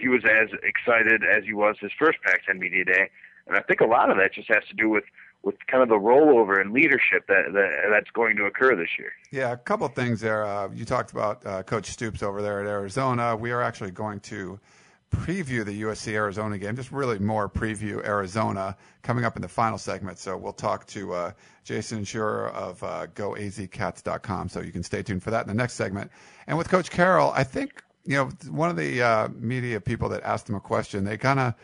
he 0.00 0.08
was 0.08 0.22
as 0.24 0.48
excited 0.62 1.22
as 1.24 1.44
he 1.44 1.52
was 1.52 1.76
his 1.80 1.92
first 1.98 2.18
Pac-10 2.24 2.58
media 2.58 2.84
day, 2.84 3.10
and 3.46 3.56
I 3.56 3.60
think 3.60 3.80
a 3.80 3.86
lot 3.86 4.10
of 4.10 4.16
that 4.16 4.34
just 4.34 4.48
has 4.48 4.64
to 4.68 4.74
do 4.74 4.88
with 4.88 5.04
with 5.42 5.54
kind 5.68 5.82
of 5.82 5.88
the 5.88 5.94
rollover 5.94 6.60
and 6.60 6.72
leadership 6.72 7.26
that, 7.26 7.52
that 7.54 7.70
that's 7.90 8.10
going 8.10 8.36
to 8.36 8.44
occur 8.44 8.76
this 8.76 8.90
year. 8.98 9.12
Yeah, 9.30 9.52
a 9.52 9.56
couple 9.56 9.88
things 9.88 10.20
there. 10.20 10.44
Uh, 10.44 10.68
you 10.74 10.84
talked 10.84 11.12
about 11.12 11.46
uh, 11.46 11.62
Coach 11.62 11.86
Stoops 11.86 12.22
over 12.22 12.42
there 12.42 12.60
at 12.60 12.66
Arizona. 12.66 13.34
We 13.34 13.50
are 13.50 13.62
actually 13.62 13.90
going 13.90 14.20
to 14.20 14.60
preview 15.10 15.64
the 15.64 15.82
USC 15.82 16.12
Arizona 16.12 16.56
game, 16.58 16.76
just 16.76 16.92
really 16.92 17.18
more 17.18 17.48
preview 17.48 18.04
Arizona 18.04 18.76
coming 19.02 19.24
up 19.24 19.36
in 19.36 19.42
the 19.42 19.48
final 19.48 19.78
segment. 19.78 20.18
So 20.18 20.36
we'll 20.36 20.52
talk 20.52 20.86
to 20.88 21.12
uh, 21.12 21.32
Jason 21.64 22.04
Scheer 22.04 22.46
of 22.48 22.82
uh, 22.82 23.06
GoAZCats.com. 23.14 24.48
So 24.48 24.60
you 24.60 24.72
can 24.72 24.82
stay 24.82 25.02
tuned 25.02 25.22
for 25.22 25.30
that 25.30 25.42
in 25.42 25.48
the 25.48 25.54
next 25.54 25.74
segment. 25.74 26.10
And 26.46 26.56
with 26.56 26.68
Coach 26.68 26.90
Carroll, 26.90 27.32
I 27.34 27.44
think 27.44 27.82
you 28.04 28.16
know 28.16 28.26
one 28.50 28.70
of 28.70 28.76
the 28.76 29.02
uh, 29.02 29.28
media 29.34 29.80
people 29.80 30.08
that 30.10 30.22
asked 30.22 30.48
him 30.48 30.54
a 30.54 30.60
question, 30.60 31.04
they 31.04 31.16
kind 31.16 31.40
of 31.40 31.54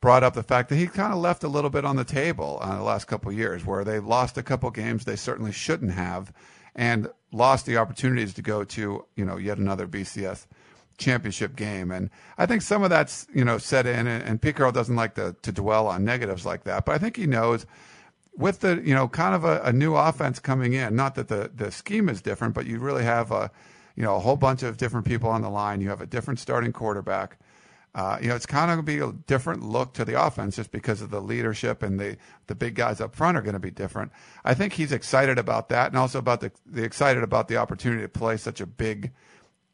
brought 0.00 0.22
up 0.22 0.34
the 0.34 0.42
fact 0.42 0.68
that 0.70 0.76
he 0.76 0.86
kind 0.86 1.12
of 1.12 1.18
left 1.18 1.44
a 1.44 1.48
little 1.48 1.70
bit 1.70 1.84
on 1.84 1.96
the 1.96 2.04
table 2.04 2.58
uh, 2.62 2.76
the 2.76 2.82
last 2.82 3.06
couple 3.06 3.30
years, 3.32 3.64
where 3.64 3.84
they 3.84 3.98
lost 3.98 4.38
a 4.38 4.42
couple 4.42 4.70
games 4.70 5.04
they 5.04 5.16
certainly 5.16 5.52
shouldn't 5.52 5.92
have, 5.92 6.32
and 6.74 7.08
lost 7.32 7.66
the 7.66 7.76
opportunities 7.76 8.34
to 8.34 8.42
go 8.42 8.64
to 8.64 9.04
you 9.16 9.24
know 9.24 9.38
yet 9.38 9.58
another 9.58 9.86
BCS 9.86 10.46
championship 11.00 11.56
game. 11.56 11.90
And 11.90 12.10
I 12.38 12.46
think 12.46 12.62
some 12.62 12.82
of 12.84 12.90
that's, 12.90 13.26
you 13.34 13.44
know, 13.44 13.58
set 13.58 13.86
in 13.86 14.06
and, 14.06 14.22
and 14.22 14.40
Pete 14.40 14.56
Carroll 14.56 14.72
doesn't 14.72 14.94
like 14.94 15.14
to, 15.16 15.34
to 15.42 15.52
dwell 15.52 15.88
on 15.88 16.04
negatives 16.04 16.46
like 16.46 16.64
that. 16.64 16.84
But 16.84 16.94
I 16.94 16.98
think 16.98 17.16
he 17.16 17.26
knows 17.26 17.66
with 18.36 18.60
the, 18.60 18.80
you 18.84 18.94
know, 18.94 19.08
kind 19.08 19.34
of 19.34 19.44
a, 19.44 19.60
a 19.62 19.72
new 19.72 19.96
offense 19.96 20.38
coming 20.38 20.72
in, 20.74 20.94
not 20.94 21.16
that 21.16 21.28
the, 21.28 21.50
the 21.54 21.72
scheme 21.72 22.08
is 22.08 22.22
different, 22.22 22.54
but 22.54 22.66
you 22.66 22.78
really 22.78 23.02
have 23.02 23.32
a, 23.32 23.50
you 23.96 24.04
know, 24.04 24.16
a 24.16 24.20
whole 24.20 24.36
bunch 24.36 24.62
of 24.62 24.76
different 24.76 25.06
people 25.06 25.28
on 25.28 25.42
the 25.42 25.50
line. 25.50 25.80
You 25.80 25.88
have 25.88 26.00
a 26.00 26.06
different 26.06 26.38
starting 26.38 26.72
quarterback. 26.72 27.38
Uh, 27.92 28.18
you 28.22 28.28
know, 28.28 28.36
it's 28.36 28.46
kind 28.46 28.70
of 28.70 28.76
going 28.76 28.86
to 28.86 28.92
be 28.92 29.04
a 29.04 29.12
different 29.26 29.64
look 29.64 29.92
to 29.94 30.04
the 30.04 30.22
offense 30.22 30.56
just 30.56 30.70
because 30.70 31.02
of 31.02 31.10
the 31.10 31.20
leadership 31.20 31.82
and 31.82 31.98
the, 31.98 32.16
the 32.46 32.54
big 32.54 32.76
guys 32.76 33.00
up 33.00 33.16
front 33.16 33.36
are 33.36 33.42
going 33.42 33.54
to 33.54 33.58
be 33.58 33.70
different. 33.70 34.12
I 34.44 34.54
think 34.54 34.74
he's 34.74 34.92
excited 34.92 35.38
about 35.38 35.68
that 35.70 35.88
and 35.88 35.98
also 35.98 36.20
about 36.20 36.40
the, 36.40 36.52
the 36.64 36.84
excited 36.84 37.24
about 37.24 37.48
the 37.48 37.56
opportunity 37.56 38.02
to 38.02 38.08
play 38.08 38.36
such 38.36 38.60
a 38.60 38.66
big, 38.66 39.10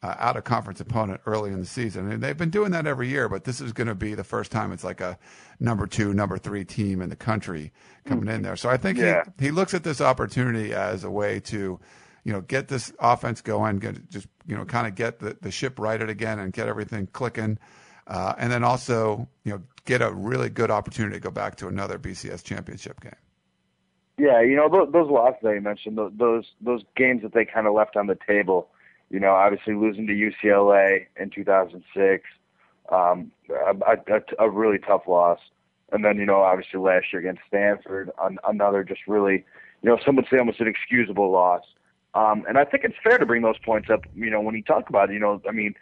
uh, 0.03 0.15
out 0.19 0.37
of 0.37 0.43
conference 0.43 0.79
opponent 0.79 1.21
early 1.25 1.51
in 1.51 1.59
the 1.59 1.65
season. 1.65 2.11
And 2.11 2.21
they've 2.21 2.37
been 2.37 2.49
doing 2.49 2.71
that 2.71 2.85
every 2.85 3.07
year, 3.07 3.27
but 3.27 3.43
this 3.45 3.59
is 3.59 3.73
going 3.73 3.87
to 3.87 3.95
be 3.95 4.13
the 4.13 4.23
first 4.23 4.51
time 4.51 4.71
it's 4.71 4.83
like 4.83 5.01
a 5.01 5.17
number 5.59 5.87
two, 5.87 6.13
number 6.13 6.37
three 6.37 6.63
team 6.65 7.01
in 7.01 7.09
the 7.09 7.15
country 7.15 7.71
coming 8.05 8.27
in 8.33 8.43
there. 8.43 8.55
So 8.55 8.69
I 8.69 8.77
think 8.77 8.99
yeah. 8.99 9.23
he, 9.39 9.45
he 9.45 9.51
looks 9.51 9.73
at 9.73 9.83
this 9.83 9.99
opportunity 9.99 10.73
as 10.73 11.03
a 11.03 11.09
way 11.09 11.39
to, 11.41 11.79
you 12.23 12.33
know, 12.33 12.41
get 12.41 12.67
this 12.67 12.93
offense 12.99 13.41
going, 13.41 13.79
get, 13.79 14.09
just, 14.09 14.27
you 14.45 14.55
know, 14.55 14.65
kind 14.65 14.85
of 14.85 14.95
get 14.95 15.19
the, 15.19 15.35
the 15.41 15.51
ship 15.51 15.79
righted 15.79 16.09
again 16.09 16.39
and 16.39 16.53
get 16.53 16.67
everything 16.67 17.07
clicking. 17.07 17.57
Uh, 18.05 18.33
and 18.37 18.51
then 18.51 18.63
also, 18.63 19.27
you 19.43 19.51
know, 19.51 19.61
get 19.85 20.01
a 20.01 20.11
really 20.11 20.49
good 20.49 20.69
opportunity 20.69 21.15
to 21.15 21.19
go 21.19 21.31
back 21.31 21.55
to 21.55 21.67
another 21.67 21.97
BCS 21.97 22.43
championship 22.43 23.01
game. 23.01 23.13
Yeah, 24.19 24.41
you 24.41 24.55
know 24.55 24.67
those, 24.67 24.91
those 24.91 25.11
losses 25.11 25.37
that 25.43 25.53
you 25.53 25.61
mentioned, 25.61 25.95
those 26.17 26.45
those 26.59 26.81
games 26.95 27.21
that 27.21 27.33
they 27.33 27.45
kind 27.45 27.67
of 27.67 27.73
left 27.75 27.95
on 27.95 28.07
the 28.07 28.17
table 28.27 28.69
you 29.09 29.19
know, 29.19 29.31
obviously 29.31 29.73
losing 29.73 30.07
to 30.07 30.13
UCLA 30.13 31.05
in 31.19 31.29
2006, 31.29 32.23
um, 32.91 33.31
a, 33.49 33.97
a, 34.13 34.21
a 34.39 34.49
really 34.49 34.79
tough 34.79 35.03
loss. 35.07 35.39
And 35.91 36.03
then, 36.03 36.17
you 36.17 36.25
know, 36.25 36.41
obviously 36.41 36.79
last 36.79 37.05
year 37.13 37.21
against 37.21 37.41
Stanford, 37.47 38.11
an, 38.21 38.37
another 38.47 38.83
just 38.83 39.01
really, 39.07 39.45
you 39.81 39.89
know, 39.89 39.97
some 40.05 40.15
would 40.17 40.27
say 40.29 40.37
almost 40.37 40.59
an 40.59 40.67
excusable 40.67 41.31
loss. 41.31 41.63
Um, 42.13 42.43
and 42.47 42.57
I 42.57 42.65
think 42.65 42.83
it's 42.83 42.95
fair 43.03 43.17
to 43.17 43.25
bring 43.25 43.41
those 43.41 43.59
points 43.59 43.89
up, 43.89 44.01
you 44.15 44.29
know, 44.29 44.41
when 44.41 44.55
you 44.55 44.63
talk 44.63 44.89
about 44.89 45.09
it, 45.09 45.13
you 45.13 45.19
know, 45.19 45.41
I 45.47 45.51
mean, 45.51 45.75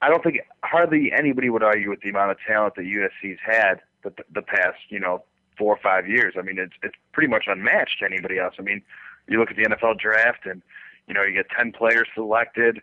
I 0.00 0.08
don't 0.08 0.22
think 0.22 0.40
hardly 0.64 1.12
anybody 1.12 1.50
would 1.50 1.62
argue 1.62 1.90
with 1.90 2.00
the 2.00 2.10
amount 2.10 2.30
of 2.30 2.38
talent 2.46 2.74
that 2.76 2.82
USC's 2.82 3.38
had 3.44 3.80
the, 4.02 4.12
the 4.34 4.42
past, 4.42 4.78
you 4.88 5.00
know, 5.00 5.22
four 5.58 5.74
or 5.74 5.78
five 5.82 6.08
years. 6.08 6.34
I 6.38 6.42
mean, 6.42 6.58
it's 6.58 6.74
it's 6.82 6.94
pretty 7.12 7.28
much 7.28 7.44
unmatched 7.46 8.00
to 8.00 8.06
anybody 8.06 8.38
else. 8.38 8.54
I 8.58 8.62
mean, 8.62 8.82
you 9.28 9.38
look 9.38 9.50
at 9.50 9.56
the 9.56 9.64
NFL 9.64 9.98
draft 9.98 10.46
and 10.46 10.62
you 11.06 11.14
know, 11.14 11.22
you 11.22 11.32
get 11.32 11.46
10 11.56 11.72
players 11.72 12.08
selected. 12.14 12.80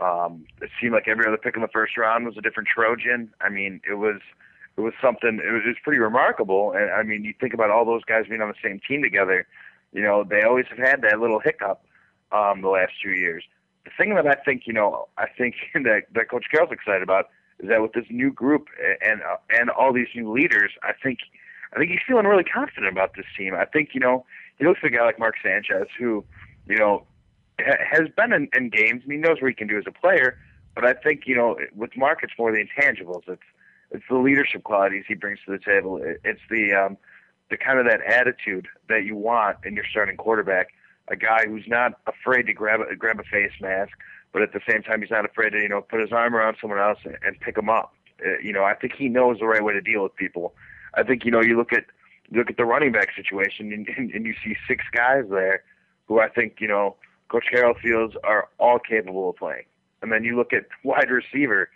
Um, 0.00 0.44
it 0.62 0.70
seemed 0.80 0.92
like 0.92 1.08
every 1.08 1.26
other 1.26 1.36
pick 1.36 1.56
in 1.56 1.62
the 1.62 1.68
first 1.68 1.96
round 1.96 2.26
was 2.26 2.36
a 2.36 2.40
different 2.40 2.68
Trojan. 2.68 3.32
I 3.40 3.48
mean, 3.48 3.80
it 3.88 3.94
was 3.94 4.20
it 4.76 4.80
was 4.82 4.94
something. 5.02 5.40
It 5.44 5.52
was, 5.52 5.62
it 5.64 5.68
was 5.68 5.76
pretty 5.82 5.98
remarkable. 5.98 6.72
And 6.72 6.90
I 6.90 7.02
mean, 7.02 7.24
you 7.24 7.34
think 7.40 7.52
about 7.52 7.70
all 7.70 7.84
those 7.84 8.04
guys 8.04 8.26
being 8.28 8.40
on 8.40 8.48
the 8.48 8.54
same 8.62 8.80
team 8.86 9.02
together. 9.02 9.46
You 9.92 10.02
know, 10.02 10.22
they 10.22 10.42
always 10.42 10.66
have 10.70 10.78
had 10.78 11.02
that 11.02 11.18
little 11.18 11.40
hiccup 11.40 11.82
um, 12.30 12.62
the 12.62 12.68
last 12.68 12.92
two 13.02 13.10
years. 13.10 13.42
The 13.84 13.90
thing 13.96 14.14
that 14.14 14.26
I 14.26 14.34
think, 14.34 14.62
you 14.66 14.72
know, 14.72 15.08
I 15.18 15.26
think 15.26 15.56
that 15.74 16.02
that 16.14 16.30
Coach 16.30 16.46
Carroll's 16.50 16.72
excited 16.72 17.02
about 17.02 17.30
is 17.58 17.68
that 17.68 17.82
with 17.82 17.92
this 17.92 18.06
new 18.08 18.30
group 18.30 18.68
and 19.02 19.20
uh, 19.22 19.36
and 19.50 19.68
all 19.70 19.92
these 19.92 20.08
new 20.14 20.30
leaders, 20.30 20.70
I 20.84 20.92
think 20.92 21.18
I 21.74 21.78
think 21.78 21.90
he's 21.90 22.00
feeling 22.06 22.26
really 22.26 22.44
confident 22.44 22.92
about 22.92 23.16
this 23.16 23.26
team. 23.36 23.54
I 23.54 23.64
think 23.64 23.90
you 23.94 24.00
know 24.00 24.24
he 24.58 24.66
looks 24.66 24.80
at 24.84 24.92
a 24.92 24.96
guy 24.96 25.04
like 25.04 25.18
Mark 25.18 25.34
Sanchez 25.42 25.88
who, 25.98 26.24
you 26.66 26.76
know, 26.76 27.04
has 27.58 28.08
been 28.16 28.32
in, 28.32 28.48
in 28.54 28.70
games 28.70 29.02
and 29.02 29.12
he 29.12 29.18
knows 29.18 29.40
what 29.40 29.48
he 29.48 29.54
can 29.54 29.68
do 29.68 29.78
as 29.78 29.84
a 29.86 29.92
player. 29.92 30.38
But 30.74 30.84
I 30.84 30.92
think 30.92 31.22
you 31.26 31.34
know 31.34 31.56
with 31.74 31.96
Mark, 31.96 32.20
it's 32.22 32.32
more 32.38 32.52
the 32.52 32.64
intangibles. 32.64 33.22
It's 33.26 33.42
it's 33.90 34.04
the 34.08 34.18
leadership 34.18 34.64
qualities 34.64 35.04
he 35.08 35.14
brings 35.14 35.38
to 35.46 35.52
the 35.52 35.58
table. 35.58 36.00
It's 36.24 36.40
the 36.50 36.72
um, 36.74 36.96
the 37.50 37.56
kind 37.56 37.78
of 37.78 37.86
that 37.86 38.00
attitude 38.02 38.68
that 38.88 39.04
you 39.04 39.16
want 39.16 39.58
in 39.64 39.74
your 39.74 39.84
starting 39.90 40.16
quarterback. 40.16 40.68
A 41.08 41.16
guy 41.16 41.46
who's 41.46 41.64
not 41.66 41.98
afraid 42.06 42.42
to 42.46 42.52
grab 42.52 42.80
a, 42.80 42.94
grab 42.94 43.18
a 43.18 43.24
face 43.24 43.52
mask, 43.60 43.92
but 44.32 44.42
at 44.42 44.52
the 44.52 44.60
same 44.68 44.82
time 44.82 45.00
he's 45.00 45.10
not 45.10 45.24
afraid 45.24 45.50
to 45.50 45.58
you 45.58 45.68
know 45.68 45.80
put 45.80 46.00
his 46.00 46.12
arm 46.12 46.36
around 46.36 46.56
someone 46.60 46.78
else 46.78 46.98
and, 47.04 47.16
and 47.24 47.40
pick 47.40 47.56
him 47.56 47.70
up. 47.70 47.94
Uh, 48.24 48.38
you 48.42 48.52
know, 48.52 48.64
I 48.64 48.74
think 48.74 48.94
he 48.94 49.08
knows 49.08 49.38
the 49.38 49.46
right 49.46 49.64
way 49.64 49.72
to 49.72 49.80
deal 49.80 50.02
with 50.02 50.14
people. 50.16 50.54
I 50.94 51.02
think 51.02 51.24
you 51.24 51.30
know 51.30 51.42
you 51.42 51.56
look 51.56 51.72
at 51.72 51.84
look 52.30 52.50
at 52.50 52.56
the 52.56 52.64
running 52.64 52.92
back 52.92 53.08
situation 53.16 53.72
and, 53.72 53.88
and, 53.96 54.10
and 54.10 54.26
you 54.26 54.34
see 54.44 54.54
six 54.66 54.84
guys 54.92 55.24
there 55.30 55.62
who 56.06 56.20
I 56.20 56.28
think 56.28 56.56
you 56.60 56.68
know 56.68 56.96
Coach 57.28 57.44
Carroll 57.50 57.74
feels 57.80 58.12
are 58.24 58.48
all 58.58 58.78
capable 58.78 59.30
of 59.30 59.36
playing. 59.36 59.64
And 60.02 60.12
then 60.12 60.24
you 60.24 60.36
look 60.36 60.52
at 60.52 60.66
wide 60.84 61.10
receiver, 61.10 61.68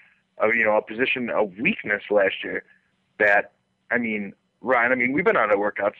uh, 0.42 0.48
you 0.48 0.64
know, 0.64 0.76
a 0.76 0.82
position 0.82 1.30
of 1.30 1.52
weakness 1.58 2.02
last 2.10 2.36
year. 2.42 2.64
That 3.18 3.52
I 3.90 3.98
mean, 3.98 4.32
Ryan. 4.60 4.92
I 4.92 4.94
mean, 4.94 5.12
we've 5.12 5.24
been 5.24 5.36
on 5.36 5.50
the 5.50 5.56
workouts. 5.56 5.94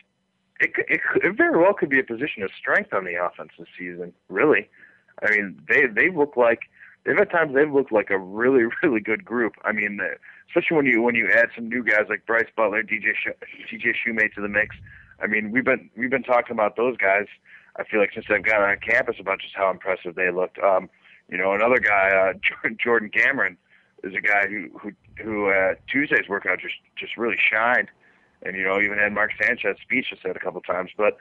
It, 0.59 0.71
it, 0.87 1.01
it 1.15 1.37
very 1.37 1.57
well 1.57 1.73
could 1.73 1.89
be 1.89 1.99
a 1.99 2.03
position 2.03 2.43
of 2.43 2.51
strength 2.57 2.93
on 2.93 3.05
the 3.05 3.15
offense 3.15 3.51
this 3.57 3.67
season. 3.77 4.13
Really, 4.29 4.69
I 5.21 5.29
mean, 5.31 5.61
they 5.67 5.85
they 5.85 6.09
look 6.09 6.35
like 6.35 6.61
they've 7.05 7.17
at 7.17 7.31
times 7.31 7.53
they've 7.53 7.71
looked 7.71 7.91
like 7.91 8.09
a 8.09 8.17
really 8.17 8.63
really 8.83 8.99
good 8.99 9.23
group. 9.23 9.53
I 9.63 9.71
mean, 9.71 9.99
especially 10.49 10.77
when 10.77 10.85
you 10.85 11.01
when 11.01 11.15
you 11.15 11.29
add 11.31 11.49
some 11.55 11.69
new 11.69 11.83
guys 11.83 12.05
like 12.09 12.25
Brice 12.25 12.49
Butler, 12.55 12.83
DJ 12.83 13.13
Sh- 13.13 13.71
DJ 13.71 13.93
Shoemate 13.93 14.33
to 14.35 14.41
the 14.41 14.49
mix. 14.49 14.75
I 15.21 15.27
mean, 15.27 15.51
we've 15.51 15.65
been 15.65 15.89
we've 15.95 16.09
been 16.09 16.23
talking 16.23 16.53
about 16.53 16.75
those 16.75 16.97
guys 16.97 17.27
I 17.75 17.83
feel 17.83 17.99
like 17.99 18.11
since 18.13 18.25
I've 18.29 18.43
got 18.43 18.61
on 18.61 18.77
campus 18.77 19.15
about 19.19 19.39
just 19.39 19.55
how 19.55 19.69
impressive 19.71 20.15
they 20.15 20.31
looked. 20.31 20.59
Um, 20.59 20.89
you 21.29 21.37
know, 21.37 21.53
another 21.53 21.79
guy, 21.79 22.09
uh, 22.09 22.69
Jordan 22.83 23.09
Cameron, 23.09 23.57
is 24.03 24.13
a 24.15 24.21
guy 24.21 24.47
who 24.47 24.69
who 24.77 24.91
who 25.23 25.49
uh, 25.49 25.75
Tuesday's 25.87 26.27
workout 26.27 26.59
just 26.59 26.75
just 26.97 27.17
really 27.17 27.37
shined, 27.37 27.89
and 28.43 28.55
you 28.55 28.63
know 28.63 28.79
even 28.81 28.97
had 28.97 29.13
Mark 29.13 29.31
Sanchez 29.41 29.77
speech 29.81 30.09
to 30.09 30.17
said 30.21 30.35
a 30.35 30.39
couple 30.39 30.61
times. 30.61 30.91
But 30.97 31.17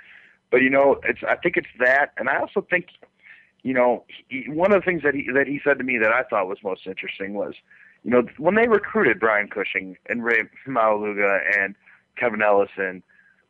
but 0.51 0.63
you 0.63 0.71
know 0.71 1.01
it's 1.05 1.21
I 1.27 1.37
think 1.37 1.57
it's 1.57 1.69
that, 1.79 2.13
and 2.17 2.29
I 2.29 2.39
also 2.39 2.67
think 2.69 2.89
you 3.63 3.73
know 3.73 4.05
he, 4.29 4.45
one 4.49 4.73
of 4.73 4.83
the 4.83 4.85
things 4.85 5.03
that 5.05 5.15
he 5.15 5.29
that 5.33 5.47
he 5.47 5.61
said 5.63 5.79
to 5.79 5.85
me 5.85 5.97
that 5.99 6.13
I 6.13 6.25
thought 6.25 6.49
was 6.49 6.59
most 6.65 6.87
interesting 6.87 7.35
was 7.35 7.55
you 8.03 8.11
know 8.11 8.25
when 8.39 8.57
they 8.57 8.67
recruited 8.67 9.21
Brian 9.21 9.49
Cushing 9.49 9.97
and 10.09 10.25
Rey 10.25 10.43
Maualuga 10.67 11.41
and 11.57 11.77
Kevin 12.17 12.43
Ellison, 12.43 13.03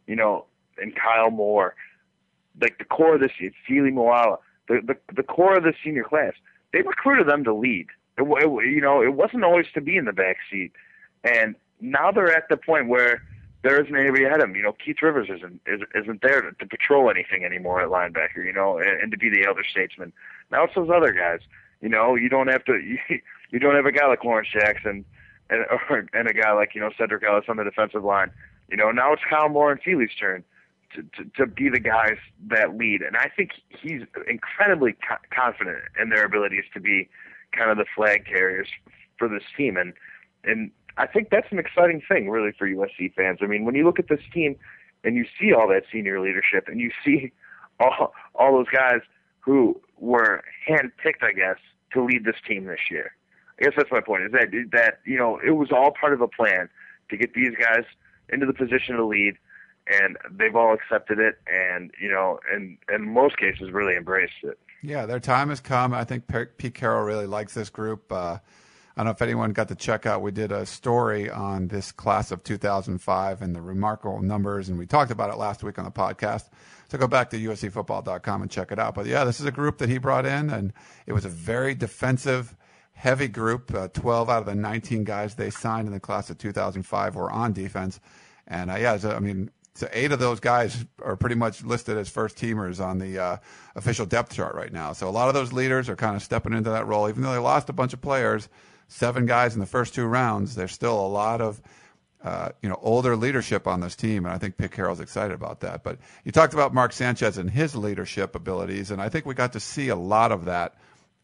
you 0.07 0.15
know, 0.15 0.45
and 0.79 0.95
Kyle 0.95 1.31
Moore 1.31 1.75
like 2.61 2.79
the 2.79 2.85
core 2.85 3.15
of 3.15 3.21
this, 3.21 3.33
Fili 3.67 3.91
Moala, 3.91 4.39
the, 4.69 4.81
the 4.85 5.15
the 5.15 5.23
core 5.23 5.57
of 5.57 5.65
the 5.65 5.75
senior 5.85 6.05
class, 6.05 6.35
they 6.73 6.83
recruited 6.83 7.29
them 7.29 7.45
to 7.45 7.55
lead. 7.55 7.87
It, 8.19 8.23
it, 8.23 8.71
you 8.71 8.81
know, 8.81 9.03
it 9.03 9.15
wasn't 9.15 9.45
always 9.45 9.67
to 9.75 9.81
be 9.81 9.97
in 9.97 10.05
the 10.05 10.13
back 10.13 10.37
seat, 10.51 10.73
and 11.25 11.55
now 11.81 12.11
they're 12.13 12.35
at 12.35 12.49
the 12.49 12.57
point 12.57 12.89
where 12.89 13.23
there 13.63 13.81
isn't 13.81 13.95
anybody 13.97 14.25
ahead 14.25 14.43
of 14.43 14.51
him. 14.51 14.57
You 14.57 14.63
know, 14.63 14.73
Keith 14.73 15.03
Rivers 15.03 15.29
isn't 15.31 15.61
isn't 15.67 16.23
there 16.23 16.43
to, 16.43 16.53
to 16.53 16.67
patrol 16.67 17.11
anything 17.11 17.45
anymore 17.45 17.81
at 17.81 17.89
linebacker. 17.89 18.45
You 18.45 18.53
know, 18.53 18.79
and, 18.79 19.01
and 19.01 19.13
to 19.13 19.19
be 19.19 19.31
the 19.31 19.47
elder 19.47 19.65
statesman. 19.69 20.13
Now 20.51 20.65
it's 20.65 20.75
those 20.75 20.91
other 20.95 21.13
guys. 21.13 21.41
You 21.81 21.89
know, 21.89 22.15
you 22.15 22.29
don't 22.29 22.49
have 22.49 22.65
to. 22.67 22.75
You, 23.09 23.19
you 23.51 23.59
don't 23.59 23.75
have 23.75 23.85
a 23.85 23.93
guy 23.93 24.07
like 24.07 24.25
Lawrence 24.25 24.49
Jackson, 24.51 25.05
and 25.51 25.67
or, 25.91 26.09
and 26.15 26.27
a 26.27 26.33
guy 26.33 26.53
like 26.53 26.75
you 26.75 26.81
know 26.81 26.89
Sedrick 26.99 27.23
Ellis 27.23 27.45
on 27.49 27.59
the 27.59 27.65
defensive 27.65 28.03
line. 28.03 28.31
You 28.71 28.79
know, 28.79 28.91
now 28.91 29.13
it's 29.13 29.21
Kyle 29.29 29.51
Moore 29.51 29.71
and 29.71 29.81
Fili's 29.83 30.15
turn 30.19 30.43
to, 30.95 31.25
to, 31.37 31.47
be 31.47 31.69
the 31.69 31.81
guys 31.81 32.17
that 32.49 32.77
lead, 32.77 33.03
and 33.03 33.17
I 33.17 33.31
think 33.35 33.51
he's 33.69 34.03
incredibly 34.29 34.93
co- 34.93 35.17
confident 35.35 35.79
in 36.01 36.11
their 36.11 36.25
abilities 36.25 36.65
to 36.75 36.81
be 36.81 37.09
kind 37.57 37.71
of 37.71 37.77
the 37.77 37.87
flag 37.95 38.27
carriers 38.27 38.69
for 39.19 39.29
this 39.29 39.43
team, 39.57 39.77
and 39.77 39.93
and 40.45 40.71
I 40.97 41.07
think 41.07 41.31
that's 41.31 41.47
an 41.51 41.59
exciting 41.59 42.03
thing, 42.07 42.29
really, 42.29 42.53
for 42.59 42.69
USC 42.69 43.15
fans. 43.15 43.39
I 43.41 43.47
mean, 43.47 43.65
when 43.65 43.75
you 43.75 43.85
look 43.85 43.99
at 43.99 44.09
this 44.09 44.21
team 44.33 44.57
and 45.05 45.17
you 45.17 45.25
see 45.41 45.53
all 45.53 45.69
that 45.69 45.85
senior 45.91 46.21
leadership, 46.21 46.69
and 46.69 46.81
you 46.81 46.91
see 47.05 47.33
all 47.81 48.13
all 48.35 48.53
those 48.53 48.69
guys 48.69 49.01
who 49.41 49.81
were 49.99 50.43
handpicked, 50.69 51.23
I 51.23 51.33
guess, 51.33 51.57
to 51.93 52.05
lead 52.05 52.25
this 52.25 52.37
team 52.47 52.65
this 52.65 52.91
year. 52.91 53.15
I 53.59 53.65
guess 53.65 53.75
that's 53.77 53.91
my 53.91 54.01
point. 54.01 54.25
Is 54.25 54.33
that 54.33 54.49
that 54.73 55.01
you 55.05 55.19
know 55.19 55.39
it 55.45 55.53
was 55.53 55.71
all 55.73 55.93
part 55.99 56.13
of 56.13 56.21
a 56.21 56.29
plan 56.29 56.69
to 57.11 57.17
get 57.17 57.35
these 57.35 57.53
guys 57.61 57.85
into 58.29 58.47
the 58.47 58.55
position 58.55 58.97
to 58.97 59.05
lead, 59.05 59.35
and 59.87 60.17
they've 60.31 60.55
all 60.55 60.75
accepted 60.75 61.19
it, 61.19 61.37
and 61.47 61.91
you 62.01 62.11
know, 62.11 62.39
and 62.53 62.79
in 62.93 63.13
most 63.13 63.37
cases, 63.37 63.71
really 63.73 63.97
embraced 63.97 64.43
it. 64.43 64.59
Yeah, 64.83 65.07
their 65.07 65.21
time 65.21 65.49
has 65.51 65.61
come. 65.61 65.95
I 65.95 66.05
think 66.05 66.25
Pete 66.57 66.75
Carroll 66.75 67.05
really 67.05 67.27
likes 67.27 67.55
this 67.55 67.71
group. 67.71 68.11
Uh, 68.13 68.39
I 68.97 69.01
don't 69.01 69.07
know 69.07 69.13
if 69.13 69.23
anyone 69.23 69.53
got 69.53 69.69
to 69.69 69.75
check 69.75 70.05
out. 70.05 70.21
We 70.21 70.33
did 70.33 70.53
a 70.53 70.67
story 70.67 71.31
on 71.31 71.69
this 71.69 71.93
class 71.93 72.31
of 72.31 72.45
2005 72.45 73.41
and 73.41 73.55
the 73.55 73.63
remarkable 73.63 74.21
numbers, 74.21 74.69
and 74.69 74.79
we 74.79 74.87
talked 74.87 75.11
about 75.11 75.31
it 75.31 75.39
last 75.39 75.63
week 75.63 75.79
on 75.79 75.85
the 75.85 75.91
podcast. 75.91 76.51
So 76.91 76.99
go 76.99 77.07
back 77.07 77.31
to 77.31 77.39
uscfootball.com 77.39 78.43
and 78.43 78.51
check 78.51 78.71
it 78.71 78.79
out. 78.79 78.95
But 78.95 79.07
yeah, 79.07 79.25
this 79.25 79.41
is 79.41 79.47
a 79.47 79.51
group 79.51 79.79
that 79.79 79.89
he 79.89 79.97
brought 79.97 80.27
in, 80.27 80.51
and 80.51 80.75
it 81.07 81.15
was 81.15 81.25
a 81.25 81.31
very 81.31 81.75
defensive, 81.75 82.55
heavy 82.93 83.29
group. 83.29 83.73
Uh, 83.73 83.89
12 83.89 84.29
out 84.29 84.41
of 84.41 84.47
the 84.47 84.55
19 84.55 85.05
guys 85.05 85.37
they 85.37 85.49
signed 85.49 85.87
in 85.87 85.95
the 85.95 86.01
class 86.01 86.29
of 86.29 86.37
2005 86.37 87.15
were 87.15 87.31
on 87.31 87.55
defense. 87.55 87.99
And 88.47 88.71
uh, 88.71 88.75
yeah, 88.75 88.99
so, 88.99 89.13
I 89.13 89.21
mean, 89.21 89.51
so 89.75 89.89
eight 89.93 90.13
of 90.13 90.19
those 90.19 90.41
guys 90.41 90.85
are 91.03 91.17
pretty 91.17 91.35
much 91.35 91.65
listed 91.65 91.97
as 91.97 92.09
first 92.09 92.37
teamers 92.37 92.85
on 92.85 92.99
the 92.99 93.19
uh, 93.19 93.37
official 93.75 94.05
depth 94.05 94.35
chart 94.35 94.55
right 94.55 94.73
now. 94.73 94.93
So 94.93 95.09
a 95.09 95.11
lot 95.11 95.29
of 95.29 95.35
those 95.35 95.53
leaders 95.53 95.89
are 95.89 95.97
kind 95.97 96.15
of 96.15 96.23
stepping 96.23 96.53
into 96.53 96.71
that 96.71 96.87
role, 96.87 97.09
even 97.09 97.23
though 97.23 97.33
they 97.33 97.39
lost 97.39 97.69
a 97.69 97.73
bunch 97.73 97.93
of 97.93 98.01
players 98.01 98.49
seven 98.93 99.25
guys 99.25 99.55
in 99.55 99.61
the 99.61 99.67
first 99.67 99.95
two 99.95 100.05
rounds, 100.05 100.55
there's 100.55 100.73
still 100.73 100.99
a 100.99 101.09
lot 101.09 101.41
of 101.41 101.61
uh, 102.23 102.51
you 102.63 102.69
know 102.69 102.79
older 102.83 103.17
leadership 103.17 103.67
on 103.67 103.81
this 103.81 103.97
team, 103.97 104.25
and 104.25 104.35
I 104.35 104.39
think 104.39 104.57
Pete 104.57 104.71
Carroll's 104.71 105.01
excited 105.01 105.35
about 105.35 105.61
that. 105.61 105.83
But 105.83 105.99
you 106.25 106.31
talked 106.31 106.55
about 106.55 106.73
Mark 106.73 106.93
Sanchez 106.93 107.39
and 107.39 107.51
his 107.51 107.75
leadership 107.75 108.37
abilities, 108.37 108.91
and 108.91 109.03
I 109.03 109.09
think 109.09 109.27
we 109.27 109.35
got 109.35 109.55
to 109.55 109.61
see 109.61 109.89
a 109.89 109.97
lot 109.97 110.31
of 110.31 110.45
that 110.45 110.77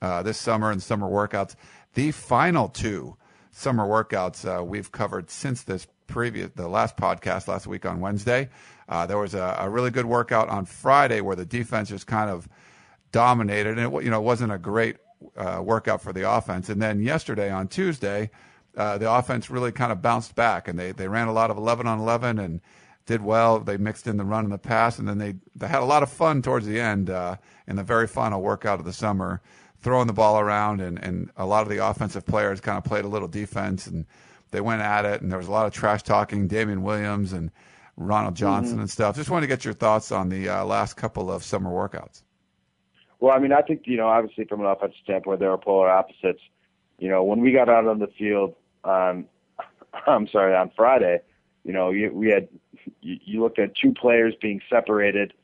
uh, 0.02 0.22
this 0.22 0.38
summer 0.38 0.72
in 0.72 0.80
summer 0.80 1.06
workouts. 1.06 1.54
The 1.94 2.10
final 2.10 2.68
two 2.68 3.16
summer 3.58 3.84
workouts 3.84 4.44
uh, 4.46 4.62
we've 4.62 4.92
covered 4.92 5.28
since 5.30 5.62
this 5.62 5.86
previous 6.06 6.50
the 6.54 6.68
last 6.68 6.96
podcast 6.96 7.48
last 7.48 7.66
week 7.66 7.84
on 7.84 8.00
Wednesday. 8.00 8.48
Uh, 8.88 9.04
there 9.04 9.18
was 9.18 9.34
a, 9.34 9.56
a, 9.58 9.68
really 9.68 9.90
good 9.90 10.06
workout 10.06 10.48
on 10.48 10.64
Friday 10.64 11.20
where 11.20 11.36
the 11.36 11.44
defense 11.44 11.88
just 11.88 12.06
kind 12.06 12.30
of 12.30 12.48
dominated, 13.12 13.76
and 13.78 13.94
it 13.94 14.04
you 14.04 14.10
know 14.10 14.20
wasn't 14.20 14.52
a 14.52 14.58
great 14.58 14.96
uh, 15.36 15.60
workout 15.62 16.00
for 16.00 16.12
the 16.12 16.30
offense. 16.30 16.68
And 16.68 16.80
then 16.80 17.02
yesterday 17.02 17.50
on 17.50 17.68
Tuesday, 17.68 18.30
uh, 18.76 18.96
the 18.96 19.12
offense 19.12 19.50
really 19.50 19.72
kind 19.72 19.90
of 19.90 20.00
bounced 20.00 20.36
back 20.36 20.68
and 20.68 20.78
they, 20.78 20.92
they 20.92 21.08
ran 21.08 21.26
a 21.26 21.32
lot 21.32 21.50
of 21.50 21.56
11 21.56 21.86
on 21.86 21.98
11 21.98 22.38
and 22.38 22.60
did 23.06 23.22
well. 23.22 23.58
They 23.58 23.76
mixed 23.76 24.06
in 24.06 24.18
the 24.18 24.24
run 24.24 24.44
and 24.44 24.52
the 24.52 24.58
pass, 24.58 24.98
and 24.98 25.08
then 25.08 25.18
they, 25.18 25.34
they 25.56 25.66
had 25.66 25.82
a 25.82 25.86
lot 25.86 26.02
of 26.02 26.10
fun 26.10 26.42
towards 26.42 26.66
the 26.66 26.78
end 26.78 27.10
uh, 27.10 27.36
in 27.66 27.74
the 27.76 27.82
very 27.82 28.06
final 28.06 28.40
workout 28.40 28.78
of 28.78 28.84
the 28.84 28.92
summer, 28.92 29.40
throwing 29.80 30.06
the 30.06 30.12
ball 30.12 30.40
around. 30.40 30.80
And, 30.80 31.02
and 31.02 31.30
a 31.36 31.46
lot 31.46 31.62
of 31.62 31.68
the 31.68 31.84
offensive 31.84 32.26
players 32.26 32.60
kind 32.60 32.78
of 32.78 32.84
played 32.84 33.04
a 33.04 33.08
little 33.08 33.28
defense 33.28 33.86
and 33.86 34.06
they 34.50 34.60
went 34.60 34.82
at 34.82 35.04
it. 35.04 35.22
And 35.22 35.30
there 35.30 35.38
was 35.38 35.48
a 35.48 35.52
lot 35.52 35.66
of 35.66 35.72
trash 35.72 36.02
talking, 36.02 36.48
Damian 36.48 36.82
Williams 36.82 37.32
and 37.32 37.50
Ronald 37.96 38.36
Johnson 38.36 38.74
mm-hmm. 38.74 38.82
and 38.82 38.90
stuff. 38.90 39.16
Just 39.16 39.30
wanted 39.30 39.42
to 39.42 39.48
get 39.48 39.64
your 39.64 39.74
thoughts 39.74 40.12
on 40.12 40.28
the 40.28 40.48
uh, 40.48 40.64
last 40.64 40.94
couple 40.94 41.30
of 41.30 41.42
summer 41.42 41.70
workouts. 41.70 42.22
Well, 43.20 43.34
I 43.34 43.40
mean, 43.40 43.52
I 43.52 43.62
think 43.62 43.82
you 43.86 43.96
know, 43.96 44.06
obviously 44.06 44.44
from 44.44 44.60
an 44.60 44.66
offensive 44.66 45.00
standpoint, 45.02 45.40
there 45.40 45.50
are 45.50 45.58
polar 45.58 45.90
opposites. 45.90 46.40
You 46.98 47.08
know, 47.08 47.24
when 47.24 47.40
we 47.40 47.52
got 47.52 47.68
out 47.68 47.86
on 47.86 47.98
the 47.98 48.06
field 48.06 48.54
on, 48.84 49.26
I'm 50.06 50.28
sorry, 50.28 50.54
on 50.54 50.70
Friday, 50.76 51.20
you 51.64 51.72
know, 51.72 51.90
you, 51.90 52.12
we 52.12 52.28
had 52.30 52.48
you, 53.00 53.18
you 53.24 53.40
looked 53.42 53.58
at 53.58 53.74
two 53.74 53.92
players 53.92 54.34
being 54.40 54.60
separated, 54.70 55.34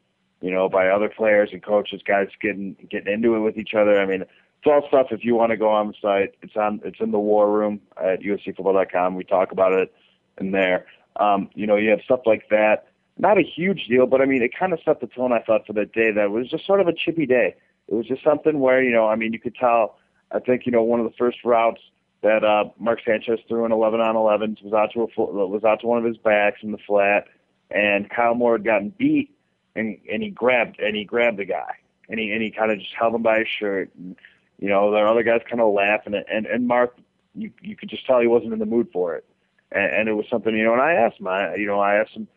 you 0.44 0.50
know, 0.50 0.68
by 0.68 0.88
other 0.88 1.08
players 1.08 1.50
and 1.52 1.62
coaches, 1.62 2.02
guys 2.06 2.28
getting 2.40 2.76
getting 2.90 3.12
into 3.12 3.34
it 3.34 3.40
with 3.40 3.56
each 3.56 3.74
other. 3.74 3.98
I 3.98 4.06
mean, 4.06 4.22
it's 4.22 4.66
all 4.66 4.86
stuff. 4.88 5.08
If 5.10 5.24
you 5.24 5.34
want 5.34 5.50
to 5.50 5.56
go 5.56 5.70
on 5.70 5.88
the 5.88 5.94
site, 6.00 6.34
it's 6.42 6.56
on 6.56 6.80
it's 6.84 7.00
in 7.00 7.10
the 7.10 7.18
war 7.18 7.50
room 7.50 7.80
at 7.96 8.20
uscfootball.com. 8.20 9.14
We 9.14 9.24
talk 9.24 9.52
about 9.52 9.72
it 9.72 9.94
in 10.38 10.50
there. 10.50 10.86
Um, 11.16 11.50
you 11.54 11.66
know, 11.66 11.76
you 11.76 11.90
have 11.90 12.00
stuff 12.04 12.20
like 12.26 12.48
that 12.50 12.88
not 13.18 13.38
a 13.38 13.42
huge 13.42 13.86
deal, 13.86 14.06
but 14.06 14.20
I 14.20 14.24
mean, 14.24 14.42
it 14.42 14.52
kind 14.58 14.72
of 14.72 14.80
set 14.84 15.00
the 15.00 15.06
tone, 15.06 15.32
I 15.32 15.40
thought, 15.40 15.66
for 15.66 15.72
that 15.74 15.92
day 15.92 16.10
that 16.12 16.30
was 16.30 16.48
just 16.48 16.66
sort 16.66 16.80
of 16.80 16.88
a 16.88 16.92
chippy 16.92 17.26
day. 17.26 17.54
It 17.88 17.94
was 17.94 18.06
just 18.06 18.24
something 18.24 18.60
where, 18.60 18.82
you 18.82 18.92
know, 18.92 19.06
I 19.06 19.16
mean, 19.16 19.32
you 19.32 19.38
could 19.38 19.54
tell, 19.54 19.98
I 20.32 20.40
think, 20.40 20.66
you 20.66 20.72
know, 20.72 20.82
one 20.82 21.00
of 21.00 21.06
the 21.06 21.16
first 21.16 21.38
routes 21.44 21.80
that 22.22 22.44
uh, 22.44 22.64
Mark 22.78 23.00
Sanchez 23.04 23.38
threw 23.46 23.64
in 23.66 23.72
11 23.72 24.00
on 24.00 24.16
11 24.16 24.58
was 24.64 24.72
out 24.72 24.92
to 24.94 25.02
a 25.02 25.06
was 25.20 25.62
out 25.64 25.80
to 25.80 25.86
one 25.86 25.98
of 25.98 26.04
his 26.04 26.16
backs 26.16 26.60
in 26.62 26.72
the 26.72 26.78
flat, 26.78 27.26
and 27.70 28.08
Kyle 28.08 28.34
Moore 28.34 28.52
had 28.52 28.64
gotten 28.64 28.88
beat, 28.88 29.36
and 29.74 29.98
and 30.10 30.22
he 30.22 30.30
grabbed 30.30 30.78
and 30.80 30.96
he 30.96 31.04
grabbed 31.04 31.38
the 31.38 31.44
guy, 31.44 31.76
and 32.08 32.18
he 32.18 32.32
and 32.32 32.42
he 32.42 32.50
kind 32.50 32.70
of 32.70 32.78
just 32.78 32.94
held 32.94 33.14
him 33.14 33.22
by 33.22 33.40
his 33.40 33.48
shirt, 33.48 33.90
and 33.96 34.16
you 34.58 34.68
know, 34.68 34.90
the 34.90 34.98
other 34.98 35.22
guys 35.22 35.40
kind 35.48 35.60
of 35.60 35.72
laughing, 35.72 36.14
and 36.14 36.24
and 36.30 36.46
and 36.46 36.66
Mark, 36.66 36.96
you 37.34 37.50
you 37.62 37.76
could 37.76 37.88
just 37.88 38.06
tell 38.06 38.20
he 38.20 38.26
wasn't 38.26 38.52
in 38.52 38.58
the 38.58 38.66
mood 38.66 38.88
for 38.92 39.14
it, 39.16 39.24
and, 39.72 39.92
and 39.94 40.08
it 40.08 40.12
was 40.12 40.26
something, 40.30 40.56
you 40.56 40.64
know, 40.64 40.72
and 40.72 40.82
I 40.82 40.92
asked 40.92 41.20
him, 41.20 41.28
I, 41.28 41.56
you 41.56 41.66
know, 41.66 41.80
I 41.80 41.96
asked 41.96 42.12
him 42.12 42.28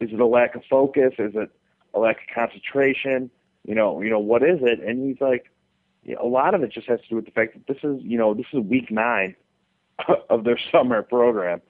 is 0.00 0.10
it 0.12 0.20
a 0.20 0.26
lack 0.26 0.54
of 0.54 0.62
focus? 0.68 1.14
Is 1.18 1.34
it 1.34 1.50
a 1.94 1.98
lack 1.98 2.16
of 2.16 2.34
concentration? 2.34 3.30
You 3.66 3.74
know, 3.74 4.02
you 4.02 4.10
know 4.10 4.18
what 4.18 4.42
is 4.42 4.60
it? 4.62 4.80
And 4.80 5.08
he's 5.08 5.20
like, 5.20 5.50
a 6.20 6.26
lot 6.26 6.54
of 6.54 6.62
it 6.62 6.70
just 6.70 6.86
has 6.88 7.00
to 7.00 7.08
do 7.08 7.16
with 7.16 7.24
the 7.24 7.30
fact 7.30 7.54
that 7.54 7.66
this 7.66 7.82
is, 7.82 8.00
you 8.02 8.18
know, 8.18 8.34
this 8.34 8.46
is 8.52 8.60
week 8.60 8.90
nine 8.90 9.34
of 10.30 10.44
their 10.44 10.58
summer 10.70 11.02
program, 11.02 11.60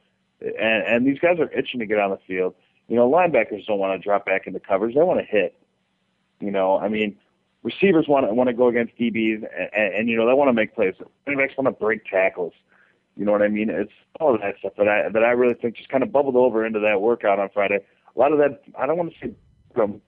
and 0.41 0.85
and 0.85 1.07
these 1.07 1.19
guys 1.19 1.39
are 1.39 1.51
itching 1.53 1.81
to 1.81 1.87
get 1.87 1.99
on 1.99 2.11
the 2.11 2.19
field. 2.27 2.55
You 2.89 2.97
know, 2.97 3.11
linebackers 3.11 3.67
don't 3.67 3.79
want 3.79 4.01
to 4.01 4.05
drop 4.05 4.27
back 4.27 4.47
into 4.47 4.61
coverage; 4.61 4.95
they 4.95 5.03
want 5.03 5.21
to 5.21 5.27
hit. 5.27 5.59
You 6.41 6.51
know, 6.51 6.79
I 6.79 6.89
mean, 6.89 7.17
receivers 7.63 8.07
want 8.09 8.27
to 8.27 8.35
want 8.35 8.49
to 8.49 8.55
go 8.55 8.69
against 8.69 8.97
DBs, 8.97 9.37
and, 9.37 9.71
and, 9.77 9.95
and 9.95 10.09
you 10.09 10.17
know 10.17 10.27
they 10.27 10.35
want 10.35 10.49
to 10.49 10.53
make 10.53 10.75
plays. 10.75 10.95
Running 11.27 11.45
backs 11.45 11.57
want 11.57 11.67
to 11.67 11.73
break 11.73 12.05
tackles. 12.05 12.53
You 13.17 13.25
know 13.25 13.33
what 13.33 13.43
I 13.43 13.49
mean? 13.49 13.71
It's 13.71 13.93
all 14.21 14.35
of 14.35 14.41
that 14.43 14.59
stuff 14.59 14.75
that 14.77 14.89
I 14.89 15.09
that 15.09 15.23
I 15.25 15.31
really 15.31 15.55
think 15.55 15.77
just 15.77 15.89
kind 15.89 16.03
of 16.03 16.13
bubbled 16.13 16.37
over 16.37 16.67
into 16.67 16.81
that 16.81 17.01
workout 17.01 17.39
on 17.39 17.49
Friday 17.53 17.81
a 18.17 18.19
lot 18.19 18.33
of 18.33 18.39
that 18.39 18.63
I 18.79 18.87
don't 18.87 18.97
want 18.97 19.13
to 19.13 19.29
say 19.29 19.35
from 19.75 20.01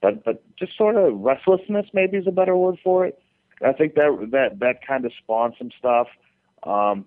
but 0.00 0.24
but 0.24 0.42
just 0.56 0.76
sort 0.76 0.96
of 0.96 1.18
restlessness 1.18 1.86
maybe 1.92 2.16
is 2.16 2.26
a 2.26 2.32
better 2.32 2.56
word 2.56 2.78
for 2.82 3.06
it. 3.06 3.20
I 3.64 3.72
think 3.72 3.94
that 3.94 4.28
that 4.32 4.58
that 4.60 4.86
kind 4.86 5.04
of 5.04 5.12
spawned 5.22 5.54
some 5.58 5.70
stuff. 5.78 6.08
Um, 6.62 7.06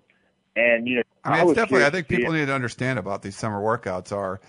and 0.54 0.86
you 0.86 0.96
know, 0.96 1.02
I 1.24 1.30
mean, 1.30 1.40
I 1.40 1.42
it's 1.42 1.54
definitely. 1.54 1.86
I 1.86 1.90
think 1.90 2.08
people 2.08 2.32
need 2.32 2.46
to 2.46 2.54
understand 2.54 2.98
about 2.98 3.22
these 3.22 3.36
summer 3.36 3.60
workouts 3.60 4.12
are 4.12 4.40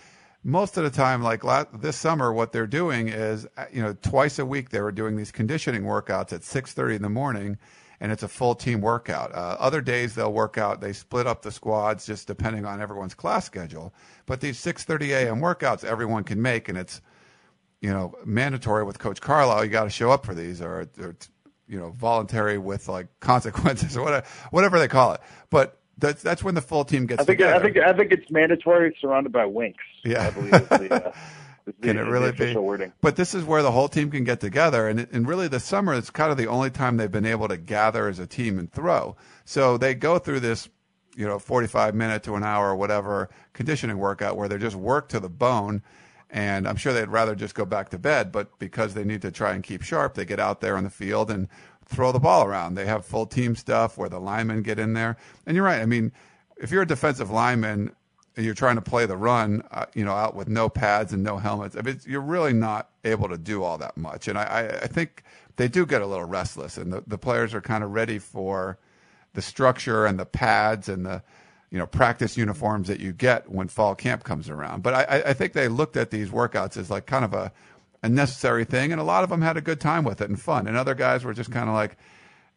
most 0.47 0.77
of 0.77 0.85
the 0.85 0.89
time, 0.89 1.21
like 1.21 1.43
last, 1.43 1.67
this 1.81 1.97
summer, 1.97 2.31
what 2.31 2.53
they're 2.53 2.65
doing 2.65 3.09
is, 3.09 3.45
you 3.69 3.81
know, 3.81 3.93
twice 4.01 4.39
a 4.39 4.45
week 4.45 4.69
they 4.69 4.79
were 4.79 4.93
doing 4.93 5.17
these 5.17 5.29
conditioning 5.29 5.83
workouts 5.83 6.31
at 6.31 6.41
6:30 6.41 6.95
in 6.95 7.01
the 7.01 7.09
morning, 7.09 7.57
and 7.99 8.13
it's 8.13 8.23
a 8.23 8.29
full 8.29 8.55
team 8.55 8.79
workout. 8.79 9.35
Uh, 9.35 9.57
other 9.59 9.81
days 9.81 10.15
they'll 10.15 10.31
work 10.31 10.57
out. 10.57 10.79
They 10.79 10.93
split 10.93 11.27
up 11.27 11.41
the 11.41 11.51
squads 11.51 12.05
just 12.05 12.27
depending 12.27 12.65
on 12.65 12.81
everyone's 12.81 13.13
class 13.13 13.45
schedule. 13.45 13.93
But 14.25 14.39
these 14.39 14.57
6:30 14.57 15.09
a.m. 15.09 15.41
workouts 15.41 15.83
everyone 15.83 16.23
can 16.23 16.41
make, 16.41 16.69
and 16.69 16.77
it's 16.77 17.01
you 17.81 17.91
know 17.91 18.15
mandatory 18.23 18.85
with 18.85 18.99
Coach 18.99 19.19
Carlisle. 19.19 19.65
You 19.65 19.69
got 19.69 19.83
to 19.83 19.89
show 19.89 20.11
up 20.11 20.25
for 20.25 20.33
these, 20.33 20.61
or, 20.61 20.87
or 20.97 21.17
you 21.67 21.77
know 21.77 21.89
voluntary 21.89 22.57
with 22.57 22.87
like 22.87 23.07
consequences 23.19 23.97
or 23.97 24.03
whatever, 24.03 24.25
whatever 24.51 24.79
they 24.79 24.87
call 24.87 25.11
it. 25.11 25.19
But 25.49 25.77
that's 25.97 26.21
that's 26.21 26.43
when 26.43 26.55
the 26.55 26.61
full 26.61 26.85
team 26.85 27.05
gets 27.05 27.21
I 27.21 27.25
think, 27.25 27.39
together. 27.39 27.55
I 27.55 27.63
think 27.63 27.77
I 27.77 27.93
think 27.93 28.11
it's 28.11 28.29
mandatory, 28.31 28.95
surrounded 29.01 29.31
by 29.31 29.45
winks. 29.45 29.83
Yeah, 30.03 30.27
I 30.27 30.31
believe 30.31 30.51
the, 30.51 31.05
uh, 31.07 31.11
can 31.81 31.97
it 31.97 32.01
really 32.01 32.31
be? 32.31 32.55
Wording. 32.55 32.93
But 33.01 33.15
this 33.15 33.33
is 33.33 33.43
where 33.43 33.63
the 33.63 33.71
whole 33.71 33.87
team 33.87 34.11
can 34.11 34.23
get 34.23 34.39
together, 34.39 34.87
and 34.87 35.07
and 35.11 35.27
really 35.27 35.47
the 35.47 35.59
summer 35.59 35.93
is 35.93 36.09
kind 36.09 36.31
of 36.31 36.37
the 36.37 36.47
only 36.47 36.69
time 36.69 36.97
they've 36.97 37.11
been 37.11 37.25
able 37.25 37.47
to 37.47 37.57
gather 37.57 38.07
as 38.07 38.19
a 38.19 38.27
team 38.27 38.59
and 38.59 38.71
throw. 38.71 39.15
So 39.45 39.77
they 39.77 39.95
go 39.95 40.19
through 40.19 40.41
this, 40.41 40.69
you 41.15 41.25
know, 41.25 41.39
45 41.39 41.95
minute 41.95 42.23
to 42.23 42.35
an 42.35 42.43
hour 42.43 42.69
or 42.69 42.75
whatever 42.75 43.29
conditioning 43.53 43.97
workout 43.97 44.37
where 44.37 44.47
they're 44.47 44.57
just 44.57 44.75
worked 44.75 45.11
to 45.11 45.19
the 45.19 45.29
bone. 45.29 45.81
And 46.29 46.67
I'm 46.67 46.75
sure 46.75 46.91
they'd 46.91 47.07
rather 47.07 47.35
just 47.35 47.55
go 47.55 47.63
back 47.63 47.87
to 47.89 47.97
bed, 47.97 48.33
but 48.33 48.59
because 48.59 48.93
they 48.93 49.05
need 49.05 49.21
to 49.21 49.31
try 49.31 49.53
and 49.53 49.63
keep 49.63 49.81
sharp, 49.81 50.13
they 50.13 50.25
get 50.25 50.41
out 50.41 50.59
there 50.59 50.75
on 50.75 50.83
the 50.83 50.89
field 50.89 51.31
and 51.31 51.47
throw 51.87 52.11
the 52.11 52.19
ball 52.19 52.43
around. 52.43 52.75
They 52.75 52.85
have 52.85 53.05
full 53.05 53.25
team 53.25 53.55
stuff 53.55 53.97
where 53.97 54.09
the 54.09 54.19
linemen 54.19 54.61
get 54.61 54.79
in 54.79 54.93
there. 54.93 55.17
And 55.45 55.55
you're 55.55 55.65
right. 55.65 55.81
I 55.81 55.85
mean, 55.85 56.11
if 56.57 56.71
you're 56.71 56.83
a 56.83 56.87
defensive 56.87 57.31
lineman, 57.31 57.91
and 58.37 58.45
you're 58.45 58.55
trying 58.55 58.75
to 58.75 58.81
play 58.83 59.07
the 59.07 59.17
run, 59.17 59.63
uh, 59.71 59.87
you 59.95 60.05
know, 60.05 60.13
out 60.13 60.35
with 60.35 60.47
no 60.47 60.69
pads 60.69 61.11
and 61.11 61.23
no 61.23 61.37
helmets. 61.37 61.75
I 61.75 61.81
mean, 61.81 61.99
you're 62.05 62.21
really 62.21 62.53
not 62.53 62.87
able 63.03 63.27
to 63.29 63.37
do 63.37 63.63
all 63.63 63.79
that 63.79 63.97
much. 63.97 64.27
And 64.27 64.37
I, 64.37 64.79
I 64.83 64.87
think 64.87 65.23
they 65.55 65.67
do 65.67 65.87
get 65.87 66.03
a 66.03 66.05
little 66.05 66.25
restless, 66.25 66.77
and 66.77 66.93
the, 66.93 67.03
the 67.07 67.17
players 67.17 67.55
are 67.55 67.61
kind 67.61 67.83
of 67.83 67.91
ready 67.91 68.19
for 68.19 68.77
the 69.33 69.41
structure 69.41 70.05
and 70.05 70.19
the 70.19 70.25
pads 70.25 70.87
and 70.87 71.05
the 71.05 71.23
you 71.71 71.77
know 71.77 71.87
practice 71.87 72.37
uniforms 72.37 72.87
that 72.87 72.99
you 72.99 73.11
get 73.11 73.49
when 73.49 73.67
fall 73.67 73.95
camp 73.95 74.23
comes 74.23 74.49
around. 74.49 74.83
But 74.83 74.93
I, 74.93 75.23
I 75.29 75.33
think 75.33 75.53
they 75.53 75.67
looked 75.67 75.97
at 75.97 76.11
these 76.11 76.29
workouts 76.29 76.77
as 76.77 76.91
like 76.91 77.07
kind 77.07 77.25
of 77.25 77.33
a, 77.33 77.51
a 78.07 78.13
necessary 78.13 78.65
thing, 78.65 78.91
and 78.91 78.99
a 78.99 79.03
lot 79.03 79.23
of 79.23 79.29
them 79.29 79.41
had 79.41 79.57
a 79.57 79.61
good 79.61 79.79
time 79.79 80.03
with 80.03 80.21
it 80.21 80.29
and 80.29 80.39
fun, 80.39 80.67
and 80.67 80.75
other 80.75 80.95
guys 80.95 81.23
were 81.23 81.33
just 81.33 81.51
kind 81.51 81.69
of 81.69 81.75
like 81.75 81.97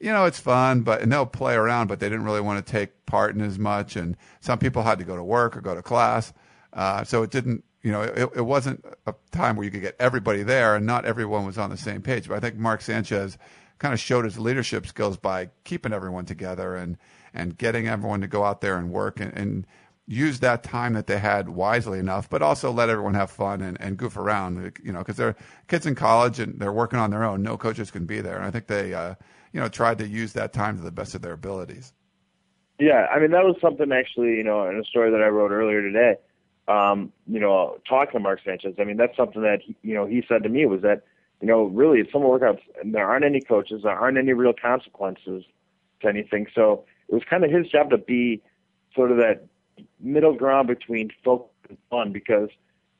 you 0.00 0.10
know, 0.10 0.24
it's 0.24 0.40
fun, 0.40 0.80
but 0.80 1.02
and 1.02 1.12
they'll 1.12 1.26
play 1.26 1.54
around, 1.54 1.88
but 1.88 2.00
they 2.00 2.08
didn't 2.08 2.24
really 2.24 2.40
want 2.40 2.64
to 2.64 2.72
take 2.72 3.04
part 3.04 3.34
in 3.34 3.42
as 3.42 3.58
much. 3.58 3.96
And 3.96 4.16
some 4.40 4.58
people 4.58 4.82
had 4.82 4.98
to 4.98 5.04
go 5.04 5.14
to 5.14 5.22
work 5.22 5.56
or 5.56 5.60
go 5.60 5.74
to 5.74 5.82
class, 5.82 6.32
uh, 6.72 7.04
so 7.04 7.22
it 7.22 7.30
didn't. 7.30 7.64
You 7.82 7.92
know, 7.92 8.02
it, 8.02 8.30
it 8.36 8.42
wasn't 8.42 8.84
a 9.06 9.14
time 9.30 9.56
where 9.56 9.64
you 9.64 9.70
could 9.70 9.80
get 9.80 9.96
everybody 9.98 10.42
there, 10.42 10.74
and 10.74 10.84
not 10.84 11.04
everyone 11.04 11.46
was 11.46 11.56
on 11.56 11.70
the 11.70 11.78
same 11.78 12.02
page. 12.02 12.28
But 12.28 12.36
I 12.36 12.40
think 12.40 12.56
Mark 12.56 12.82
Sanchez 12.82 13.38
kind 13.78 13.94
of 13.94 14.00
showed 14.00 14.24
his 14.24 14.38
leadership 14.38 14.86
skills 14.86 15.16
by 15.16 15.50
keeping 15.64 15.92
everyone 15.92 16.24
together 16.24 16.76
and 16.76 16.96
and 17.32 17.56
getting 17.56 17.86
everyone 17.86 18.22
to 18.22 18.26
go 18.26 18.44
out 18.44 18.60
there 18.60 18.76
and 18.76 18.90
work 18.90 19.20
and, 19.20 19.32
and 19.34 19.66
use 20.10 20.40
that 20.40 20.62
time 20.62 20.94
that 20.94 21.06
they 21.06 21.18
had 21.18 21.48
wisely 21.48 21.98
enough, 21.98 22.28
but 22.28 22.42
also 22.42 22.70
let 22.70 22.88
everyone 22.88 23.14
have 23.14 23.30
fun 23.30 23.60
and, 23.62 23.80
and 23.80 23.96
goof 23.96 24.16
around. 24.16 24.78
You 24.82 24.92
know, 24.92 24.98
because 24.98 25.16
they're 25.16 25.36
kids 25.68 25.86
in 25.86 25.94
college 25.94 26.40
and 26.40 26.58
they're 26.58 26.72
working 26.72 26.98
on 26.98 27.10
their 27.10 27.24
own. 27.24 27.42
No 27.42 27.56
coaches 27.56 27.90
can 27.90 28.06
be 28.06 28.20
there, 28.20 28.36
and 28.36 28.44
I 28.44 28.50
think 28.50 28.66
they. 28.66 28.94
Uh, 28.94 29.14
you 29.52 29.60
know, 29.60 29.68
tried 29.68 29.98
to 29.98 30.06
use 30.06 30.32
that 30.34 30.52
time 30.52 30.76
to 30.76 30.82
the 30.82 30.90
best 30.90 31.14
of 31.14 31.22
their 31.22 31.32
abilities. 31.32 31.92
Yeah, 32.78 33.06
I 33.12 33.18
mean 33.18 33.30
that 33.32 33.44
was 33.44 33.56
something 33.60 33.92
actually, 33.92 34.36
you 34.36 34.44
know, 34.44 34.68
in 34.68 34.78
a 34.78 34.84
story 34.84 35.10
that 35.10 35.20
I 35.20 35.28
wrote 35.28 35.50
earlier 35.50 35.82
today. 35.82 36.16
Um, 36.68 37.12
you 37.26 37.40
know, 37.40 37.78
talking 37.88 38.12
to 38.12 38.20
Mark 38.20 38.40
Sanchez, 38.44 38.74
I 38.78 38.84
mean 38.84 38.96
that's 38.96 39.16
something 39.16 39.42
that 39.42 39.60
he, 39.62 39.76
you 39.82 39.94
know 39.94 40.06
he 40.06 40.22
said 40.26 40.42
to 40.44 40.48
me 40.48 40.66
was 40.66 40.82
that, 40.82 41.02
you 41.40 41.48
know, 41.48 41.64
really 41.64 42.00
it's 42.00 42.12
summer 42.12 42.26
workouts 42.26 42.60
and 42.80 42.94
there 42.94 43.06
aren't 43.06 43.24
any 43.24 43.40
coaches, 43.40 43.82
there 43.82 43.98
aren't 43.98 44.18
any 44.18 44.32
real 44.32 44.54
consequences 44.54 45.44
to 46.00 46.08
anything. 46.08 46.46
So 46.54 46.84
it 47.08 47.14
was 47.14 47.22
kind 47.28 47.44
of 47.44 47.50
his 47.50 47.68
job 47.68 47.90
to 47.90 47.98
be 47.98 48.40
sort 48.94 49.10
of 49.10 49.18
that 49.18 49.46
middle 50.00 50.34
ground 50.34 50.68
between 50.68 51.10
focus 51.24 51.50
and 51.68 51.78
fun 51.90 52.12
because, 52.12 52.48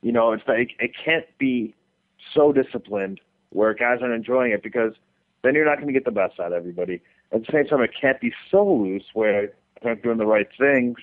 you 0.02 0.12
know, 0.12 0.32
it's 0.32 0.46
like 0.46 0.72
it 0.78 0.92
can't 1.04 1.26
be 1.38 1.74
so 2.34 2.52
disciplined 2.52 3.20
where 3.50 3.74
guys 3.74 3.98
aren't 4.00 4.14
enjoying 4.14 4.52
it 4.52 4.62
because 4.62 4.94
then 5.42 5.54
you're 5.54 5.64
not 5.64 5.76
going 5.76 5.88
to 5.88 5.92
get 5.92 6.04
the 6.04 6.10
best 6.10 6.38
out 6.38 6.52
of 6.52 6.52
everybody. 6.52 7.00
At 7.32 7.46
the 7.46 7.52
same 7.52 7.66
time, 7.66 7.82
it 7.82 7.90
can't 7.98 8.20
be 8.20 8.32
so 8.50 8.66
loose 8.66 9.04
where 9.14 9.52
they're 9.82 9.94
not 9.94 10.02
doing 10.02 10.18
the 10.18 10.26
right 10.26 10.48
things 10.58 10.98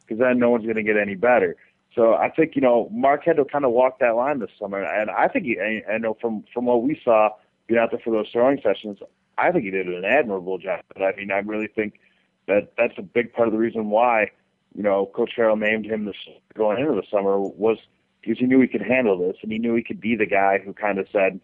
because 0.00 0.18
then 0.18 0.38
no 0.38 0.50
one's 0.50 0.64
going 0.64 0.76
to 0.76 0.82
get 0.82 0.96
any 0.96 1.14
better. 1.14 1.56
So 1.94 2.14
I 2.14 2.30
think 2.30 2.54
you 2.54 2.62
know 2.62 2.88
Mark 2.90 3.24
had 3.24 3.36
to 3.36 3.44
kind 3.44 3.64
of 3.64 3.72
walk 3.72 3.98
that 3.98 4.16
line 4.16 4.38
this 4.38 4.50
summer, 4.58 4.82
and 4.82 5.10
I 5.10 5.28
think 5.28 5.44
he, 5.44 5.58
I 5.60 5.98
know 5.98 6.16
from 6.20 6.44
from 6.52 6.64
what 6.64 6.82
we 6.82 6.98
saw 7.04 7.30
being 7.66 7.78
out 7.78 7.90
there 7.90 8.00
for 8.02 8.10
those 8.10 8.30
throwing 8.32 8.60
sessions, 8.62 8.98
I 9.36 9.52
think 9.52 9.64
he 9.64 9.70
did 9.70 9.86
an 9.88 10.04
admirable 10.04 10.58
job. 10.58 10.80
But 10.92 11.02
I 11.02 11.14
mean, 11.16 11.30
I 11.30 11.38
really 11.38 11.66
think 11.66 12.00
that 12.46 12.72
that's 12.78 12.94
a 12.96 13.02
big 13.02 13.32
part 13.32 13.48
of 13.48 13.52
the 13.52 13.58
reason 13.58 13.90
why 13.90 14.30
you 14.74 14.82
know 14.82 15.06
Coach 15.06 15.32
Carroll 15.34 15.56
named 15.56 15.86
him 15.86 16.04
this 16.04 16.16
going 16.54 16.80
into 16.80 16.94
the 16.94 17.06
summer 17.10 17.38
was 17.38 17.78
because 18.20 18.38
he 18.38 18.46
knew 18.46 18.60
he 18.60 18.68
could 18.68 18.82
handle 18.82 19.18
this, 19.18 19.36
and 19.42 19.50
he 19.50 19.58
knew 19.58 19.74
he 19.74 19.82
could 19.82 20.00
be 20.00 20.16
the 20.16 20.26
guy 20.26 20.58
who 20.64 20.72
kind 20.72 20.98
of 20.98 21.06
said, 21.12 21.40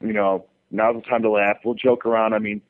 you 0.00 0.12
know, 0.12 0.46
now's 0.70 0.96
the 0.96 1.08
time 1.08 1.22
to 1.22 1.30
laugh. 1.30 1.58
We'll 1.64 1.74
joke 1.74 2.04
around. 2.04 2.34
I 2.34 2.38
mean, 2.38 2.60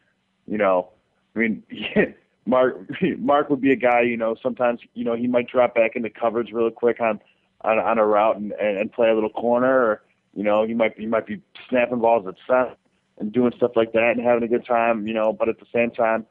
you 0.46 0.58
know, 0.58 0.90
I 1.34 1.38
mean, 1.38 1.62
Mark 2.46 2.76
Mark 3.18 3.50
would 3.50 3.60
be 3.60 3.72
a 3.72 3.76
guy. 3.76 4.02
You 4.02 4.16
know, 4.16 4.36
sometimes 4.42 4.80
you 4.94 5.04
know 5.04 5.14
he 5.14 5.26
might 5.26 5.48
drop 5.48 5.74
back 5.74 5.96
into 5.96 6.10
coverage 6.10 6.50
real 6.52 6.70
quick 6.70 7.00
on 7.00 7.20
on, 7.62 7.78
on 7.78 7.98
a 7.98 8.06
route 8.06 8.36
and, 8.36 8.52
and, 8.52 8.78
and 8.78 8.92
play 8.92 9.10
a 9.10 9.14
little 9.14 9.30
corner, 9.30 9.68
or 9.68 10.02
you 10.34 10.42
know, 10.42 10.64
he 10.66 10.74
might 10.74 10.98
he 10.98 11.06
might 11.06 11.26
be 11.26 11.42
snapping 11.68 12.00
balls 12.00 12.26
at 12.26 12.34
center 12.46 12.74
and 13.18 13.32
doing 13.32 13.52
stuff 13.56 13.72
like 13.74 13.92
that 13.92 14.12
and 14.16 14.24
having 14.24 14.42
a 14.42 14.48
good 14.48 14.64
time. 14.64 15.06
You 15.06 15.14
know, 15.14 15.32
but 15.32 15.48
at 15.48 15.58
the 15.58 15.66
same 15.74 15.90
time, 15.90 16.26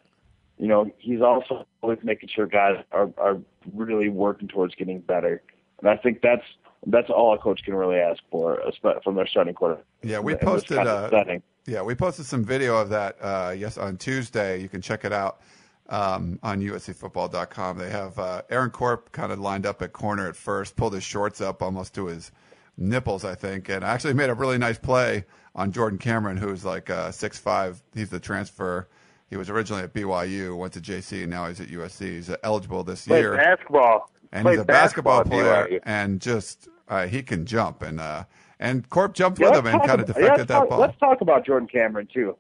you 0.58 0.68
know, 0.68 0.90
he's 0.98 1.22
also 1.22 1.66
always 1.82 2.00
making 2.04 2.30
sure 2.30 2.48
guys 2.48 2.84
are 2.92 3.10
are 3.18 3.38
really 3.74 4.10
working 4.10 4.48
towards 4.48 4.76
getting 4.76 5.00
better. 5.00 5.42
And 5.80 5.90
I 5.90 5.98
think 5.98 6.22
that's 6.22 6.46
that's 6.86 7.10
all 7.10 7.34
a 7.34 7.38
coach 7.38 7.64
can 7.64 7.76
really 7.76 7.98
ask 7.98 8.22
for 8.32 8.62
from 9.04 9.16
their 9.16 9.28
starting 9.28 9.54
quarterback. 9.54 9.86
Yeah, 10.04 10.20
we 10.20 10.36
posted. 10.36 10.80
Uh, 10.80 11.40
yeah, 11.66 11.82
we 11.82 11.96
posted 11.96 12.26
some 12.26 12.44
video 12.44 12.78
of 12.78 12.90
that. 12.90 13.18
Uh, 13.22 13.54
yes, 13.58 13.78
on 13.78 13.98
Tuesday. 13.98 14.62
You 14.62 14.70
can 14.70 14.82
check 14.82 15.06
it 15.06 15.12
out 15.12 15.42
um, 15.90 16.40
on 16.44 16.62
USCFootball.com. 16.62 17.78
They 17.78 17.90
have 17.90 18.18
uh, 18.18 18.42
Aaron 18.50 18.70
Corp 18.70 19.12
kind 19.12 19.32
of 19.32 19.40
lined 19.40 19.66
up 19.66 19.82
at 19.82 19.94
corner 19.94 20.28
at 20.28 20.36
first, 20.36 20.76
pulled 20.76 20.94
his 20.94 21.04
shorts 21.04 21.42
up 21.42 21.62
almost 21.62 21.94
to 21.96 22.08
his 22.08 22.32
nipples, 22.78 23.26
I 23.26 23.36
think, 23.36 23.70
and 23.70 23.84
actually 23.84 24.14
made 24.14 24.30
a 24.30 24.34
really 24.34 24.58
nice 24.58 24.78
play 24.78 25.26
on 25.56 25.72
Jordan 25.72 26.00
Cameron, 26.00 26.38
who's 26.38 26.64
like 26.64 26.90
uh, 26.90 27.12
six 27.12 27.38
five. 27.38 27.82
He's 27.94 28.10
the 28.10 28.20
transfer. 28.20 28.88
He 29.30 29.36
was 29.36 29.50
originally 29.50 29.84
at 29.84 29.94
BYU, 29.94 30.58
went 30.58 30.74
to 30.74 30.80
JC, 30.80 31.24
and 31.24 31.30
now 31.30 31.48
he's 31.48 31.60
at 31.60 31.68
USC. 31.68 32.02
He's 32.02 32.32
eligible 32.44 32.84
this 32.84 33.06
Played 33.06 33.20
year. 33.20 33.36
Basketball. 33.36 34.12
And 34.32 34.44
Played 34.44 34.54
he's 34.54 34.62
a 34.62 34.66
basketball, 34.66 35.24
basketball 35.24 35.66
player, 35.66 35.80
and 35.84 36.22
just 36.22 36.70
uh, 36.88 37.08
he 37.08 37.24
can 37.24 37.46
jump. 37.46 37.82
And 37.82 38.00
uh, 38.00 38.24
and 38.60 38.90
Corp 38.90 39.14
jumped 39.14 39.40
Yeah, 39.40 39.50
with 39.50 39.60
him 39.60 39.68
and 39.68 39.84
kind 39.84 40.02
of 40.02 40.08
deflected 40.08 40.40
yeah, 40.40 40.44
that 40.46 40.48
talk, 40.48 40.70
ball. 40.70 40.80
Let's 40.80 40.98
talk 41.00 41.22
about 41.22 41.46
Jordan 41.46 41.68
Cameron 41.68 42.08
too. 42.14 42.36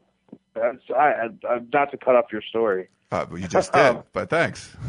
That's, 0.54 0.80
I, 0.96 1.30
I, 1.48 1.60
not 1.72 1.92
to 1.92 1.98
cut 1.98 2.16
off 2.16 2.26
your 2.32 2.42
story. 2.42 2.90
Uh, 3.10 3.26
but 3.26 3.40
you 3.40 3.48
just 3.48 3.72
did, 3.72 4.04
but 4.14 4.30
thanks. 4.30 4.76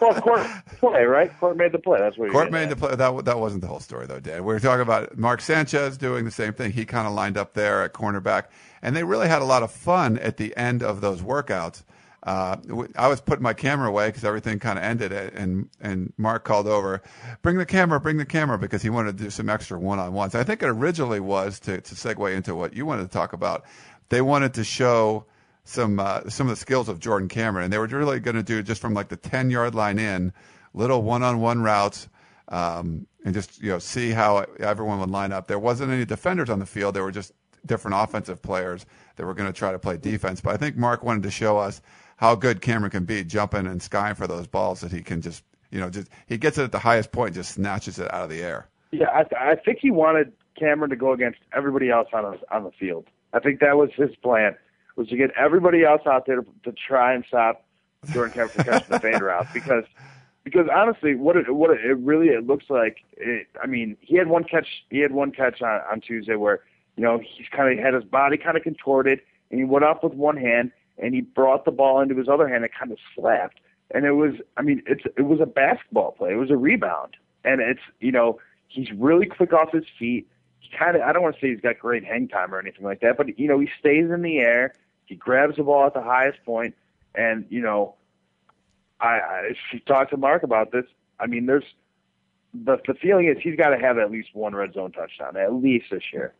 Well, 0.00 0.20
Corp 0.20 0.46
play 0.78 1.02
right. 1.04 1.32
Corp 1.40 1.56
made 1.56 1.72
the 1.72 1.80
play. 1.80 1.98
That's 1.98 2.16
what 2.16 2.30
Corp 2.30 2.52
made 2.52 2.64
at. 2.64 2.68
the 2.70 2.76
play. 2.76 2.94
That 2.94 3.24
that 3.24 3.38
wasn't 3.40 3.62
the 3.62 3.66
whole 3.66 3.80
story 3.80 4.06
though, 4.06 4.20
Dan. 4.20 4.44
We 4.44 4.54
were 4.54 4.60
talking 4.60 4.82
about 4.82 5.18
Mark 5.18 5.40
Sanchez 5.40 5.98
doing 5.98 6.24
the 6.24 6.30
same 6.30 6.52
thing. 6.52 6.70
He 6.70 6.84
kind 6.84 7.04
of 7.08 7.14
lined 7.14 7.36
up 7.36 7.54
there 7.54 7.82
at 7.82 7.92
cornerback, 7.92 8.44
and 8.80 8.94
they 8.94 9.02
really 9.02 9.26
had 9.26 9.42
a 9.42 9.44
lot 9.44 9.64
of 9.64 9.72
fun 9.72 10.18
at 10.18 10.36
the 10.36 10.56
end 10.56 10.84
of 10.84 11.00
those 11.00 11.20
workouts. 11.20 11.82
Uh, 12.22 12.56
I 12.96 13.08
was 13.08 13.20
putting 13.20 13.42
my 13.42 13.54
camera 13.54 13.88
away 13.88 14.08
because 14.08 14.24
everything 14.24 14.60
kind 14.60 14.78
of 14.78 14.84
ended, 14.84 15.12
and 15.12 15.68
and 15.80 16.12
Mark 16.16 16.44
called 16.44 16.68
over, 16.68 17.02
bring 17.42 17.56
the 17.56 17.66
camera, 17.66 17.98
bring 17.98 18.18
the 18.18 18.24
camera, 18.24 18.58
because 18.58 18.82
he 18.82 18.90
wanted 18.90 19.18
to 19.18 19.24
do 19.24 19.30
some 19.30 19.48
extra 19.48 19.78
one-on-ones. 19.78 20.34
I 20.36 20.44
think 20.44 20.62
it 20.62 20.68
originally 20.68 21.20
was 21.20 21.58
to 21.60 21.80
to 21.80 21.94
segue 21.96 22.36
into 22.36 22.54
what 22.54 22.74
you 22.74 22.86
wanted 22.86 23.02
to 23.02 23.08
talk 23.08 23.32
about. 23.32 23.64
They 24.10 24.20
wanted 24.20 24.54
to 24.54 24.64
show 24.64 25.24
some 25.66 25.98
uh, 25.98 26.28
some 26.28 26.46
of 26.46 26.52
the 26.52 26.60
skills 26.60 26.88
of 26.88 27.00
Jordan 27.00 27.28
Cameron, 27.28 27.64
and 27.64 27.72
they 27.72 27.78
were 27.78 27.86
really 27.86 28.20
going 28.20 28.36
to 28.36 28.42
do 28.42 28.62
just 28.62 28.80
from 28.80 28.94
like 28.94 29.08
the 29.08 29.16
ten 29.16 29.50
yard 29.50 29.74
line 29.74 29.98
in, 29.98 30.32
little 30.74 31.02
one 31.02 31.22
on 31.22 31.40
one 31.40 31.62
routes, 31.62 32.08
um, 32.48 33.06
and 33.24 33.34
just 33.34 33.60
you 33.60 33.70
know 33.70 33.78
see 33.78 34.10
how 34.10 34.46
everyone 34.60 35.00
would 35.00 35.10
line 35.10 35.32
up. 35.32 35.48
There 35.48 35.58
wasn't 35.58 35.90
any 35.92 36.04
defenders 36.04 36.48
on 36.48 36.60
the 36.60 36.66
field; 36.66 36.94
there 36.94 37.02
were 37.02 37.10
just 37.10 37.32
different 37.66 37.96
offensive 37.98 38.40
players 38.40 38.86
that 39.16 39.26
were 39.26 39.34
going 39.34 39.52
to 39.52 39.58
try 39.58 39.72
to 39.72 39.78
play 39.78 39.96
defense. 39.96 40.40
But 40.40 40.54
I 40.54 40.56
think 40.56 40.76
Mark 40.76 41.02
wanted 41.02 41.24
to 41.24 41.30
show 41.32 41.58
us 41.58 41.82
how 42.16 42.36
good 42.36 42.60
Cameron 42.60 42.92
can 42.92 43.04
be 43.04 43.24
jumping 43.24 43.66
and 43.66 43.82
skying 43.82 44.14
for 44.14 44.28
those 44.28 44.46
balls 44.46 44.80
that 44.80 44.92
he 44.92 45.02
can 45.02 45.20
just 45.20 45.42
you 45.70 45.80
know 45.80 45.90
just 45.90 46.08
he 46.26 46.38
gets 46.38 46.58
it 46.58 46.62
at 46.62 46.72
the 46.72 46.78
highest 46.78 47.10
point, 47.10 47.34
just 47.34 47.52
snatches 47.52 47.98
it 47.98 48.12
out 48.14 48.24
of 48.24 48.30
the 48.30 48.42
air. 48.42 48.68
Yeah, 48.92 49.08
I, 49.10 49.52
I 49.52 49.54
think 49.56 49.78
he 49.80 49.90
wanted 49.90 50.32
Cameron 50.56 50.90
to 50.90 50.96
go 50.96 51.12
against 51.12 51.40
everybody 51.52 51.90
else 51.90 52.08
on 52.12 52.22
the, 52.22 52.54
on 52.54 52.64
the 52.64 52.70
field. 52.70 53.06
I 53.32 53.40
think 53.40 53.60
that 53.60 53.76
was 53.76 53.90
his 53.96 54.14
plan, 54.22 54.56
was 54.96 55.08
to 55.08 55.16
get 55.16 55.30
everybody 55.36 55.84
else 55.84 56.02
out 56.06 56.26
there 56.26 56.36
to, 56.36 56.46
to 56.64 56.72
try 56.72 57.14
and 57.14 57.24
stop 57.26 57.64
Jordan 58.12 58.32
Cameron 58.32 58.50
from 58.54 58.64
catching 58.64 58.90
the 58.90 59.00
fade 59.00 59.20
route 59.20 59.46
because 59.52 59.84
because 60.44 60.68
honestly, 60.74 61.14
what 61.14 61.36
it 61.36 61.54
what 61.54 61.70
it, 61.70 61.84
it 61.84 61.98
really 61.98 62.28
it 62.28 62.46
looks 62.46 62.66
like. 62.68 62.98
It, 63.16 63.46
I 63.62 63.66
mean, 63.66 63.96
he 64.00 64.16
had 64.16 64.28
one 64.28 64.44
catch. 64.44 64.84
He 64.90 65.00
had 65.00 65.12
one 65.12 65.32
catch 65.32 65.62
on, 65.62 65.80
on 65.90 66.00
Tuesday 66.00 66.36
where 66.36 66.60
you 66.96 67.02
know 67.02 67.18
he's 67.18 67.46
kind 67.50 67.76
of 67.76 67.84
had 67.84 67.94
his 67.94 68.04
body 68.04 68.36
kind 68.36 68.56
of 68.56 68.62
contorted 68.62 69.20
and 69.50 69.60
he 69.60 69.64
went 69.64 69.84
up 69.84 70.02
with 70.02 70.14
one 70.14 70.36
hand 70.36 70.72
and 70.98 71.14
he 71.14 71.20
brought 71.20 71.64
the 71.64 71.70
ball 71.70 72.00
into 72.00 72.16
his 72.16 72.28
other 72.28 72.48
hand 72.48 72.64
and 72.64 72.72
kind 72.72 72.92
of 72.92 72.98
slapped. 73.14 73.58
And 73.92 74.04
it 74.04 74.12
was, 74.12 74.34
I 74.56 74.62
mean, 74.62 74.82
it's 74.86 75.04
it 75.16 75.22
was 75.22 75.40
a 75.40 75.46
basketball 75.46 76.12
play. 76.12 76.32
It 76.32 76.36
was 76.36 76.50
a 76.50 76.56
rebound, 76.56 77.16
and 77.44 77.60
it's 77.60 77.80
you 78.00 78.10
know 78.10 78.40
he's 78.68 78.90
really 78.92 79.26
quick 79.26 79.52
off 79.52 79.72
his 79.72 79.84
feet. 79.98 80.26
He 80.58 80.76
kind 80.76 80.96
of 80.96 81.02
I 81.02 81.12
don't 81.12 81.22
want 81.22 81.36
to 81.36 81.40
say 81.40 81.50
he's 81.50 81.60
got 81.60 81.78
great 81.78 82.04
hang 82.04 82.26
time 82.26 82.52
or 82.52 82.58
anything 82.58 82.84
like 82.84 83.00
that, 83.00 83.16
but 83.16 83.38
you 83.38 83.46
know 83.46 83.60
he 83.60 83.68
stays 83.78 84.10
in 84.10 84.22
the 84.22 84.38
air. 84.38 84.74
He 85.06 85.14
grabs 85.14 85.56
the 85.56 85.62
ball 85.62 85.86
at 85.86 85.94
the 85.94 86.02
highest 86.02 86.44
point, 86.44 86.74
and 87.14 87.46
you 87.48 87.60
know, 87.60 87.94
I, 89.00 89.06
I 89.06 89.52
she 89.70 89.80
talked 89.80 90.10
to 90.10 90.16
Mark 90.16 90.42
about 90.42 90.72
this. 90.72 90.84
I 91.18 91.26
mean, 91.26 91.46
there's 91.46 91.64
the 92.52 92.78
the 92.86 92.94
feeling 92.94 93.26
is 93.26 93.36
he's 93.42 93.56
got 93.56 93.70
to 93.70 93.78
have 93.78 93.98
at 93.98 94.10
least 94.10 94.30
one 94.34 94.54
red 94.54 94.74
zone 94.74 94.92
touchdown 94.92 95.36
at 95.36 95.54
least 95.54 95.86
this 95.90 96.02
year. 96.12 96.34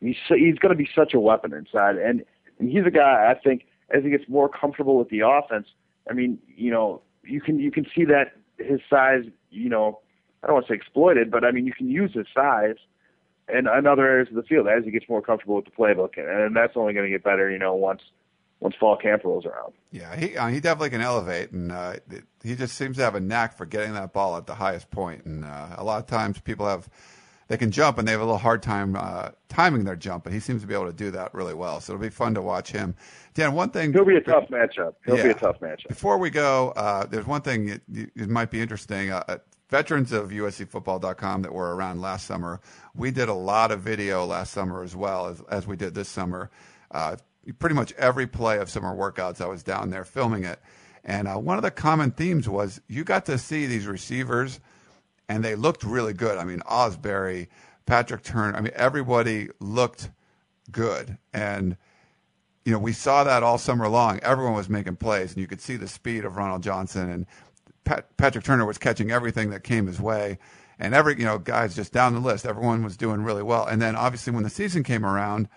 He's 0.00 0.16
so, 0.28 0.34
he's 0.34 0.58
going 0.58 0.70
to 0.70 0.76
be 0.76 0.88
such 0.94 1.14
a 1.14 1.20
weapon 1.20 1.52
inside, 1.52 1.96
and 1.96 2.24
and 2.58 2.70
he's 2.70 2.86
a 2.86 2.90
guy 2.90 3.30
I 3.30 3.34
think 3.34 3.66
as 3.90 4.04
he 4.04 4.10
gets 4.10 4.28
more 4.28 4.48
comfortable 4.48 4.96
with 4.96 5.08
the 5.08 5.20
offense. 5.20 5.66
I 6.08 6.14
mean, 6.14 6.38
you 6.56 6.70
know, 6.70 7.02
you 7.24 7.40
can 7.40 7.58
you 7.58 7.70
can 7.70 7.86
see 7.94 8.04
that 8.04 8.32
his 8.58 8.80
size, 8.88 9.24
you 9.50 9.68
know, 9.68 10.00
I 10.42 10.46
don't 10.46 10.54
want 10.54 10.66
to 10.66 10.72
say 10.72 10.76
exploited, 10.76 11.30
but 11.30 11.44
I 11.44 11.50
mean 11.50 11.66
you 11.66 11.72
can 11.72 11.88
use 11.88 12.12
his 12.14 12.26
size 12.32 12.76
in, 13.48 13.66
in 13.66 13.86
other 13.86 14.06
areas 14.06 14.28
of 14.28 14.34
the 14.34 14.42
field 14.42 14.68
as 14.68 14.84
he 14.84 14.90
gets 14.90 15.08
more 15.08 15.22
comfortable 15.22 15.56
with 15.56 15.64
the 15.64 15.70
playbook, 15.70 16.16
and, 16.16 16.28
and 16.28 16.56
that's 16.56 16.76
only 16.76 16.92
going 16.92 17.06
to 17.06 17.10
get 17.10 17.24
better, 17.24 17.50
you 17.50 17.58
know, 17.58 17.74
once 17.74 18.02
once 18.60 18.76
fall 18.78 18.96
camp 18.96 19.24
rolls 19.24 19.44
around. 19.44 19.72
Yeah, 19.90 20.14
he 20.16 20.36
uh, 20.36 20.46
he 20.48 20.60
definitely 20.60 20.90
can 20.90 21.00
elevate, 21.00 21.50
and 21.50 21.72
uh, 21.72 21.96
he 22.42 22.54
just 22.54 22.76
seems 22.76 22.96
to 22.96 23.02
have 23.02 23.14
a 23.14 23.20
knack 23.20 23.56
for 23.56 23.66
getting 23.66 23.94
that 23.94 24.12
ball 24.12 24.36
at 24.36 24.46
the 24.46 24.54
highest 24.54 24.90
point. 24.90 25.24
And 25.24 25.44
uh, 25.44 25.68
a 25.76 25.84
lot 25.84 25.98
of 25.98 26.06
times 26.06 26.40
people 26.40 26.66
have 26.66 26.88
they 27.48 27.56
can 27.56 27.70
jump 27.70 27.98
and 27.98 28.06
they 28.08 28.12
have 28.12 28.20
a 28.20 28.24
little 28.24 28.38
hard 28.38 28.62
time 28.62 28.96
uh, 28.96 29.30
timing 29.48 29.84
their 29.84 29.96
jump, 29.96 30.24
but 30.24 30.32
he 30.32 30.40
seems 30.40 30.62
to 30.62 30.66
be 30.66 30.74
able 30.74 30.86
to 30.86 30.92
do 30.92 31.10
that 31.10 31.34
really 31.34 31.54
well. 31.54 31.80
So 31.80 31.92
it'll 31.92 32.02
be 32.02 32.08
fun 32.08 32.34
to 32.34 32.40
watch 32.40 32.70
him. 32.70 32.94
Dan, 33.34 33.52
one 33.52 33.70
thing 33.70 33.92
he'll 33.92 34.04
be 34.04 34.16
a 34.16 34.22
tough 34.22 34.48
matchup. 34.48 34.94
He'll 35.04 35.16
yeah, 35.16 35.24
be 35.24 35.30
a 35.30 35.34
tough 35.34 35.60
matchup. 35.60 35.88
Before 35.88 36.16
we 36.16 36.30
go, 36.30 36.70
uh, 36.76 37.04
there's 37.06 37.26
one 37.26 37.42
thing 37.42 37.68
it, 37.68 37.82
it 37.92 38.28
might 38.28 38.50
be 38.50 38.60
interesting. 38.60 39.10
Veterans 39.72 40.12
of 40.12 40.28
USCFootball.com 40.28 41.40
that 41.40 41.54
were 41.54 41.74
around 41.74 42.02
last 42.02 42.26
summer, 42.26 42.60
we 42.94 43.10
did 43.10 43.30
a 43.30 43.34
lot 43.34 43.72
of 43.72 43.80
video 43.80 44.26
last 44.26 44.52
summer 44.52 44.82
as 44.82 44.94
well 44.94 45.28
as 45.28 45.40
as 45.48 45.66
we 45.66 45.76
did 45.76 45.94
this 45.94 46.10
summer. 46.10 46.50
Uh, 46.90 47.16
pretty 47.58 47.74
much 47.74 47.90
every 47.92 48.26
play 48.26 48.58
of 48.58 48.68
summer 48.68 48.94
workouts, 48.94 49.40
I 49.40 49.46
was 49.46 49.62
down 49.62 49.88
there 49.88 50.04
filming 50.04 50.44
it. 50.44 50.60
And 51.04 51.26
uh, 51.26 51.36
one 51.36 51.56
of 51.56 51.62
the 51.62 51.70
common 51.70 52.10
themes 52.10 52.50
was 52.50 52.82
you 52.86 53.02
got 53.02 53.24
to 53.24 53.38
see 53.38 53.64
these 53.64 53.86
receivers, 53.86 54.60
and 55.26 55.42
they 55.42 55.54
looked 55.54 55.84
really 55.84 56.12
good. 56.12 56.36
I 56.36 56.44
mean, 56.44 56.60
Ausberry, 56.70 57.48
Patrick 57.86 58.24
Turner, 58.24 58.54
I 58.54 58.60
mean, 58.60 58.74
everybody 58.76 59.48
looked 59.58 60.10
good. 60.70 61.16
And, 61.32 61.78
you 62.66 62.72
know, 62.72 62.78
we 62.78 62.92
saw 62.92 63.24
that 63.24 63.42
all 63.42 63.56
summer 63.56 63.88
long. 63.88 64.20
Everyone 64.20 64.52
was 64.52 64.68
making 64.68 64.96
plays, 64.96 65.32
and 65.32 65.40
you 65.40 65.46
could 65.46 65.62
see 65.62 65.76
the 65.76 65.88
speed 65.88 66.26
of 66.26 66.36
Ronald 66.36 66.62
Johnson. 66.62 67.08
And 67.08 67.26
Pat, 67.84 68.16
Patrick 68.16 68.44
Turner 68.44 68.64
was 68.64 68.78
catching 68.78 69.10
everything 69.10 69.50
that 69.50 69.64
came 69.64 69.86
his 69.86 70.00
way. 70.00 70.38
And 70.78 70.94
every, 70.94 71.18
you 71.18 71.24
know, 71.24 71.38
guys 71.38 71.76
just 71.76 71.92
down 71.92 72.14
the 72.14 72.20
list, 72.20 72.46
everyone 72.46 72.82
was 72.82 72.96
doing 72.96 73.22
really 73.22 73.42
well. 73.42 73.66
And 73.66 73.80
then 73.80 73.94
obviously 73.94 74.32
when 74.32 74.42
the 74.42 74.50
season 74.50 74.82
came 74.82 75.04
around, 75.04 75.48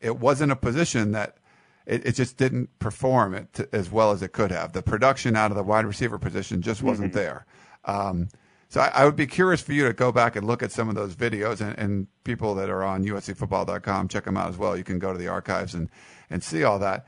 it 0.00 0.18
wasn't 0.18 0.52
a 0.52 0.56
position 0.56 1.12
that 1.12 1.38
it, 1.86 2.06
it 2.06 2.12
just 2.12 2.36
didn't 2.36 2.78
perform 2.78 3.34
it 3.34 3.52
to, 3.54 3.68
as 3.72 3.90
well 3.90 4.10
as 4.10 4.22
it 4.22 4.32
could 4.32 4.50
have. 4.50 4.72
The 4.72 4.82
production 4.82 5.36
out 5.36 5.50
of 5.50 5.56
the 5.56 5.62
wide 5.62 5.86
receiver 5.86 6.18
position 6.18 6.62
just 6.62 6.82
wasn't 6.82 7.12
mm-hmm. 7.12 7.18
there. 7.18 7.46
Um, 7.84 8.28
so 8.68 8.80
I, 8.80 8.88
I, 8.88 9.04
would 9.04 9.16
be 9.16 9.26
curious 9.26 9.60
for 9.60 9.72
you 9.72 9.86
to 9.86 9.92
go 9.92 10.10
back 10.10 10.36
and 10.36 10.46
look 10.46 10.62
at 10.62 10.72
some 10.72 10.88
of 10.88 10.94
those 10.94 11.14
videos 11.14 11.60
and, 11.60 11.78
and 11.78 12.06
people 12.24 12.54
that 12.56 12.70
are 12.70 12.82
on 12.82 13.04
USCFootball.com, 13.04 14.08
check 14.08 14.24
them 14.24 14.36
out 14.36 14.48
as 14.48 14.56
well. 14.56 14.76
You 14.76 14.84
can 14.84 14.98
go 14.98 15.12
to 15.12 15.18
the 15.18 15.28
archives 15.28 15.74
and, 15.74 15.90
and 16.30 16.42
see 16.42 16.64
all 16.64 16.78
that. 16.78 17.06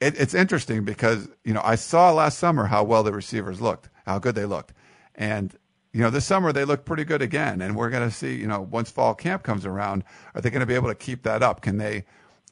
It, 0.00 0.18
it's 0.18 0.34
interesting 0.34 0.84
because, 0.84 1.28
you 1.44 1.52
know, 1.52 1.62
I 1.64 1.74
saw 1.74 2.12
last 2.12 2.38
summer 2.38 2.66
how 2.66 2.84
well 2.84 3.02
the 3.02 3.12
receivers 3.12 3.60
looked, 3.60 3.88
how 4.06 4.18
good 4.18 4.34
they 4.34 4.44
looked. 4.44 4.72
And, 5.14 5.54
you 5.92 6.00
know, 6.00 6.10
this 6.10 6.24
summer 6.24 6.52
they 6.52 6.64
look 6.64 6.84
pretty 6.84 7.04
good 7.04 7.22
again. 7.22 7.60
And 7.60 7.74
we're 7.76 7.90
going 7.90 8.08
to 8.08 8.14
see, 8.14 8.36
you 8.36 8.46
know, 8.46 8.60
once 8.60 8.90
fall 8.90 9.14
camp 9.14 9.42
comes 9.42 9.66
around, 9.66 10.04
are 10.34 10.40
they 10.40 10.50
going 10.50 10.60
to 10.60 10.66
be 10.66 10.74
able 10.74 10.88
to 10.88 10.94
keep 10.94 11.24
that 11.24 11.42
up? 11.42 11.62
Can 11.62 11.78
they, 11.78 12.04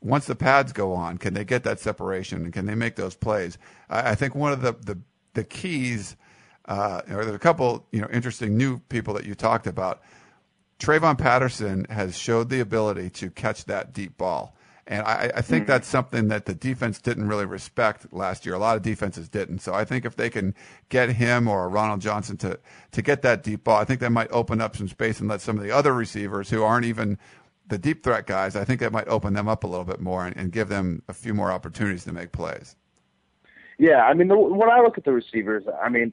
once 0.03 0.27
the 0.27 0.35
pads 0.35 0.73
go 0.73 0.93
on, 0.93 1.19
can 1.19 1.35
they 1.35 1.45
get 1.45 1.63
that 1.65 1.81
separation 1.81 2.45
and 2.45 2.53
can 2.53 2.67
they 2.67 2.75
make 2.75 2.97
those 2.97 3.15
plays? 3.15 3.59
I, 3.89 4.11
I 4.11 4.15
think 4.15 4.35
one 4.35 4.53
of 4.53 4.63
the 4.63 4.73
the, 4.73 4.99
the 5.35 5.45
keys, 5.45 6.17
uh, 6.67 7.03
or 7.11 7.25
there's 7.25 7.37
a 7.37 7.39
couple 7.39 7.87
you 7.93 8.01
know 8.01 8.09
interesting 8.13 8.57
new 8.57 8.79
people 8.89 9.15
that 9.15 9.25
you 9.25 9.35
talked 9.35 9.67
about. 9.67 10.03
Travon 10.79 11.17
Patterson 11.17 11.87
has 11.89 12.17
showed 12.17 12.51
the 12.51 12.61
ability 12.61 13.09
to 13.11 13.31
catch 13.31 13.65
that 13.65 13.93
deep 13.93 14.19
ball. 14.19 14.55
And 14.89 15.05
I, 15.05 15.33
I 15.35 15.43
think 15.43 15.63
mm-hmm. 15.63 15.73
that's 15.73 15.89
something 15.89 16.29
that 16.29 16.47
the 16.47 16.55
defense 16.55 17.01
didn't 17.01 17.27
really 17.27 17.45
respect 17.45 18.13
last 18.13 18.47
year. 18.47 18.55
A 18.55 18.59
lot 18.59 18.77
of 18.77 18.83
defenses 18.83 19.29
didn't. 19.29 19.59
So 19.59 19.75
I 19.75 19.85
think 19.85 20.05
if 20.05 20.15
they 20.15 20.31
can 20.31 20.55
get 20.91 21.11
him 21.11 21.49
or 21.49 21.69
Ronald 21.69 22.01
Johnson 22.01 22.37
to, 22.39 22.59
to 22.93 23.03
get 23.03 23.23
that 23.23 23.43
deep 23.43 23.65
ball, 23.65 23.79
I 23.79 23.85
think 23.85 23.99
that 24.01 24.13
might 24.13 24.31
open 24.31 24.61
up 24.61 24.77
some 24.77 24.87
space 24.87 25.19
and 25.19 25.29
let 25.29 25.41
some 25.41 25.57
of 25.57 25.65
the 25.65 25.73
other 25.73 25.93
receivers 25.93 26.51
who 26.51 26.63
aren't 26.63 26.87
even 26.87 27.19
the 27.69 27.79
deep 27.79 28.05
threat 28.05 28.27
guys, 28.27 28.55
I 28.55 28.65
think 28.65 28.79
that 28.81 28.93
might 28.93 29.09
open 29.09 29.35
them 29.35 29.49
up 29.49 29.65
a 29.65 29.67
little 29.67 29.85
bit 29.85 30.01
more 30.01 30.25
and, 30.25 30.37
and 30.37 30.53
give 30.53 30.69
them 30.69 31.03
a 31.09 31.13
few 31.13 31.35
more 31.35 31.51
opportunities 31.51 32.05
to 32.05 32.13
make 32.13 32.31
plays. 32.31 32.77
Yeah, 33.79 34.03
I 34.05 34.15
mean, 34.15 34.29
the, 34.29 34.37
when 34.37 34.71
I 34.71 34.81
look 34.81 34.97
at 34.97 35.05
the 35.05 35.13
receivers, 35.13 35.65
I 35.83 35.89
mean, 35.89 36.13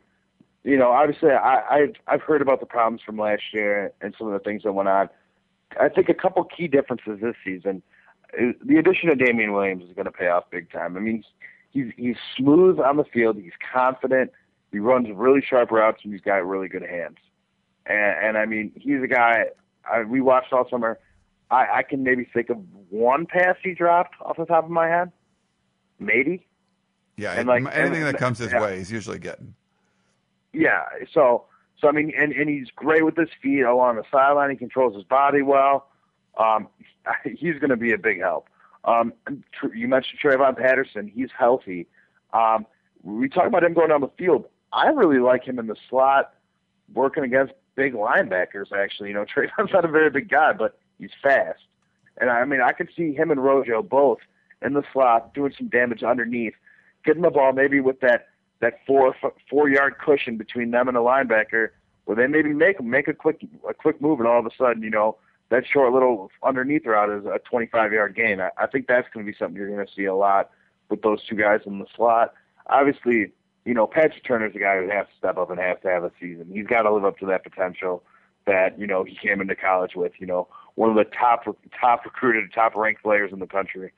you 0.64 0.78
know, 0.78 0.92
obviously, 0.92 1.30
I, 1.30 1.62
I've 1.70 1.94
I've 2.08 2.22
heard 2.22 2.42
about 2.42 2.60
the 2.60 2.66
problems 2.66 3.02
from 3.06 3.18
last 3.18 3.44
year 3.54 3.92
and 4.02 4.16
some 4.18 4.28
of 4.28 4.34
the 4.34 4.40
things 4.40 4.64
that 4.64 4.72
went 4.74 4.90
on. 4.90 5.10
I 5.80 5.90
think 5.90 6.10
a 6.10 6.14
couple 6.14 6.44
key 6.46 6.68
differences 6.68 7.20
this 7.22 7.36
season. 7.44 7.84
The 8.38 8.78
addition 8.78 9.10
of 9.10 9.20
Damian 9.20 9.54
Williams 9.54 9.84
is 9.84 9.96
going 9.96 10.06
to 10.06 10.12
pay 10.12 10.28
off 10.28 10.46
big 10.50 10.72
time. 10.72 10.98
I 10.98 11.00
mean, 11.00 11.24
he's 11.72 11.92
he's 11.96 12.16
smooth 12.38 12.80
on 12.80 12.98
the 12.98 13.04
field. 13.04 13.38
He's 13.38 13.52
confident. 13.74 14.32
He 14.72 14.80
runs 14.80 15.08
really 15.14 15.42
sharp 15.42 15.72
routes, 15.72 16.02
and 16.04 16.12
he's 16.12 16.22
got 16.22 16.46
really 16.46 16.68
good 16.68 16.82
hands. 16.82 17.18
And, 17.86 18.28
and 18.28 18.38
I 18.38 18.46
mean, 18.46 18.72
he's 18.76 19.04
a 19.04 19.08
guy 19.08 19.46
I, 19.90 20.04
we 20.04 20.22
watched 20.22 20.54
all 20.54 20.68
summer. 20.70 21.00
I, 21.52 21.68
I 21.78 21.84
can 21.84 22.04
maybe 22.04 22.28
think 22.34 22.50
of 22.50 22.58
one 22.90 23.26
pass 23.26 23.56
he 23.64 23.74
dropped 23.74 24.16
off 24.22 24.38
the 24.38 24.46
top 24.46 24.64
of 24.64 24.72
my 24.72 24.88
head, 24.88 25.12
maybe. 26.00 26.48
Yeah, 27.18 27.34
and 27.34 27.48
like 27.48 27.64
anything 27.76 28.04
and, 28.04 28.14
that 28.14 28.18
comes 28.18 28.40
his 28.40 28.52
yeah. 28.52 28.62
way, 28.62 28.78
he's 28.78 28.92
usually 28.92 29.20
getting. 29.20 29.54
Yeah, 30.52 30.84
so 31.14 31.46
so 31.80 31.88
I 31.88 31.92
mean, 31.92 32.12
and 32.18 32.32
and 32.32 32.50
he's 32.50 32.70
great 32.76 33.06
with 33.06 33.16
his 33.16 33.30
feet 33.42 33.62
along 33.62 33.98
the 33.98 34.04
sideline. 34.12 34.50
He 34.50 34.56
controls 34.56 34.96
his 34.96 35.04
body 35.04 35.42
well. 35.42 35.88
Um, 36.38 36.68
he's 37.24 37.60
going 37.60 37.70
to 37.70 37.78
be 37.78 37.94
a 37.94 37.98
big 37.98 38.20
help. 38.20 38.48
Um, 38.86 39.14
you 39.74 39.88
mentioned 39.88 40.20
Travon 40.22 40.58
Patterson. 40.58 41.08
He's 41.08 41.30
healthy. 41.38 41.88
Um, 42.34 42.66
we 43.02 43.30
talk 43.30 43.48
about 43.48 43.64
him 43.64 43.74
going 43.74 43.90
down 43.90 44.02
the 44.02 44.12
field. 44.18 44.46
I 44.72 44.88
really 44.88 45.20
like 45.20 45.44
him 45.44 45.60
in 45.60 45.68
the 45.68 45.76
slot, 45.90 46.34
working 46.94 47.24
against 47.24 47.54
big 47.76 47.94
linebackers. 47.94 48.72
Actually, 48.72 49.10
you 49.10 49.16
know, 49.16 49.26
Travon's 49.36 49.72
not 49.72 49.86
a 49.86 49.90
very 49.90 50.10
big 50.10 50.30
guy, 50.30 50.52
but 50.54 50.78
He's 51.00 51.12
fast. 51.22 51.60
And 52.20 52.30
I 52.30 52.46
mean, 52.46 52.62
I 52.62 52.72
could 52.72 52.90
see 52.96 53.14
him 53.14 53.32
and 53.32 53.44
Rojo 53.44 53.82
both 53.82 54.20
in 54.62 54.74
the 54.74 54.84
slot 54.94 55.34
doing 55.34 55.54
some 55.58 55.68
damage 55.68 56.04
underneath, 56.04 56.54
getting 57.04 57.24
the 57.24 57.30
ball 57.30 57.54
maybe 57.54 57.80
with 57.80 58.00
that 58.02 58.28
that 58.62 58.80
four 58.88 59.16
four 59.50 59.70
yard 59.70 59.96
cushion 60.04 60.38
between 60.38 60.72
them 60.72 60.88
and 60.88 60.96
the 60.96 61.02
linebacker, 61.02 61.70
where 62.06 62.16
they 62.16 62.28
maybe 62.28 62.54
make 62.54 62.82
make 62.82 63.08
a 63.08 63.14
quick 63.14 63.46
a 63.68 63.74
quick 63.74 64.00
move, 64.02 64.20
and 64.20 64.28
all 64.28 64.40
of 64.40 64.46
a 64.46 64.52
sudden, 64.58 64.84
you 64.84 64.90
know, 64.90 65.18
that 65.54 65.68
short 65.68 65.94
little 65.94 66.32
underneath 66.42 66.84
route 66.84 67.12
is 67.12 67.26
a 67.26 67.38
25 67.48 67.94
yard 67.94 68.16
gain. 68.16 68.42
I, 68.42 68.50
I 68.58 68.66
think 68.66 68.88
that's 68.88 69.08
going 69.14 69.24
to 69.24 69.32
be 69.32 69.38
something 69.38 69.56
you're 69.56 69.70
going 69.70 69.86
to 69.86 69.94
see 69.94 70.06
a 70.06 70.16
lot 70.16 70.50
with 70.90 71.04
those 71.04 71.24
two 71.24 71.36
guys 71.36 71.62
in 71.68 71.78
the 71.78 71.86
slot. 71.96 72.34
Obviously, 72.66 73.32
you 73.64 73.76
know, 73.76 73.86
Patrick 73.86 74.24
Turner's 74.24 74.54
the 74.54 74.60
guy 74.60 74.82
who 74.82 74.90
has 74.90 75.06
to 75.06 75.14
step 75.16 75.38
up 75.38 75.52
and 75.52 75.60
has 75.60 75.78
to 75.84 75.90
have 75.90 76.04
a 76.04 76.12
season. 76.20 76.50
He's 76.52 76.66
got 76.66 76.82
to 76.82 76.92
live 76.92 77.06
up 77.06 77.20
to 77.20 77.28
that 77.28 77.44
potential 77.44 78.04
that 78.46 78.80
you 78.80 78.88
know 78.88 79.04
he 79.04 79.16
came 79.16 79.42
into 79.42 79.56
college 79.56 79.92
with. 79.96 80.14
You 80.18 80.26
know, 80.26 80.48
one 80.74 80.90
of 80.90 80.96
the 80.96 81.04
top 81.04 81.44
top 81.80 82.04
recruited, 82.04 82.52
top 82.52 82.74
ranked 82.76 83.04
players 83.04 83.32
in 83.32 83.38
the 83.38 83.46
country. 83.46 83.92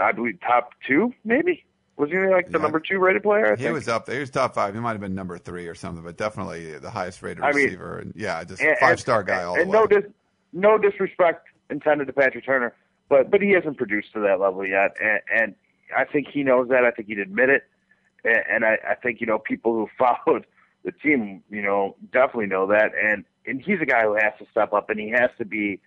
I 0.00 0.12
believe 0.12 0.40
top 0.40 0.70
two, 0.86 1.12
maybe. 1.26 1.66
Was 1.98 2.10
he 2.10 2.16
like 2.16 2.50
the 2.50 2.56
yeah. 2.56 2.62
number 2.62 2.80
two 2.80 2.98
rated 2.98 3.22
player? 3.22 3.52
I 3.52 3.56
he 3.56 3.64
think? 3.64 3.74
was 3.74 3.86
up 3.86 4.06
there. 4.06 4.14
He 4.14 4.20
was 4.20 4.30
top 4.30 4.54
five. 4.54 4.72
He 4.74 4.80
might 4.80 4.92
have 4.92 5.00
been 5.00 5.14
number 5.14 5.36
three 5.36 5.68
or 5.68 5.74
something, 5.74 6.02
but 6.02 6.16
definitely 6.16 6.78
the 6.78 6.90
highest 6.90 7.22
rated 7.22 7.44
I 7.44 7.50
receiver. 7.50 7.98
Mean, 7.98 8.06
and 8.06 8.14
yeah, 8.16 8.42
just 8.44 8.62
five 8.80 8.98
star 8.98 9.22
guy 9.22 9.42
all 9.42 9.60
and 9.60 9.70
the 9.70 9.78
way. 9.78 9.78
No, 9.78 9.86
dis, 9.86 10.04
no 10.52 10.78
disrespect 10.78 11.46
intended 11.70 12.06
to 12.06 12.12
Patrick 12.12 12.44
Turner, 12.44 12.74
but 13.08 13.30
but 13.30 13.40
he 13.40 13.50
hasn't 13.50 13.76
produced 13.76 14.12
to 14.14 14.20
that 14.20 14.40
level 14.40 14.66
yet, 14.66 14.92
and, 15.00 15.20
and 15.34 15.54
I 15.96 16.04
think 16.04 16.28
he 16.28 16.42
knows 16.42 16.68
that. 16.68 16.84
I 16.84 16.90
think 16.90 17.08
he'd 17.08 17.18
admit 17.18 17.50
it, 17.50 17.64
and, 18.24 18.42
and 18.50 18.64
I, 18.64 18.78
I 18.90 18.94
think 18.94 19.20
you 19.20 19.26
know 19.26 19.38
people 19.38 19.72
who 19.72 19.88
followed 19.98 20.46
the 20.84 20.92
team, 20.92 21.42
you 21.50 21.62
know, 21.62 21.96
definitely 22.12 22.46
know 22.46 22.66
that, 22.68 22.92
and 23.00 23.24
and 23.46 23.60
he's 23.60 23.80
a 23.80 23.86
guy 23.86 24.02
who 24.02 24.14
has 24.14 24.32
to 24.38 24.46
step 24.50 24.72
up, 24.72 24.90
and 24.90 24.98
he 25.00 25.10
has 25.10 25.30
to 25.38 25.44
be 25.44 25.80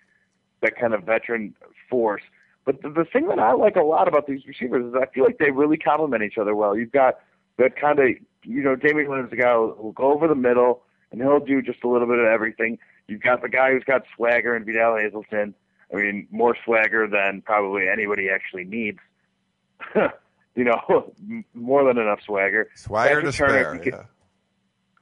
that 0.61 0.77
kind 0.79 0.93
of 0.93 1.03
veteran 1.03 1.55
force. 1.89 2.23
But 2.65 2.81
the, 2.81 2.89
the 2.89 3.05
thing 3.05 3.27
that 3.27 3.39
I 3.39 3.53
like 3.53 3.75
a 3.75 3.83
lot 3.83 4.07
about 4.07 4.25
these 4.27 4.45
receivers 4.47 4.85
is 4.87 4.93
I 4.99 5.05
feel 5.13 5.23
like 5.23 5.37
they 5.37 5.51
really 5.51 5.77
complement 5.77 6.23
each 6.23 6.37
other 6.37 6.55
well. 6.55 6.75
You've 6.75 6.91
got 6.91 7.19
that 7.57 7.79
kind 7.79 7.99
of, 7.99 8.07
you 8.43 8.63
know, 8.63 8.75
Damian 8.75 9.07
Williams, 9.07 9.31
a 9.31 9.35
guy 9.35 9.53
who 9.53 9.75
will 9.77 9.91
go 9.91 10.11
over 10.13 10.27
the 10.27 10.35
middle 10.35 10.81
and 11.15 11.23
he'll 11.23 11.39
do 11.39 11.61
just 11.61 11.81
a 11.83 11.87
little 11.87 12.07
bit 12.07 12.19
of 12.19 12.25
everything. 12.25 12.77
You've 13.07 13.21
got 13.21 13.41
the 13.41 13.47
guy 13.47 13.71
who's 13.71 13.85
got 13.85 14.03
swagger 14.15 14.55
in 14.55 14.65
Vidal 14.65 14.97
Hazelton. 14.97 15.55
I 15.93 15.95
mean, 15.95 16.27
more 16.29 16.57
swagger 16.65 17.07
than 17.07 17.41
probably 17.41 17.87
anybody 17.87 18.27
actually 18.29 18.65
needs. 18.65 18.99
you 19.95 20.63
know, 20.65 21.13
more 21.53 21.85
than 21.85 21.97
enough 21.97 22.19
swagger. 22.25 22.69
Swagger 22.75 23.21
Patrick 23.21 23.25
to 23.31 23.37
Turner, 23.37 23.81
spare. 23.81 24.07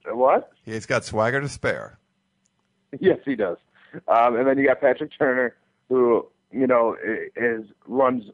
yeah. 0.06 0.14
What? 0.14 0.52
He's 0.64 0.86
got 0.86 1.04
swagger 1.04 1.42
to 1.42 1.50
spare. 1.50 1.98
Yes, 3.00 3.18
he 3.26 3.36
does. 3.36 3.58
Um, 4.08 4.36
and 4.36 4.46
then 4.46 4.60
you 4.60 4.68
got 4.68 4.80
Patrick 4.80 5.10
Turner, 5.18 5.56
who 5.90 6.28
you 6.52 6.68
know 6.68 6.96
is 7.36 7.66
runs 7.88 8.26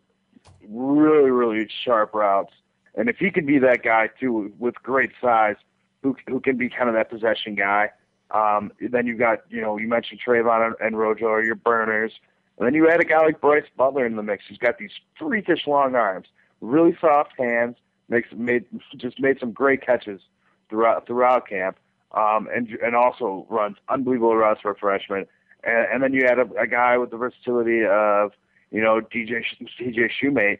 really 0.68 1.32
really 1.32 1.66
sharp 1.86 2.14
routes. 2.14 2.52
And 2.96 3.08
if 3.08 3.16
he 3.20 3.32
can 3.32 3.46
be 3.46 3.58
that 3.60 3.84
guy 3.84 4.10
too, 4.20 4.52
with 4.60 4.76
great 4.84 5.12
size, 5.22 5.56
who 6.04 6.16
who 6.28 6.40
can 6.40 6.58
be 6.58 6.70
kind 6.70 6.90
of 6.90 6.96
that 6.96 7.10
possession 7.10 7.56
guy, 7.56 7.92
um, 8.32 8.72
then 8.80 9.08
you've 9.08 9.20
got 9.20 9.40
you 9.50 9.62
know 9.62 9.78
you 9.78 9.88
mentioned 9.88 10.20
Travon 10.26 10.74
and, 10.80 10.98
Rojo 10.98 11.28
are 11.28 11.44
your 11.44 11.56
burners, 11.56 12.14
and 12.58 12.66
then 12.66 12.74
you 12.74 12.90
add 12.90 13.02
a 13.02 13.06
guy 13.06 13.20
like 13.20 13.42
Brice 13.42 13.66
Butler 13.78 14.06
in 14.06 14.16
the 14.16 14.24
mix. 14.24 14.44
He's 14.48 14.58
got 14.58 14.78
these 14.78 14.92
freakish 15.18 15.68
long 15.68 15.96
arms, 15.96 16.28
really 16.62 16.98
soft 17.00 17.34
hands, 17.38 17.76
makes 18.08 18.30
made 18.36 18.66
just 18.98 19.20
made 19.20 19.40
some 19.40 19.52
great 19.52 19.86
catches 19.86 20.22
throughout 20.70 21.08
throughout 21.08 21.48
camp, 21.48 21.78
um, 22.14 22.48
and 22.54 22.70
and 22.84 22.96
also 22.96 23.46
runs 23.50 23.78
unbelievable 23.90 24.36
routes 24.36 24.62
for 24.62 24.72
a 24.72 24.76
freshman 24.76 25.26
and, 25.64 25.88
and 25.92 26.04
then 26.04 26.14
you 26.14 26.26
add 26.26 26.40
a, 26.40 26.50
a 26.60 26.68
guy 26.68 26.98
with 26.98 27.12
the 27.12 27.18
versatility 27.18 27.86
of 27.86 28.32
you 28.72 28.82
know 28.82 29.02
DJ 29.02 29.44
DJ 29.80 30.10
Shoemate. 30.22 30.60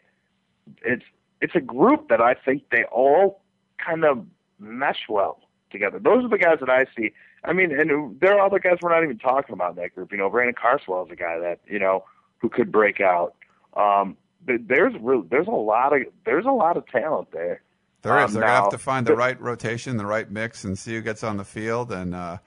It's 0.84 1.04
it's 1.40 1.54
a 1.54 1.60
group 1.60 2.08
that 2.08 2.20
I 2.20 2.34
think 2.34 2.64
they 2.70 2.84
all 2.84 3.40
kind 3.84 4.04
of 4.04 4.24
mesh 4.60 5.06
well 5.08 5.40
together. 5.70 5.98
Those 5.98 6.24
are 6.24 6.28
the 6.28 6.38
guys 6.38 6.58
that 6.60 6.70
I 6.70 6.86
see. 6.96 7.12
I 7.44 7.52
mean, 7.52 7.72
and 7.72 8.20
there 8.20 8.38
are 8.38 8.46
other 8.46 8.58
guys 8.58 8.78
we're 8.82 8.90
not 8.90 9.02
even 9.02 9.18
talking 9.18 9.54
about 9.54 9.70
in 9.70 9.76
that 9.76 9.94
group. 9.94 10.12
You 10.12 10.18
know, 10.18 10.28
Brandon 10.28 10.54
Carswell 10.54 11.06
is 11.06 11.10
a 11.10 11.16
guy 11.16 11.38
that 11.38 11.60
you 11.66 11.78
know 11.78 12.04
who 12.38 12.48
could 12.48 12.70
break 12.70 13.00
out. 13.00 13.34
Um, 13.74 14.16
there's 14.46 14.94
real, 15.00 15.22
there's 15.22 15.46
a 15.46 15.50
lot 15.50 15.94
of 15.94 16.02
there's 16.24 16.46
a 16.46 16.52
lot 16.52 16.76
of 16.76 16.86
talent 16.86 17.28
there. 17.32 17.62
There 18.02 18.18
is. 18.18 18.24
Um, 18.24 18.32
They're 18.34 18.40
now, 18.42 18.46
gonna 18.48 18.62
have 18.62 18.70
to 18.70 18.78
find 18.78 19.06
the 19.06 19.16
right 19.16 19.40
rotation, 19.40 19.96
the 19.96 20.06
right 20.06 20.30
mix, 20.30 20.64
and 20.64 20.78
see 20.78 20.94
who 20.94 21.00
gets 21.00 21.24
on 21.24 21.36
the 21.36 21.44
field. 21.44 21.92
And 21.92 22.14
uh, 22.14 22.38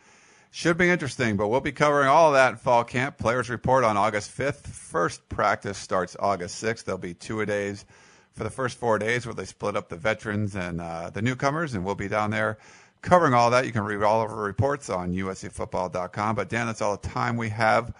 should 0.51 0.78
be 0.78 0.89
interesting. 0.89 1.38
But 1.38 1.47
we'll 1.47 1.61
be 1.61 1.72
covering 1.72 2.07
all 2.07 2.28
of 2.30 2.34
that 2.34 2.51
in 2.51 2.57
fall 2.57 2.84
camp. 2.84 3.18
Players 3.18 3.49
report 3.49 3.84
on 3.84 3.97
August 3.97 4.36
5th. 4.36 4.68
First 4.68 5.28
practice 5.30 5.78
starts 5.78 6.16
August 6.20 6.64
6th. 6.64 6.86
There'll 6.86 6.99
be 6.99 7.14
two 7.14 7.41
a 7.41 7.45
days 7.45 7.86
for 8.34 8.43
the 8.43 8.49
first 8.49 8.77
four 8.77 8.99
days 8.99 9.25
where 9.25 9.36
they 9.36 9.45
split 9.45 9.75
up 9.75 9.89
the 9.89 9.95
veterans 9.95 10.55
and 10.55 10.81
uh, 10.81 11.09
the 11.09 11.21
newcomers, 11.21 11.73
and 11.73 11.86
we'll 11.86 11.95
be 11.95 12.07
down 12.07 12.31
there 12.31 12.57
covering 13.01 13.34
all 13.34 13.51
that. 13.51 13.65
You 13.65 13.71
can 13.71 13.84
read 13.84 14.01
all 14.01 14.23
of 14.23 14.31
our 14.31 14.43
reports 14.43 14.89
on 14.89 15.13
uscfootball.com. 15.13 16.36
But 16.36 16.49
Dan, 16.49 16.65
that's 16.65 16.81
all 16.81 16.97
the 16.97 17.07
time 17.07 17.38
we 17.38 17.49
have 17.49 17.93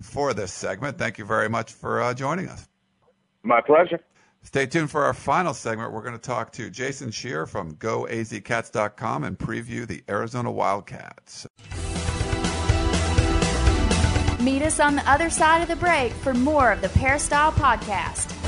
for 0.00 0.32
this 0.32 0.52
segment. 0.52 0.98
Thank 0.98 1.18
you 1.18 1.24
very 1.24 1.48
much 1.48 1.72
for 1.72 2.00
uh, 2.00 2.14
joining 2.14 2.48
us. 2.48 2.68
My 3.42 3.60
pleasure. 3.60 4.00
Stay 4.42 4.66
tuned 4.66 4.90
for 4.90 5.04
our 5.04 5.12
final 5.12 5.52
segment. 5.52 5.92
We're 5.92 6.02
going 6.02 6.14
to 6.14 6.18
talk 6.18 6.52
to 6.52 6.70
Jason 6.70 7.10
Scheer 7.10 7.44
from 7.46 7.74
GoAZCats.com 7.74 9.24
and 9.24 9.38
preview 9.38 9.86
the 9.86 10.02
Arizona 10.08 10.50
Wildcats. 10.50 11.46
Meet 14.40 14.62
us 14.62 14.80
on 14.80 14.96
the 14.96 15.10
other 15.10 15.28
side 15.28 15.60
of 15.60 15.68
the 15.68 15.76
break 15.76 16.12
for 16.12 16.32
more 16.32 16.72
of 16.72 16.80
the 16.80 16.88
Peristyle 16.88 17.52
Podcast. 17.52 18.39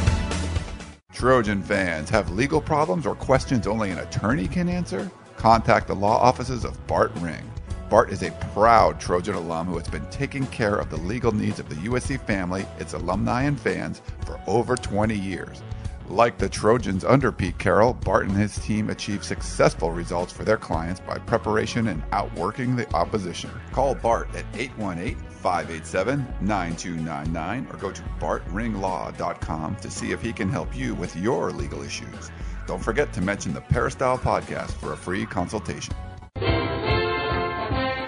Trojan 1.22 1.62
fans 1.62 2.10
have 2.10 2.32
legal 2.32 2.60
problems 2.60 3.06
or 3.06 3.14
questions 3.14 3.68
only 3.68 3.92
an 3.92 3.98
attorney 4.00 4.48
can 4.48 4.68
answer? 4.68 5.08
Contact 5.36 5.86
the 5.86 5.94
law 5.94 6.18
offices 6.18 6.64
of 6.64 6.84
Bart 6.88 7.12
Ring. 7.20 7.48
Bart 7.88 8.10
is 8.10 8.24
a 8.24 8.32
proud 8.52 8.98
Trojan 8.98 9.36
alum 9.36 9.68
who 9.68 9.78
has 9.78 9.86
been 9.86 10.04
taking 10.10 10.48
care 10.48 10.74
of 10.74 10.90
the 10.90 10.96
legal 10.96 11.30
needs 11.30 11.60
of 11.60 11.68
the 11.68 11.76
USC 11.76 12.20
family, 12.26 12.66
its 12.80 12.94
alumni, 12.94 13.42
and 13.42 13.60
fans 13.60 14.02
for 14.26 14.40
over 14.48 14.74
20 14.74 15.16
years. 15.16 15.62
Like 16.08 16.38
the 16.38 16.48
Trojans 16.48 17.04
under 17.04 17.30
Pete 17.30 17.56
Carroll, 17.56 17.92
Bart 17.92 18.26
and 18.26 18.36
his 18.36 18.58
team 18.58 18.90
achieve 18.90 19.22
successful 19.22 19.92
results 19.92 20.32
for 20.32 20.42
their 20.42 20.56
clients 20.56 20.98
by 20.98 21.18
preparation 21.18 21.86
and 21.86 22.02
outworking 22.10 22.74
the 22.74 22.92
opposition. 22.96 23.52
Call 23.70 23.94
Bart 23.94 24.28
at 24.34 24.44
818 24.54 25.16
587 25.42 26.24
9299 26.40 27.66
or 27.70 27.76
go 27.76 27.90
to 27.90 28.02
bartringlaw.com 28.20 29.76
to 29.76 29.90
see 29.90 30.12
if 30.12 30.22
he 30.22 30.32
can 30.32 30.48
help 30.48 30.74
you 30.76 30.94
with 30.94 31.14
your 31.16 31.50
legal 31.50 31.82
issues. 31.82 32.30
Don't 32.66 32.82
forget 32.82 33.12
to 33.14 33.20
mention 33.20 33.52
the 33.52 33.60
Peristyle 33.60 34.18
Podcast 34.18 34.70
for 34.72 34.92
a 34.92 34.96
free 34.96 35.26
consultation. 35.26 35.94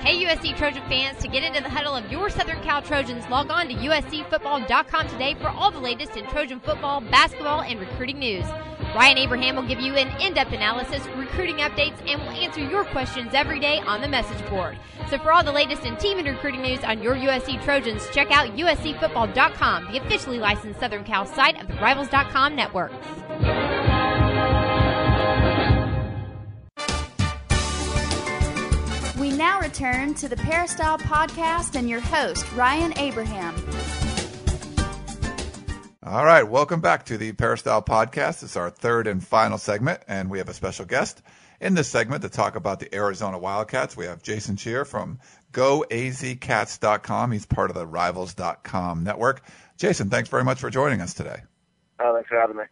Hey, 0.05 0.23
USC 0.23 0.57
Trojan 0.57 0.83
fans, 0.89 1.19
to 1.23 1.29
get 1.29 1.43
into 1.43 1.63
the 1.63 1.69
huddle 1.69 1.97
of 1.97 2.13
your 2.13 2.29
Southern 2.29 2.61
Cal 2.63 2.83
Trojans, 2.83 3.27
log 3.29 3.51
on 3.51 3.69
to 3.69 3.75
uscfootball.com 3.75 5.09
today 5.09 5.35
for 5.35 5.49
all 5.49 5.71
the 5.71 5.81
latest 5.81 6.17
in 6.17 6.27
Trojan 6.27 6.61
football, 6.61 7.01
basketball, 7.01 7.63
and 7.63 7.81
recruiting 7.81 8.19
news. 8.19 8.45
Ryan 8.95 9.19
Abraham 9.19 9.57
will 9.57 9.67
give 9.67 9.81
you 9.81 9.95
an 9.95 10.09
in 10.21 10.35
depth 10.35 10.53
analysis, 10.53 11.05
recruiting 11.17 11.57
updates, 11.57 11.99
and 12.07 12.23
will 12.23 12.31
answer 12.31 12.61
your 12.61 12.85
questions 12.85 13.35
every 13.35 13.59
day 13.59 13.81
on 13.81 14.01
the 14.01 14.07
message 14.07 14.49
board. 14.49 14.79
So, 15.11 15.19
for 15.19 15.33
all 15.33 15.43
the 15.43 15.51
latest 15.51 15.85
in 15.85 15.97
team 15.97 16.19
and 16.19 16.29
recruiting 16.29 16.63
news 16.63 16.85
on 16.85 17.03
your 17.03 17.17
USC 17.17 17.63
Trojans, 17.65 18.09
check 18.11 18.31
out 18.31 18.57
uscfootball.com, 18.57 19.93
the 19.93 19.99
officially 19.99 20.39
licensed 20.39 20.79
Southern 20.79 21.03
Cal 21.03 21.27
site 21.27 21.61
of 21.61 21.67
the 21.67 21.75
Rivals.com 21.75 22.55
network. 22.55 22.93
We 29.19 29.33
now 29.33 29.59
return 29.61 30.15
to 30.15 30.29
the 30.29 30.37
Peristyle 30.37 30.99
Podcast 30.99 31.75
and 31.77 31.89
your 31.89 32.01
host, 32.01 32.51
Ryan 32.53 32.97
Abraham. 32.99 33.55
All 36.07 36.27
right, 36.27 36.43
welcome 36.43 36.83
back 36.83 37.07
to 37.07 37.17
the 37.17 37.33
Peristyle 37.33 37.81
Podcast. 37.81 38.43
It's 38.43 38.59
our 38.59 38.69
third 38.69 39.07
and 39.07 39.27
final 39.27 39.57
segment, 39.57 40.03
and 40.07 40.29
we 40.29 40.37
have 40.37 40.51
a 40.51 40.53
special 40.53 40.85
guest 40.85 41.23
in 41.63 41.73
this 41.73 41.89
segment 41.89 42.21
to 42.21 42.29
talk 42.29 42.57
about 42.57 42.79
the 42.79 42.95
Arizona 42.95 43.39
Wildcats. 43.39 43.97
We 43.97 44.05
have 44.05 44.23
Jason 44.23 44.57
Scheer 44.57 44.85
from 44.85 45.19
GoAZCats.com. 45.53 47.33
He's 47.33 47.47
part 47.47 47.71
of 47.71 47.77
the 47.77 47.87
Rivals.com 47.87 49.03
network. 49.03 49.45
Jason, 49.79 50.11
thanks 50.11 50.29
very 50.29 50.45
much 50.45 50.61
for 50.61 50.69
joining 50.69 51.01
us 51.01 51.15
today. 51.15 51.41
Oh, 51.99 52.13
thanks 52.15 52.29
for 52.29 52.39
having 52.39 52.59
me. 52.59 52.65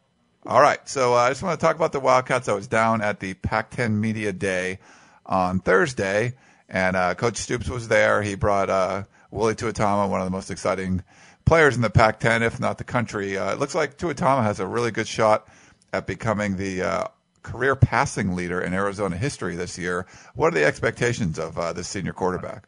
All 0.45 0.61
right, 0.61 0.87
so 0.87 1.14
uh, 1.14 1.20
I 1.20 1.30
just 1.30 1.43
want 1.43 1.59
to 1.59 1.66
talk 1.66 1.76
about 1.76 1.93
the 1.93 2.01
Wildcats. 2.01 2.51
I 2.51 2.53
was 2.53 2.68
down 2.68 3.01
at 3.01 3.18
the 3.18 3.33
Pac-10 3.33 3.93
Media 3.93 4.35
Day 4.35 4.78
on 5.24 5.59
Thursday, 5.59 6.35
and 6.68 6.97
uh, 6.97 7.14
Coach 7.14 7.39
Stoops 7.39 7.70
was 7.70 7.89
there. 7.89 8.20
He 8.20 8.35
brought 8.35 8.68
uh, 8.68 9.05
Willie 9.30 9.55
Tuitama, 9.55 10.11
one 10.11 10.20
of 10.20 10.26
the 10.26 10.30
most 10.30 10.51
exciting 10.51 11.03
players 11.45 11.76
in 11.76 11.82
the 11.82 11.90
Pac-10, 11.90 12.43
if 12.43 12.61
not 12.61 12.78
the 12.78 12.84
country. 12.84 13.36
Uh, 13.36 13.53
it 13.53 13.59
looks 13.59 13.74
like 13.74 13.99
Tuitama 13.99 14.43
has 14.43 14.61
a 14.61 14.66
really 14.66 14.90
good 14.90 15.09
shot 15.09 15.49
at 15.93 16.07
becoming 16.07 16.57
the 16.57 16.82
uh, 16.82 17.09
career 17.43 17.76
passing 17.76 18.34
leader 18.34 18.61
in 18.61 18.72
Arizona 18.72 19.16
history 19.16 19.57
this 19.57 19.78
year. 19.78 20.07
What 20.34 20.49
are 20.49 20.57
the 20.57 20.64
expectations 20.64 21.38
of 21.38 21.59
uh, 21.59 21.72
this 21.72 21.88
senior 21.88 22.12
quarterback? 22.12 22.66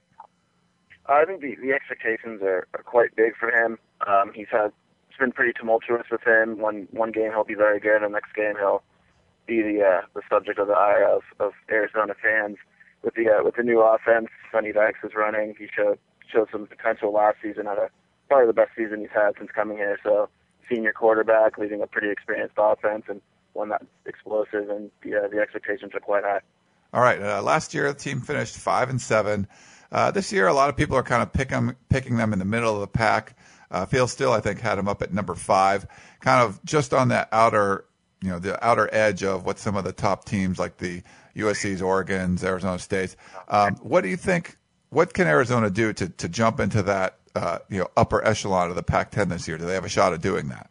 I 1.06 1.24
think 1.24 1.40
the, 1.40 1.56
the 1.56 1.72
expectations 1.72 2.42
are, 2.42 2.66
are 2.74 2.82
quite 2.82 3.14
big 3.14 3.36
for 3.36 3.50
him. 3.50 3.78
Um, 4.06 4.32
he's 4.34 4.48
had 4.50 4.72
it's 5.08 5.20
been 5.20 5.32
pretty 5.32 5.52
tumultuous 5.52 6.06
with 6.10 6.26
him. 6.26 6.58
One 6.58 6.88
one 6.90 7.12
game 7.12 7.30
he'll 7.30 7.44
be 7.44 7.54
very 7.54 7.78
good, 7.78 8.02
and 8.02 8.06
the 8.06 8.08
next 8.08 8.34
game 8.34 8.54
he'll 8.58 8.82
be 9.46 9.62
the 9.62 9.84
uh, 9.84 10.00
the 10.14 10.22
subject 10.28 10.58
of 10.58 10.66
the 10.66 10.74
ire 10.74 11.06
of, 11.06 11.22
of 11.38 11.52
Arizona 11.70 12.14
fans. 12.20 12.56
With 13.02 13.14
the 13.14 13.28
uh, 13.28 13.44
with 13.44 13.54
the 13.54 13.62
new 13.62 13.80
offense, 13.80 14.28
Sonny 14.50 14.72
Dykes 14.72 14.98
is 15.04 15.12
running. 15.14 15.54
He 15.56 15.68
showed 15.74 15.98
showed 16.26 16.48
some 16.50 16.66
potential 16.66 17.12
last 17.12 17.36
season. 17.42 17.66
Had 17.66 17.78
a 17.78 17.90
probably 18.28 18.46
the 18.46 18.52
best 18.52 18.70
season 18.76 19.00
he's 19.00 19.10
had 19.14 19.32
since 19.38 19.50
coming 19.54 19.76
here. 19.76 19.98
So 20.02 20.28
senior 20.68 20.92
quarterback, 20.92 21.58
leading 21.58 21.82
a 21.82 21.86
pretty 21.86 22.10
experienced 22.10 22.54
offense, 22.56 23.04
and 23.08 23.20
one 23.52 23.68
that's 23.68 23.84
explosive, 24.06 24.68
and 24.68 24.90
uh, 25.06 25.28
the 25.28 25.38
expectations 25.40 25.92
are 25.94 26.00
quite 26.00 26.24
high. 26.24 26.40
All 26.92 27.02
right. 27.02 27.20
Uh, 27.20 27.42
last 27.42 27.74
year, 27.74 27.92
the 27.92 27.98
team 27.98 28.20
finished 28.20 28.56
five 28.56 28.88
and 28.88 29.00
seven. 29.00 29.46
Uh, 29.90 30.10
this 30.10 30.32
year, 30.32 30.46
a 30.46 30.54
lot 30.54 30.68
of 30.68 30.76
people 30.76 30.96
are 30.96 31.02
kind 31.02 31.22
of 31.22 31.32
picking 31.32 31.74
picking 31.88 32.16
them 32.16 32.32
in 32.32 32.38
the 32.38 32.44
middle 32.44 32.74
of 32.74 32.80
the 32.80 32.86
pack. 32.86 33.36
Uh, 33.70 33.86
Phil 33.86 34.06
Steele, 34.06 34.32
I 34.32 34.40
think, 34.40 34.60
had 34.60 34.78
him 34.78 34.88
up 34.88 35.02
at 35.02 35.12
number 35.12 35.34
five, 35.34 35.86
kind 36.20 36.42
of 36.42 36.64
just 36.64 36.94
on 36.94 37.08
that 37.08 37.28
outer 37.32 37.84
you 38.24 38.30
know 38.30 38.38
the 38.38 38.64
outer 38.64 38.88
edge 38.92 39.22
of 39.22 39.44
what 39.44 39.58
some 39.58 39.76
of 39.76 39.84
the 39.84 39.92
top 39.92 40.24
teams 40.24 40.58
like 40.58 40.78
the 40.78 41.02
USC's, 41.36 41.82
Oregon's, 41.82 42.42
Arizona 42.42 42.78
State's. 42.78 43.16
Um, 43.48 43.74
what 43.76 44.00
do 44.00 44.08
you 44.08 44.16
think? 44.16 44.56
What 44.88 45.12
can 45.12 45.26
Arizona 45.26 45.68
do 45.68 45.92
to 45.92 46.08
to 46.08 46.28
jump 46.28 46.58
into 46.58 46.82
that 46.82 47.18
uh, 47.34 47.58
you 47.68 47.78
know 47.78 47.88
upper 47.96 48.24
echelon 48.24 48.70
of 48.70 48.76
the 48.76 48.82
Pac-10 48.82 49.28
this 49.28 49.48
year? 49.48 49.58
Do 49.58 49.64
they 49.64 49.74
have 49.74 49.84
a 49.84 49.88
shot 49.88 50.12
at 50.12 50.20
doing 50.20 50.48
that? 50.48 50.70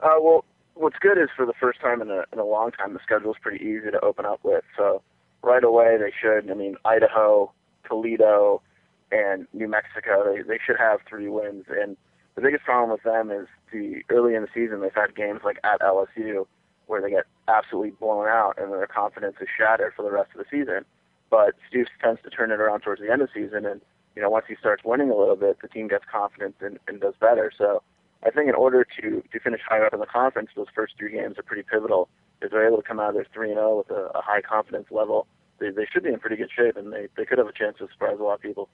Uh, 0.00 0.16
well, 0.20 0.44
what's 0.74 0.98
good 0.98 1.18
is 1.18 1.28
for 1.36 1.44
the 1.44 1.52
first 1.60 1.80
time 1.80 2.00
in 2.02 2.10
a 2.10 2.24
in 2.32 2.38
a 2.38 2.44
long 2.44 2.72
time, 2.72 2.94
the 2.94 3.00
schedule 3.02 3.32
is 3.32 3.38
pretty 3.40 3.64
easy 3.64 3.90
to 3.90 4.00
open 4.04 4.24
up 4.24 4.40
with. 4.42 4.64
So 4.76 5.02
right 5.42 5.64
away 5.64 5.96
they 5.98 6.12
should. 6.20 6.50
I 6.50 6.54
mean, 6.54 6.76
Idaho, 6.84 7.52
Toledo, 7.86 8.62
and 9.10 9.46
New 9.52 9.68
Mexico. 9.68 10.32
They 10.32 10.42
they 10.42 10.58
should 10.64 10.76
have 10.78 11.00
three 11.08 11.28
wins 11.28 11.66
and 11.68 11.96
the 12.40 12.42
biggest 12.42 12.64
problem 12.64 12.90
with 12.90 13.02
them 13.02 13.30
is 13.30 13.48
the 13.72 14.02
early 14.08 14.34
in 14.34 14.42
the 14.42 14.48
season 14.54 14.80
they've 14.80 14.94
had 14.94 15.14
games 15.14 15.40
like 15.44 15.58
at 15.64 15.80
LSU 15.80 16.46
where 16.86 17.02
they 17.02 17.10
get 17.10 17.24
absolutely 17.48 17.90
blown 17.90 18.26
out 18.26 18.54
and 18.58 18.72
their 18.72 18.86
confidence 18.86 19.36
is 19.40 19.48
shattered 19.56 19.92
for 19.94 20.02
the 20.02 20.10
rest 20.10 20.30
of 20.34 20.38
the 20.38 20.46
season. 20.50 20.84
But 21.28 21.54
Stoops 21.68 21.90
tends 22.02 22.20
to 22.22 22.30
turn 22.30 22.50
it 22.50 22.60
around 22.60 22.80
towards 22.80 23.00
the 23.00 23.10
end 23.10 23.22
of 23.22 23.28
the 23.32 23.44
season, 23.44 23.64
and 23.64 23.80
you 24.16 24.22
know 24.22 24.30
once 24.30 24.46
he 24.48 24.56
starts 24.56 24.82
winning 24.84 25.10
a 25.10 25.16
little 25.16 25.36
bit, 25.36 25.58
the 25.60 25.68
team 25.68 25.88
gets 25.88 26.04
confidence 26.10 26.56
and, 26.60 26.78
and 26.88 27.00
does 27.00 27.14
better. 27.20 27.50
So 27.56 27.82
I 28.22 28.30
think 28.30 28.48
in 28.48 28.54
order 28.54 28.86
to 29.00 29.22
to 29.32 29.40
finish 29.40 29.60
higher 29.68 29.86
up 29.86 29.94
in 29.94 30.00
the 30.00 30.06
conference, 30.06 30.50
those 30.54 30.66
first 30.74 30.94
three 30.98 31.12
games 31.12 31.38
are 31.38 31.42
pretty 31.42 31.62
pivotal. 31.62 32.08
If 32.42 32.50
they're 32.50 32.66
able 32.66 32.78
to 32.78 32.86
come 32.86 33.00
out 33.00 33.10
of 33.10 33.14
there 33.14 33.26
three 33.32 33.50
and 33.50 33.56
zero 33.56 33.72
oh 33.72 33.76
with 33.78 33.90
a, 33.90 34.18
a 34.18 34.22
high 34.22 34.40
confidence 34.40 34.86
level, 34.90 35.26
they 35.58 35.70
they 35.70 35.86
should 35.92 36.02
be 36.02 36.10
in 36.10 36.18
pretty 36.18 36.36
good 36.36 36.50
shape, 36.54 36.76
and 36.76 36.92
they 36.92 37.08
they 37.16 37.24
could 37.24 37.38
have 37.38 37.46
a 37.46 37.52
chance 37.52 37.78
to 37.78 37.88
surprise 37.92 38.16
a 38.18 38.22
lot 38.22 38.34
of 38.34 38.42
people. 38.42 38.68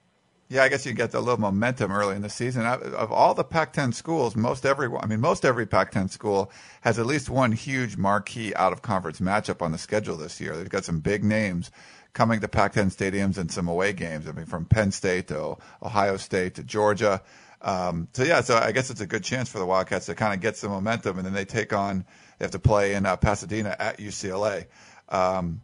Yeah, 0.49 0.63
I 0.63 0.69
guess 0.69 0.85
you 0.85 0.93
get 0.93 1.13
a 1.13 1.19
little 1.19 1.41
momentum 1.41 1.91
early 1.91 2.15
in 2.15 2.21
the 2.21 2.29
season. 2.29 2.65
Of 2.65 3.11
all 3.11 3.33
the 3.33 3.43
Pac-10 3.43 3.93
schools, 3.93 4.33
most 4.37 4.65
every 4.65 4.87
I 5.01 5.05
mean, 5.05 5.19
most 5.19 5.43
every 5.43 5.65
Pac-10 5.65 6.09
school 6.09 6.49
has 6.81 6.97
at 6.97 7.05
least 7.05 7.29
one 7.29 7.51
huge 7.51 7.97
marquee 7.97 8.55
out-of-conference 8.55 9.19
matchup 9.19 9.61
on 9.61 9.73
the 9.73 9.77
schedule 9.77 10.15
this 10.15 10.39
year. 10.39 10.55
They've 10.55 10.69
got 10.69 10.85
some 10.85 11.01
big 11.01 11.25
names 11.25 11.69
coming 12.13 12.39
to 12.41 12.47
Pac-10 12.47 12.95
stadiums 12.95 13.37
and 13.37 13.51
some 13.51 13.67
away 13.67 13.93
games. 13.93 14.27
I 14.27 14.31
mean, 14.31 14.45
from 14.45 14.65
Penn 14.65 14.91
State 14.91 15.27
to 15.27 15.57
Ohio 15.81 16.17
State 16.17 16.55
to 16.55 16.63
Georgia. 16.63 17.21
Um, 17.61 18.07
so 18.13 18.23
yeah, 18.23 18.41
so 18.41 18.57
I 18.57 18.71
guess 18.71 18.89
it's 18.89 19.01
a 19.01 19.07
good 19.07 19.23
chance 19.23 19.49
for 19.49 19.59
the 19.59 19.65
Wildcats 19.65 20.05
to 20.07 20.15
kind 20.15 20.33
of 20.33 20.41
get 20.41 20.57
some 20.57 20.71
momentum, 20.71 21.17
and 21.17 21.25
then 21.25 21.33
they 21.33 21.45
take 21.45 21.73
on 21.73 22.05
they 22.37 22.45
have 22.45 22.51
to 22.51 22.59
play 22.59 22.93
in 22.93 23.05
uh, 23.05 23.15
Pasadena 23.17 23.75
at 23.79 23.97
UCLA. 23.97 24.65
Um, 25.09 25.61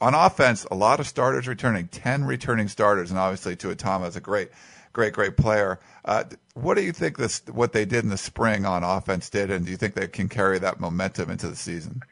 on 0.00 0.14
offense, 0.14 0.64
a 0.70 0.74
lot 0.74 1.00
of 1.00 1.06
starters 1.06 1.48
returning, 1.48 1.88
10 1.88 2.24
returning 2.24 2.68
starters, 2.68 3.10
and 3.10 3.18
obviously 3.18 3.56
Tuitama 3.56 4.08
is 4.08 4.16
a 4.16 4.20
great, 4.20 4.50
great, 4.92 5.12
great 5.12 5.36
player. 5.36 5.80
Uh, 6.04 6.24
what 6.54 6.74
do 6.74 6.82
you 6.82 6.92
think 6.92 7.16
this 7.16 7.42
what 7.52 7.72
they 7.72 7.84
did 7.84 8.04
in 8.04 8.10
the 8.10 8.18
spring 8.18 8.64
on 8.64 8.84
offense 8.84 9.30
did, 9.30 9.50
and 9.50 9.64
do 9.64 9.70
you 9.70 9.76
think 9.76 9.94
they 9.94 10.08
can 10.08 10.28
carry 10.28 10.58
that 10.58 10.80
momentum 10.80 11.30
into 11.30 11.48
the 11.48 11.56
season? 11.56 12.02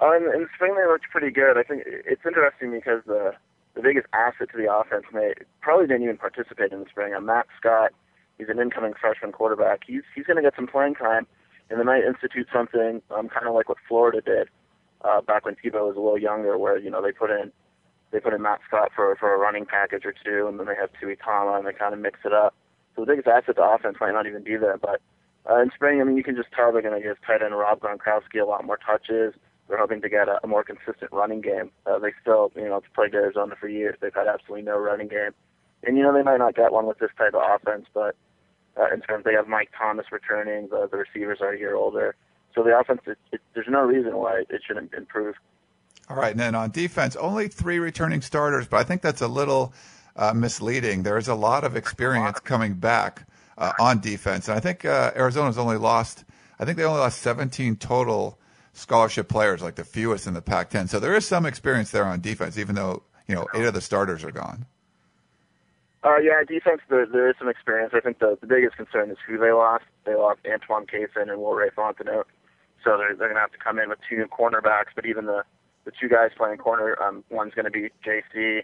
Uh, 0.00 0.16
in, 0.16 0.22
in 0.34 0.42
the 0.42 0.48
spring, 0.54 0.74
they 0.74 0.86
looked 0.86 1.04
pretty 1.10 1.30
good. 1.30 1.58
I 1.58 1.62
think 1.62 1.82
it's 1.86 2.24
interesting 2.24 2.72
because 2.72 3.02
the 3.06 3.32
the 3.74 3.82
biggest 3.82 4.06
asset 4.12 4.50
to 4.50 4.56
the 4.56 4.72
offense, 4.72 5.04
and 5.12 5.20
they 5.20 5.34
probably 5.60 5.86
didn't 5.86 6.02
even 6.02 6.16
participate 6.16 6.72
in 6.72 6.80
the 6.80 6.86
spring. 6.90 7.14
On 7.14 7.24
Matt 7.24 7.46
Scott, 7.56 7.92
he's 8.36 8.48
an 8.48 8.58
incoming 8.58 8.94
freshman 8.98 9.32
quarterback. 9.32 9.82
He's 9.86 10.02
he's 10.14 10.26
going 10.26 10.36
to 10.36 10.42
get 10.42 10.56
some 10.56 10.66
playing 10.66 10.94
time, 10.94 11.26
and 11.68 11.78
they 11.78 11.84
might 11.84 12.02
institute 12.04 12.48
something 12.52 13.02
um, 13.10 13.28
kind 13.28 13.46
of 13.46 13.54
like 13.54 13.68
what 13.68 13.78
Florida 13.86 14.20
did 14.20 14.48
uh, 15.02 15.20
back 15.20 15.44
when 15.44 15.54
Tebow 15.54 15.86
was 15.86 15.96
a 15.96 16.00
little 16.00 16.18
younger, 16.18 16.58
where 16.58 16.78
you 16.78 16.90
know 16.90 17.02
they 17.02 17.12
put 17.12 17.30
in 17.30 17.52
they 18.10 18.20
put 18.20 18.34
in 18.34 18.42
Matt 18.42 18.60
Scott 18.66 18.90
for 18.94 19.14
for 19.16 19.34
a 19.34 19.38
running 19.38 19.66
package 19.66 20.04
or 20.04 20.14
two, 20.24 20.48
and 20.48 20.58
then 20.58 20.66
they 20.66 20.74
have 20.74 20.90
Tuitama, 21.00 21.58
and 21.58 21.66
they 21.66 21.72
kind 21.72 21.94
of 21.94 22.00
mix 22.00 22.18
it 22.24 22.32
up. 22.32 22.54
So 22.96 23.04
the 23.04 23.12
biggest 23.12 23.28
asset 23.28 23.56
to 23.56 23.62
offense 23.62 23.98
might 24.00 24.12
not 24.12 24.26
even 24.26 24.42
be 24.42 24.56
there, 24.56 24.78
but 24.78 25.00
uh, 25.48 25.60
in 25.60 25.70
spring, 25.74 26.00
I 26.00 26.04
mean, 26.04 26.16
you 26.16 26.24
can 26.24 26.36
just 26.36 26.50
tell 26.52 26.72
they're 26.72 26.82
going 26.82 27.00
to 27.00 27.06
give 27.06 27.16
tight 27.24 27.42
end 27.42 27.56
Rob 27.56 27.80
Gronkowski 27.80 28.42
a 28.42 28.44
lot 28.44 28.64
more 28.64 28.78
touches. 28.78 29.34
They're 29.70 29.78
hoping 29.78 30.02
to 30.02 30.08
get 30.08 30.28
a, 30.28 30.40
a 30.42 30.48
more 30.48 30.64
consistent 30.64 31.12
running 31.12 31.40
game. 31.40 31.70
Uh, 31.86 32.00
they 32.00 32.12
still, 32.20 32.50
you 32.56 32.68
know, 32.68 32.78
it's 32.78 32.86
played 32.92 33.14
Arizona 33.14 33.54
for 33.58 33.68
years. 33.68 33.96
They've 34.00 34.12
had 34.12 34.26
absolutely 34.26 34.62
no 34.62 34.76
running 34.76 35.06
game, 35.06 35.30
and 35.84 35.96
you 35.96 36.02
know 36.02 36.12
they 36.12 36.24
might 36.24 36.38
not 36.38 36.56
get 36.56 36.72
one 36.72 36.86
with 36.86 36.98
this 36.98 37.10
type 37.16 37.34
of 37.34 37.42
offense, 37.48 37.86
but 37.94 38.16
uh, 38.76 38.92
in 38.92 39.00
terms 39.00 39.24
they 39.24 39.34
have 39.34 39.46
Mike 39.46 39.70
Thomas 39.78 40.06
returning, 40.10 40.68
the, 40.70 40.88
the 40.90 40.96
receivers 40.96 41.38
are 41.40 41.52
a 41.52 41.58
year 41.58 41.76
older, 41.76 42.16
so 42.54 42.64
the 42.64 42.76
offense, 42.76 43.00
it, 43.06 43.16
it, 43.30 43.40
there's 43.54 43.68
no 43.68 43.82
reason 43.82 44.16
why 44.16 44.42
it 44.48 44.60
shouldn't 44.66 44.92
improve. 44.92 45.36
All 46.08 46.16
right, 46.16 46.32
and 46.32 46.40
then 46.40 46.56
on 46.56 46.72
defense, 46.72 47.14
only 47.14 47.46
three 47.46 47.78
returning 47.78 48.22
starters, 48.22 48.66
but 48.66 48.78
I 48.78 48.82
think 48.82 49.02
that's 49.02 49.20
a 49.20 49.28
little 49.28 49.72
uh, 50.16 50.34
misleading. 50.34 51.04
There 51.04 51.16
is 51.16 51.28
a 51.28 51.34
lot 51.36 51.62
of 51.62 51.76
experience 51.76 52.40
coming 52.40 52.74
back 52.74 53.24
uh, 53.56 53.72
on 53.78 54.00
defense, 54.00 54.48
and 54.48 54.56
I 54.56 54.60
think 54.60 54.84
uh, 54.84 55.12
Arizona's 55.14 55.58
only 55.58 55.76
lost. 55.76 56.24
I 56.58 56.64
think 56.64 56.76
they 56.76 56.84
only 56.84 56.98
lost 56.98 57.22
17 57.22 57.76
total 57.76 58.36
scholarship 58.72 59.28
players, 59.28 59.62
like 59.62 59.74
the 59.74 59.84
fewest 59.84 60.26
in 60.26 60.34
the 60.34 60.42
Pac-10. 60.42 60.88
So 60.88 61.00
there 61.00 61.14
is 61.14 61.26
some 61.26 61.46
experience 61.46 61.90
there 61.90 62.04
on 62.04 62.20
defense, 62.20 62.58
even 62.58 62.74
though 62.74 63.02
you 63.26 63.34
know 63.34 63.46
eight 63.54 63.64
of 63.64 63.74
the 63.74 63.80
starters 63.80 64.24
are 64.24 64.32
gone. 64.32 64.66
Uh, 66.02 66.16
yeah, 66.16 66.42
defense. 66.46 66.80
There, 66.88 67.06
there 67.06 67.28
is 67.28 67.36
some 67.38 67.48
experience. 67.48 67.92
I 67.94 68.00
think 68.00 68.20
the, 68.20 68.38
the 68.40 68.46
biggest 68.46 68.76
concern 68.76 69.10
is 69.10 69.18
who 69.26 69.36
they 69.36 69.52
lost. 69.52 69.84
They 70.06 70.14
lost 70.14 70.40
Antoine 70.50 70.86
Cason 70.86 71.28
and 71.28 71.38
Wilrey 71.38 71.70
Fontenot, 71.76 72.24
so 72.82 72.96
they're 72.96 73.14
they're 73.14 73.28
gonna 73.28 73.40
have 73.40 73.52
to 73.52 73.58
come 73.58 73.78
in 73.78 73.90
with 73.90 73.98
two 74.08 74.16
new 74.16 74.26
cornerbacks. 74.26 74.94
But 74.94 75.04
even 75.04 75.26
the 75.26 75.44
the 75.84 75.92
two 76.00 76.08
guys 76.08 76.30
playing 76.36 76.58
corner, 76.58 76.96
um, 77.02 77.22
one's 77.30 77.54
gonna 77.54 77.70
be 77.70 77.90
JC. 78.04 78.62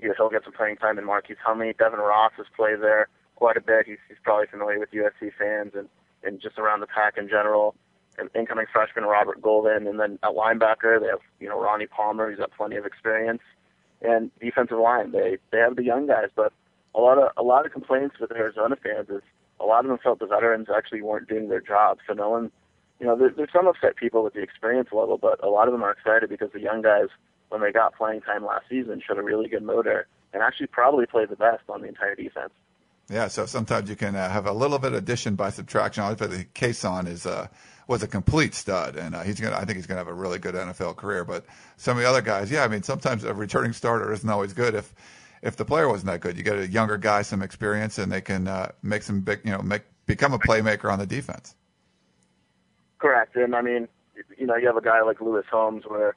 He'll 0.00 0.30
get 0.30 0.44
some 0.44 0.54
playing 0.54 0.76
time 0.76 0.98
in 0.98 1.04
Marquise 1.04 1.36
Hunley. 1.46 1.76
Devin 1.76 2.00
Ross 2.00 2.32
has 2.38 2.46
played 2.56 2.80
there 2.80 3.08
quite 3.36 3.58
a 3.58 3.60
bit. 3.60 3.86
He's 3.86 3.98
he's 4.08 4.16
probably 4.22 4.46
familiar 4.46 4.78
with 4.78 4.90
USC 4.92 5.30
fans 5.38 5.72
and 5.74 5.88
and 6.24 6.40
just 6.40 6.58
around 6.58 6.80
the 6.80 6.86
pack 6.86 7.18
in 7.18 7.28
general 7.28 7.74
incoming 8.34 8.66
freshman 8.72 9.04
Robert 9.04 9.40
Golden, 9.40 9.86
and 9.86 9.98
then 9.98 10.18
at 10.22 10.30
linebacker 10.30 11.00
they 11.00 11.08
have 11.08 11.20
you 11.40 11.48
know 11.48 11.60
Ronnie 11.60 11.86
Palmer, 11.86 12.30
who's 12.30 12.38
got 12.38 12.50
plenty 12.52 12.76
of 12.76 12.86
experience, 12.86 13.42
and 14.00 14.30
defensive 14.40 14.78
line 14.78 15.12
they 15.12 15.38
they 15.50 15.58
have 15.58 15.76
the 15.76 15.84
young 15.84 16.06
guys, 16.06 16.28
but 16.34 16.52
a 16.94 17.00
lot 17.00 17.18
of 17.18 17.30
a 17.36 17.42
lot 17.42 17.66
of 17.66 17.72
complaints 17.72 18.16
with 18.20 18.32
Arizona 18.32 18.76
fans 18.76 19.08
is 19.08 19.22
a 19.60 19.64
lot 19.64 19.84
of 19.84 19.88
them 19.88 19.98
felt 20.02 20.18
the 20.18 20.26
veterans 20.26 20.68
actually 20.74 21.02
weren't 21.02 21.28
doing 21.28 21.48
their 21.48 21.60
job, 21.60 21.98
so 22.06 22.12
no 22.12 22.28
one, 22.30 22.50
you 22.98 23.06
know, 23.06 23.16
there, 23.16 23.30
there's 23.36 23.52
some 23.52 23.66
upset 23.66 23.96
people 23.96 24.24
with 24.24 24.34
the 24.34 24.42
experience 24.42 24.88
level, 24.92 25.18
but 25.18 25.42
a 25.44 25.48
lot 25.48 25.68
of 25.68 25.72
them 25.72 25.82
are 25.82 25.92
excited 25.92 26.28
because 26.28 26.50
the 26.52 26.60
young 26.60 26.82
guys 26.82 27.08
when 27.48 27.60
they 27.60 27.70
got 27.70 27.94
playing 27.94 28.20
time 28.22 28.44
last 28.44 28.64
season 28.68 29.00
showed 29.06 29.18
a 29.18 29.22
really 29.22 29.48
good 29.48 29.62
motor 29.62 30.06
and 30.32 30.42
actually 30.42 30.66
probably 30.66 31.06
played 31.06 31.28
the 31.28 31.36
best 31.36 31.62
on 31.68 31.82
the 31.82 31.88
entire 31.88 32.14
defense. 32.14 32.50
Yeah, 33.10 33.28
so 33.28 33.46
sometimes 33.46 33.90
you 33.90 33.96
can 33.96 34.16
uh, 34.16 34.30
have 34.30 34.46
a 34.46 34.52
little 34.52 34.78
bit 34.78 34.92
of 34.92 34.98
addition 34.98 35.34
by 35.34 35.50
subtraction. 35.50 36.02
Obviously, 36.02 36.46
Cason 36.54 37.06
is 37.06 37.26
uh, 37.26 37.48
was 37.92 38.02
a 38.02 38.08
complete 38.08 38.54
stud, 38.54 38.96
and 38.96 39.14
uh, 39.14 39.22
he's 39.22 39.38
gonna. 39.38 39.54
I 39.54 39.66
think 39.66 39.76
he's 39.76 39.86
gonna 39.86 40.00
have 40.00 40.08
a 40.08 40.14
really 40.14 40.38
good 40.38 40.54
NFL 40.54 40.96
career. 40.96 41.24
But 41.26 41.44
some 41.76 41.98
of 41.98 42.02
the 42.02 42.08
other 42.08 42.22
guys, 42.22 42.50
yeah, 42.50 42.64
I 42.64 42.68
mean, 42.68 42.82
sometimes 42.82 43.22
a 43.22 43.34
returning 43.34 43.74
starter 43.74 44.10
isn't 44.14 44.28
always 44.28 44.54
good 44.54 44.74
if 44.74 44.94
if 45.42 45.56
the 45.56 45.66
player 45.66 45.88
wasn't 45.88 46.10
that 46.10 46.20
good. 46.20 46.38
You 46.38 46.42
get 46.42 46.58
a 46.58 46.66
younger 46.66 46.96
guy, 46.96 47.20
some 47.20 47.42
experience, 47.42 47.98
and 47.98 48.10
they 48.10 48.22
can 48.22 48.48
uh, 48.48 48.72
make 48.82 49.02
some 49.02 49.20
big, 49.20 49.42
you 49.44 49.52
know, 49.52 49.60
make 49.60 49.82
become 50.06 50.32
a 50.32 50.38
playmaker 50.38 50.90
on 50.90 50.98
the 50.98 51.06
defense. 51.06 51.54
Correct, 52.98 53.36
and 53.36 53.54
I 53.54 53.60
mean, 53.60 53.88
you 54.38 54.46
know, 54.46 54.56
you 54.56 54.66
have 54.66 54.78
a 54.78 54.82
guy 54.82 55.02
like 55.02 55.20
Louis 55.20 55.44
Holmes 55.50 55.84
where 55.86 56.16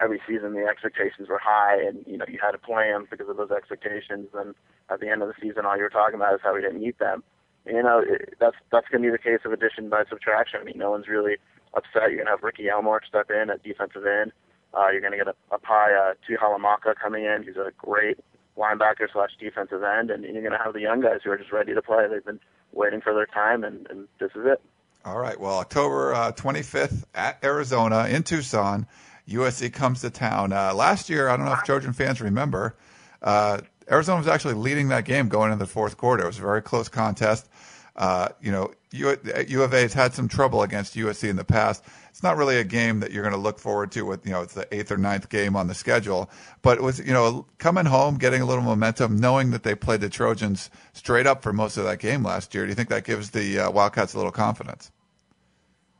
every 0.00 0.20
season 0.26 0.54
the 0.54 0.66
expectations 0.66 1.28
were 1.28 1.40
high, 1.40 1.80
and 1.80 2.04
you 2.04 2.18
know 2.18 2.24
you 2.26 2.40
had 2.42 2.50
to 2.50 2.58
play 2.58 2.88
him 2.88 3.06
because 3.08 3.28
of 3.28 3.36
those 3.36 3.52
expectations. 3.52 4.26
And 4.34 4.56
at 4.90 4.98
the 4.98 5.08
end 5.08 5.22
of 5.22 5.28
the 5.28 5.34
season, 5.40 5.66
all 5.66 5.76
you 5.76 5.84
were 5.84 5.88
talking 5.88 6.16
about 6.16 6.34
is 6.34 6.40
how 6.42 6.52
we 6.52 6.62
didn't 6.62 6.80
meet 6.80 6.98
them 6.98 7.22
you 7.66 7.82
know, 7.82 8.02
it, 8.06 8.34
that's 8.40 8.56
that's 8.70 8.88
going 8.88 9.02
to 9.02 9.08
be 9.08 9.12
the 9.12 9.18
case 9.18 9.40
of 9.44 9.52
addition 9.52 9.88
by 9.88 10.04
subtraction. 10.08 10.60
I 10.60 10.64
mean, 10.64 10.78
no 10.78 10.90
one's 10.90 11.08
really 11.08 11.36
upset. 11.74 12.10
You're 12.10 12.16
going 12.16 12.26
to 12.26 12.32
have 12.32 12.42
Ricky 12.42 12.68
Elmore 12.68 13.00
step 13.06 13.30
in 13.30 13.50
at 13.50 13.62
defensive 13.62 14.04
end. 14.04 14.32
Uh, 14.74 14.88
you're 14.90 15.00
going 15.00 15.12
to 15.12 15.18
get 15.18 15.28
a, 15.28 15.34
a 15.54 15.58
Pai 15.58 15.92
uh, 15.92 16.14
Tuihalamaka 16.28 16.94
coming 17.00 17.24
in. 17.24 17.42
He's 17.42 17.56
a 17.56 17.70
great 17.76 18.18
linebacker 18.56 19.06
slash 19.12 19.30
defensive 19.38 19.82
end, 19.82 20.10
and 20.10 20.24
you're 20.24 20.32
going 20.42 20.52
to 20.52 20.62
have 20.62 20.72
the 20.72 20.80
young 20.80 21.00
guys 21.00 21.20
who 21.24 21.30
are 21.30 21.38
just 21.38 21.52
ready 21.52 21.74
to 21.74 21.82
play. 21.82 22.06
They've 22.08 22.24
been 22.24 22.40
waiting 22.72 23.00
for 23.00 23.14
their 23.14 23.26
time, 23.26 23.64
and, 23.64 23.86
and 23.90 24.08
this 24.18 24.30
is 24.34 24.42
it. 24.44 24.62
All 25.04 25.18
right. 25.18 25.38
Well, 25.38 25.58
October 25.58 26.14
uh, 26.14 26.32
25th 26.32 27.04
at 27.14 27.42
Arizona 27.42 28.06
in 28.08 28.22
Tucson, 28.22 28.86
USC 29.28 29.72
comes 29.72 30.00
to 30.02 30.10
town. 30.10 30.52
Uh, 30.52 30.74
last 30.74 31.10
year, 31.10 31.28
I 31.28 31.36
don't 31.36 31.46
know 31.46 31.52
if 31.52 31.64
Trojan 31.64 31.92
fans 31.92 32.20
remember, 32.20 32.76
uh, 33.20 33.60
Arizona 33.90 34.18
was 34.18 34.28
actually 34.28 34.54
leading 34.54 34.88
that 34.88 35.04
game 35.04 35.28
going 35.28 35.52
into 35.52 35.64
the 35.64 35.70
fourth 35.70 35.96
quarter. 35.96 36.24
It 36.24 36.28
was 36.28 36.38
a 36.38 36.42
very 36.42 36.62
close 36.62 36.88
contest. 36.88 37.48
Uh, 37.94 38.28
you 38.40 38.50
know, 38.50 38.72
U, 38.92 39.16
U 39.48 39.62
of 39.62 39.72
A 39.74 39.80
has 39.80 39.92
had 39.92 40.14
some 40.14 40.28
trouble 40.28 40.62
against 40.62 40.94
USC 40.96 41.28
in 41.28 41.36
the 41.36 41.44
past. 41.44 41.84
It's 42.08 42.22
not 42.22 42.36
really 42.36 42.56
a 42.56 42.64
game 42.64 43.00
that 43.00 43.10
you're 43.10 43.22
going 43.22 43.34
to 43.34 43.40
look 43.40 43.58
forward 43.58 43.92
to 43.92 44.02
with, 44.02 44.26
you 44.26 44.32
know, 44.32 44.42
it's 44.42 44.54
the 44.54 44.72
eighth 44.74 44.90
or 44.90 44.96
ninth 44.96 45.28
game 45.28 45.56
on 45.56 45.66
the 45.66 45.74
schedule. 45.74 46.30
But 46.62 46.78
it 46.78 46.82
was, 46.82 46.98
you 46.98 47.12
know, 47.12 47.46
coming 47.58 47.86
home, 47.86 48.16
getting 48.16 48.40
a 48.42 48.46
little 48.46 48.64
momentum, 48.64 49.16
knowing 49.16 49.50
that 49.50 49.62
they 49.62 49.74
played 49.74 50.00
the 50.00 50.08
Trojans 50.08 50.70
straight 50.92 51.26
up 51.26 51.42
for 51.42 51.52
most 51.52 51.76
of 51.76 51.84
that 51.84 51.98
game 51.98 52.22
last 52.22 52.54
year. 52.54 52.64
Do 52.64 52.70
you 52.70 52.74
think 52.74 52.88
that 52.88 53.04
gives 53.04 53.30
the 53.30 53.60
uh, 53.60 53.70
Wildcats 53.70 54.14
a 54.14 54.16
little 54.16 54.32
confidence? 54.32 54.90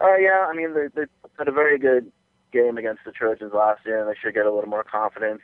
Uh, 0.00 0.16
yeah, 0.16 0.46
I 0.48 0.54
mean, 0.54 0.74
they, 0.74 0.88
they 0.94 1.06
had 1.38 1.48
a 1.48 1.52
very 1.52 1.78
good 1.78 2.10
game 2.52 2.76
against 2.76 3.04
the 3.04 3.12
Trojans 3.12 3.52
last 3.54 3.80
year, 3.86 4.00
and 4.00 4.08
they 4.08 4.18
should 4.20 4.34
get 4.34 4.46
a 4.46 4.52
little 4.52 4.68
more 4.68 4.84
confidence. 4.84 5.40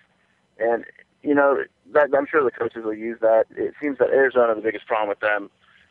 And 0.59 0.84
you 1.22 1.34
know, 1.34 1.64
that, 1.92 2.11
I'm 2.16 2.26
sure 2.30 2.42
the 2.44 2.51
coaches 2.51 2.84
will 2.84 2.94
use 2.94 3.18
that. 3.20 3.46
It 3.57 3.74
seems 3.80 3.99
that 3.99 4.09
Arizona, 4.11 4.55
the 4.55 4.61
biggest 4.61 4.86
problem 4.86 5.09
with 5.09 5.20
them 5.20 5.51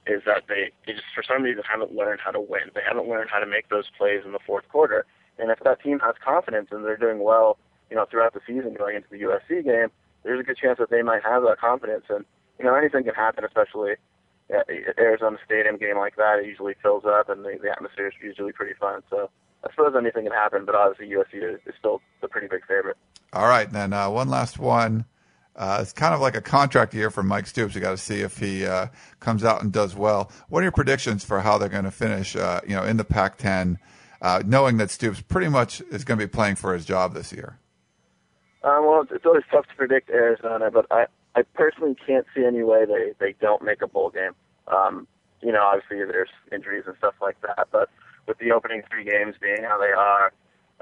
is 0.10 0.24
that 0.26 0.44
they, 0.48 0.72
they 0.86 0.94
just, 0.94 1.06
for 1.14 1.24
some 1.24 1.44
reason, 1.44 1.64
haven't 1.70 1.94
learned 1.94 2.20
how 2.24 2.32
to 2.32 2.40
win. 2.40 2.72
They 2.74 2.82
haven't 2.88 3.08
learned 3.08 3.30
how 3.30 3.40
to 3.40 3.46
make 3.46 3.70
those 3.70 3.86
plays 3.98 4.22
in 4.26 4.32
the 4.32 4.40
fourth 4.46 4.68
quarter. 4.70 5.06
And 5.40 5.52
if 5.52 5.60
that 5.62 5.82
team 5.82 6.00
has 6.00 6.16
confidence 6.24 6.70
and 6.72 6.84
they're 6.84 6.98
doing 6.98 7.20
well, 7.20 7.58
you 7.90 7.96
know, 7.96 8.06
throughout 8.10 8.34
the 8.34 8.42
season 8.46 8.74
going 8.74 8.96
into 8.96 9.08
the 9.10 9.22
USC 9.22 9.64
game, 9.64 9.90
there's 10.24 10.40
a 10.40 10.44
good 10.44 10.58
chance 10.58 10.80
that 10.80 10.90
they 10.90 11.02
might 11.02 11.24
have 11.24 11.44
that 11.44 11.60
confidence. 11.60 12.06
And, 12.10 12.26
you 12.60 12.66
know, 12.66 12.76
anything 12.76 13.04
can 13.04 13.14
happen, 13.14 13.44
especially 13.46 13.94
at 14.50 14.70
Arizona 14.98 15.38
Stadium 15.46 15.78
game 15.78 15.98
like 15.98 16.16
that. 16.16 16.40
It 16.40 16.48
usually 16.48 16.76
fills 16.82 17.06
up 17.06 17.30
and 17.30 17.44
the, 17.44 17.58
the 17.62 17.72
atmosphere 17.72 18.08
is 18.08 18.14
usually 18.22 18.52
pretty 18.52 18.74
fun. 18.80 19.02
So 19.10 19.30
I 19.64 19.70
suppose 19.72 19.94
anything 19.98 20.24
can 20.24 20.34
happen, 20.34 20.66
but 20.66 20.76
obviously 20.76 21.14
USC 21.16 21.56
is, 21.56 21.60
is 21.66 21.76
still 21.80 22.02
the 22.22 22.28
pretty 22.28 22.48
big 22.48 22.66
favorite. 22.66 22.98
All 23.34 23.48
right, 23.48 23.72
then 23.72 23.94
uh, 23.94 24.10
one 24.10 24.30
last 24.30 24.58
one. 24.58 25.06
Uh, 25.58 25.80
it's 25.82 25.92
kind 25.92 26.14
of 26.14 26.22
like 26.22 26.36
a 26.36 26.42
contract 26.42 26.94
year 26.94 27.10
for 27.10 27.24
Mike 27.24 27.48
Stoops. 27.48 27.74
You 27.74 27.82
got 27.82 27.92
to 27.92 27.98
see 27.98 28.22
if 28.22 28.38
he 28.38 28.66
uh, 28.66 28.88
comes 29.20 29.44
out 29.44 29.64
and 29.64 29.72
does 29.72 29.96
well. 29.96 30.32
What 30.50 30.60
are 30.60 30.64
your 30.64 30.72
predictions 30.72 31.26
for 31.26 31.40
how 31.40 31.58
they're 31.58 31.68
going 31.68 31.86
to 31.86 31.92
finish? 31.92 32.36
Uh, 32.36 32.62
you 32.68 32.76
know, 32.76 32.84
in 32.84 32.98
the 32.98 33.04
Pac-10, 33.04 33.80
uh, 34.22 34.44
knowing 34.46 34.78
that 34.78 34.92
Stoops 34.92 35.22
pretty 35.22 35.50
much 35.50 35.82
is 35.90 36.04
going 36.04 36.20
to 36.20 36.28
be 36.28 36.30
playing 36.30 36.56
for 36.56 36.74
his 36.74 36.86
job 36.86 37.16
this 37.16 37.32
year. 37.32 37.58
Uh, 38.64 38.80
well, 38.82 39.04
it's 39.10 39.26
always 39.26 39.44
tough 39.52 39.66
to 39.68 39.76
predict 39.76 40.10
Arizona, 40.10 40.70
but 40.70 40.86
I, 40.92 41.06
I 41.36 41.42
personally 41.54 41.96
can't 42.06 42.26
see 42.36 42.44
any 42.46 42.64
way 42.64 42.86
they 42.86 43.14
they 43.20 43.36
don't 43.40 43.64
make 43.64 43.82
a 43.82 43.88
bowl 43.88 44.10
game. 44.10 44.34
Um, 44.68 45.08
you 45.42 45.52
know, 45.52 45.64
obviously 45.64 45.98
there's 46.06 46.30
injuries 46.52 46.84
and 46.86 46.96
stuff 46.98 47.14
like 47.22 47.40
that, 47.42 47.68
but 47.72 47.90
with 48.28 48.38
the 48.40 48.52
opening 48.52 48.84
three 48.90 49.06
games 49.06 49.36
being 49.40 49.64
how 49.64 49.80
they 49.80 49.92
are, 49.92 50.34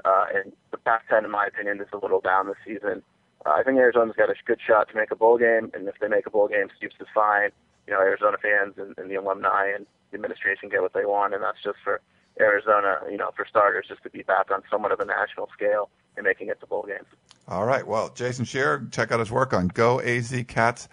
uh, 0.04 0.26
and 0.34 0.52
the 0.70 0.78
Pac-10, 0.78 1.24
in 1.24 1.30
my 1.30 1.46
opinion, 1.46 1.80
is 1.80 1.86
a 1.92 1.98
little 1.98 2.20
down 2.20 2.48
this 2.48 2.56
season. 2.66 3.02
Uh, 3.46 3.50
I 3.52 3.62
think 3.62 3.78
Arizona's 3.78 4.16
got 4.16 4.28
a 4.28 4.34
good 4.44 4.58
shot 4.66 4.88
to 4.90 4.96
make 4.96 5.12
a 5.12 5.16
bowl 5.16 5.38
game, 5.38 5.70
and 5.72 5.86
if 5.88 5.94
they 6.00 6.08
make 6.08 6.26
a 6.26 6.30
bowl 6.30 6.48
game, 6.48 6.66
Stoops 6.76 6.96
is 7.00 7.06
fine. 7.14 7.50
You 7.86 7.92
know, 7.94 8.00
Arizona 8.00 8.36
fans 8.42 8.74
and, 8.76 8.94
and 8.98 9.08
the 9.10 9.14
alumni 9.14 9.70
and 9.74 9.86
the 10.10 10.16
administration 10.16 10.68
get 10.68 10.82
what 10.82 10.92
they 10.92 11.04
want, 11.04 11.32
and 11.34 11.42
that's 11.42 11.62
just 11.62 11.78
for 11.84 12.00
Arizona, 12.40 12.98
you 13.10 13.16
know, 13.16 13.30
for 13.36 13.46
starters, 13.48 13.86
just 13.88 14.02
to 14.02 14.10
be 14.10 14.22
back 14.22 14.50
on 14.50 14.62
somewhat 14.70 14.90
of 14.92 14.98
a 15.00 15.04
national 15.04 15.48
scale 15.54 15.88
and 16.16 16.24
making 16.24 16.48
it 16.48 16.58
to 16.60 16.66
bowl 16.66 16.84
games. 16.86 17.06
All 17.48 17.64
right. 17.64 17.86
Well, 17.86 18.10
Jason 18.10 18.44
Scheer, 18.44 18.88
check 18.90 19.12
out 19.12 19.20
his 19.20 19.30
work 19.30 19.52
on 19.52 19.70
goazcats.com. 19.70 20.88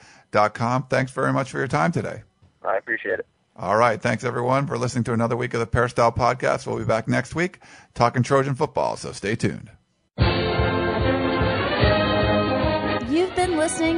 Thanks 0.90 1.12
very 1.12 1.34
much 1.34 1.50
for 1.50 1.58
your 1.58 1.68
time 1.68 1.92
today. 1.92 2.22
I 2.64 2.78
appreciate 2.78 3.20
it. 3.20 3.26
All 3.56 3.78
right. 3.78 4.00
Thanks, 4.02 4.24
everyone, 4.24 4.68
for 4.68 4.78
listening 4.78 5.04
to 5.06 5.14
another 5.14 5.36
week 5.36 5.54
of 5.54 5.60
the 5.60 5.68
Peristyle 5.68 6.12
Podcast. 6.12 6.68
We'll 6.68 6.78
be 6.78 6.86
back 6.86 7.08
next 7.08 7.34
week 7.36 7.60
talking 7.94 8.22
Trojan 8.24 8.56
football, 8.56 8.96
so 8.98 9.12
stay 9.12 9.36
tuned. 9.36 9.72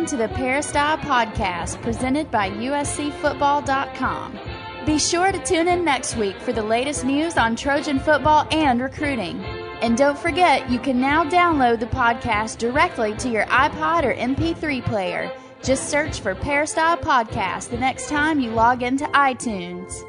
To 0.08 0.18
the 0.18 0.28
Peristyle 0.30 0.98
Podcast 0.98 1.82
presented 1.82 2.30
by 2.30 2.52
USCFootball.com. 2.52 4.40
Be 4.86 5.00
sure 5.00 5.32
to 5.32 5.40
tune 5.40 5.68
in 5.68 5.84
next 5.84 6.16
week 6.16 6.38
for 6.38 6.54
the 6.54 6.62
latest 6.62 7.04
news 7.04 7.38
on 7.38 7.56
Trojan 7.56 7.98
football 7.98 8.48
and 8.52 8.80
recruiting. 8.82 9.44
And 9.82 9.98
don't 9.98 10.18
forget, 10.18 10.70
you 10.70 10.78
can 10.78 11.02
now 11.02 11.24
download 11.24 11.80
the 11.80 11.88
podcast 11.88 12.60
directly 12.60 13.16
to 13.16 13.30
your 13.30 13.46
iPod 13.46 14.04
or 14.04 14.14
MP3 14.14 14.86
player. 14.86 15.32
Just 15.64 15.90
search 15.90 16.20
for 16.20 16.36
Peristyle 16.36 16.98
Podcast 16.98 17.70
the 17.70 17.78
next 17.78 18.08
time 18.08 18.40
you 18.40 18.52
log 18.52 18.84
into 18.84 19.06
iTunes. 19.06 20.04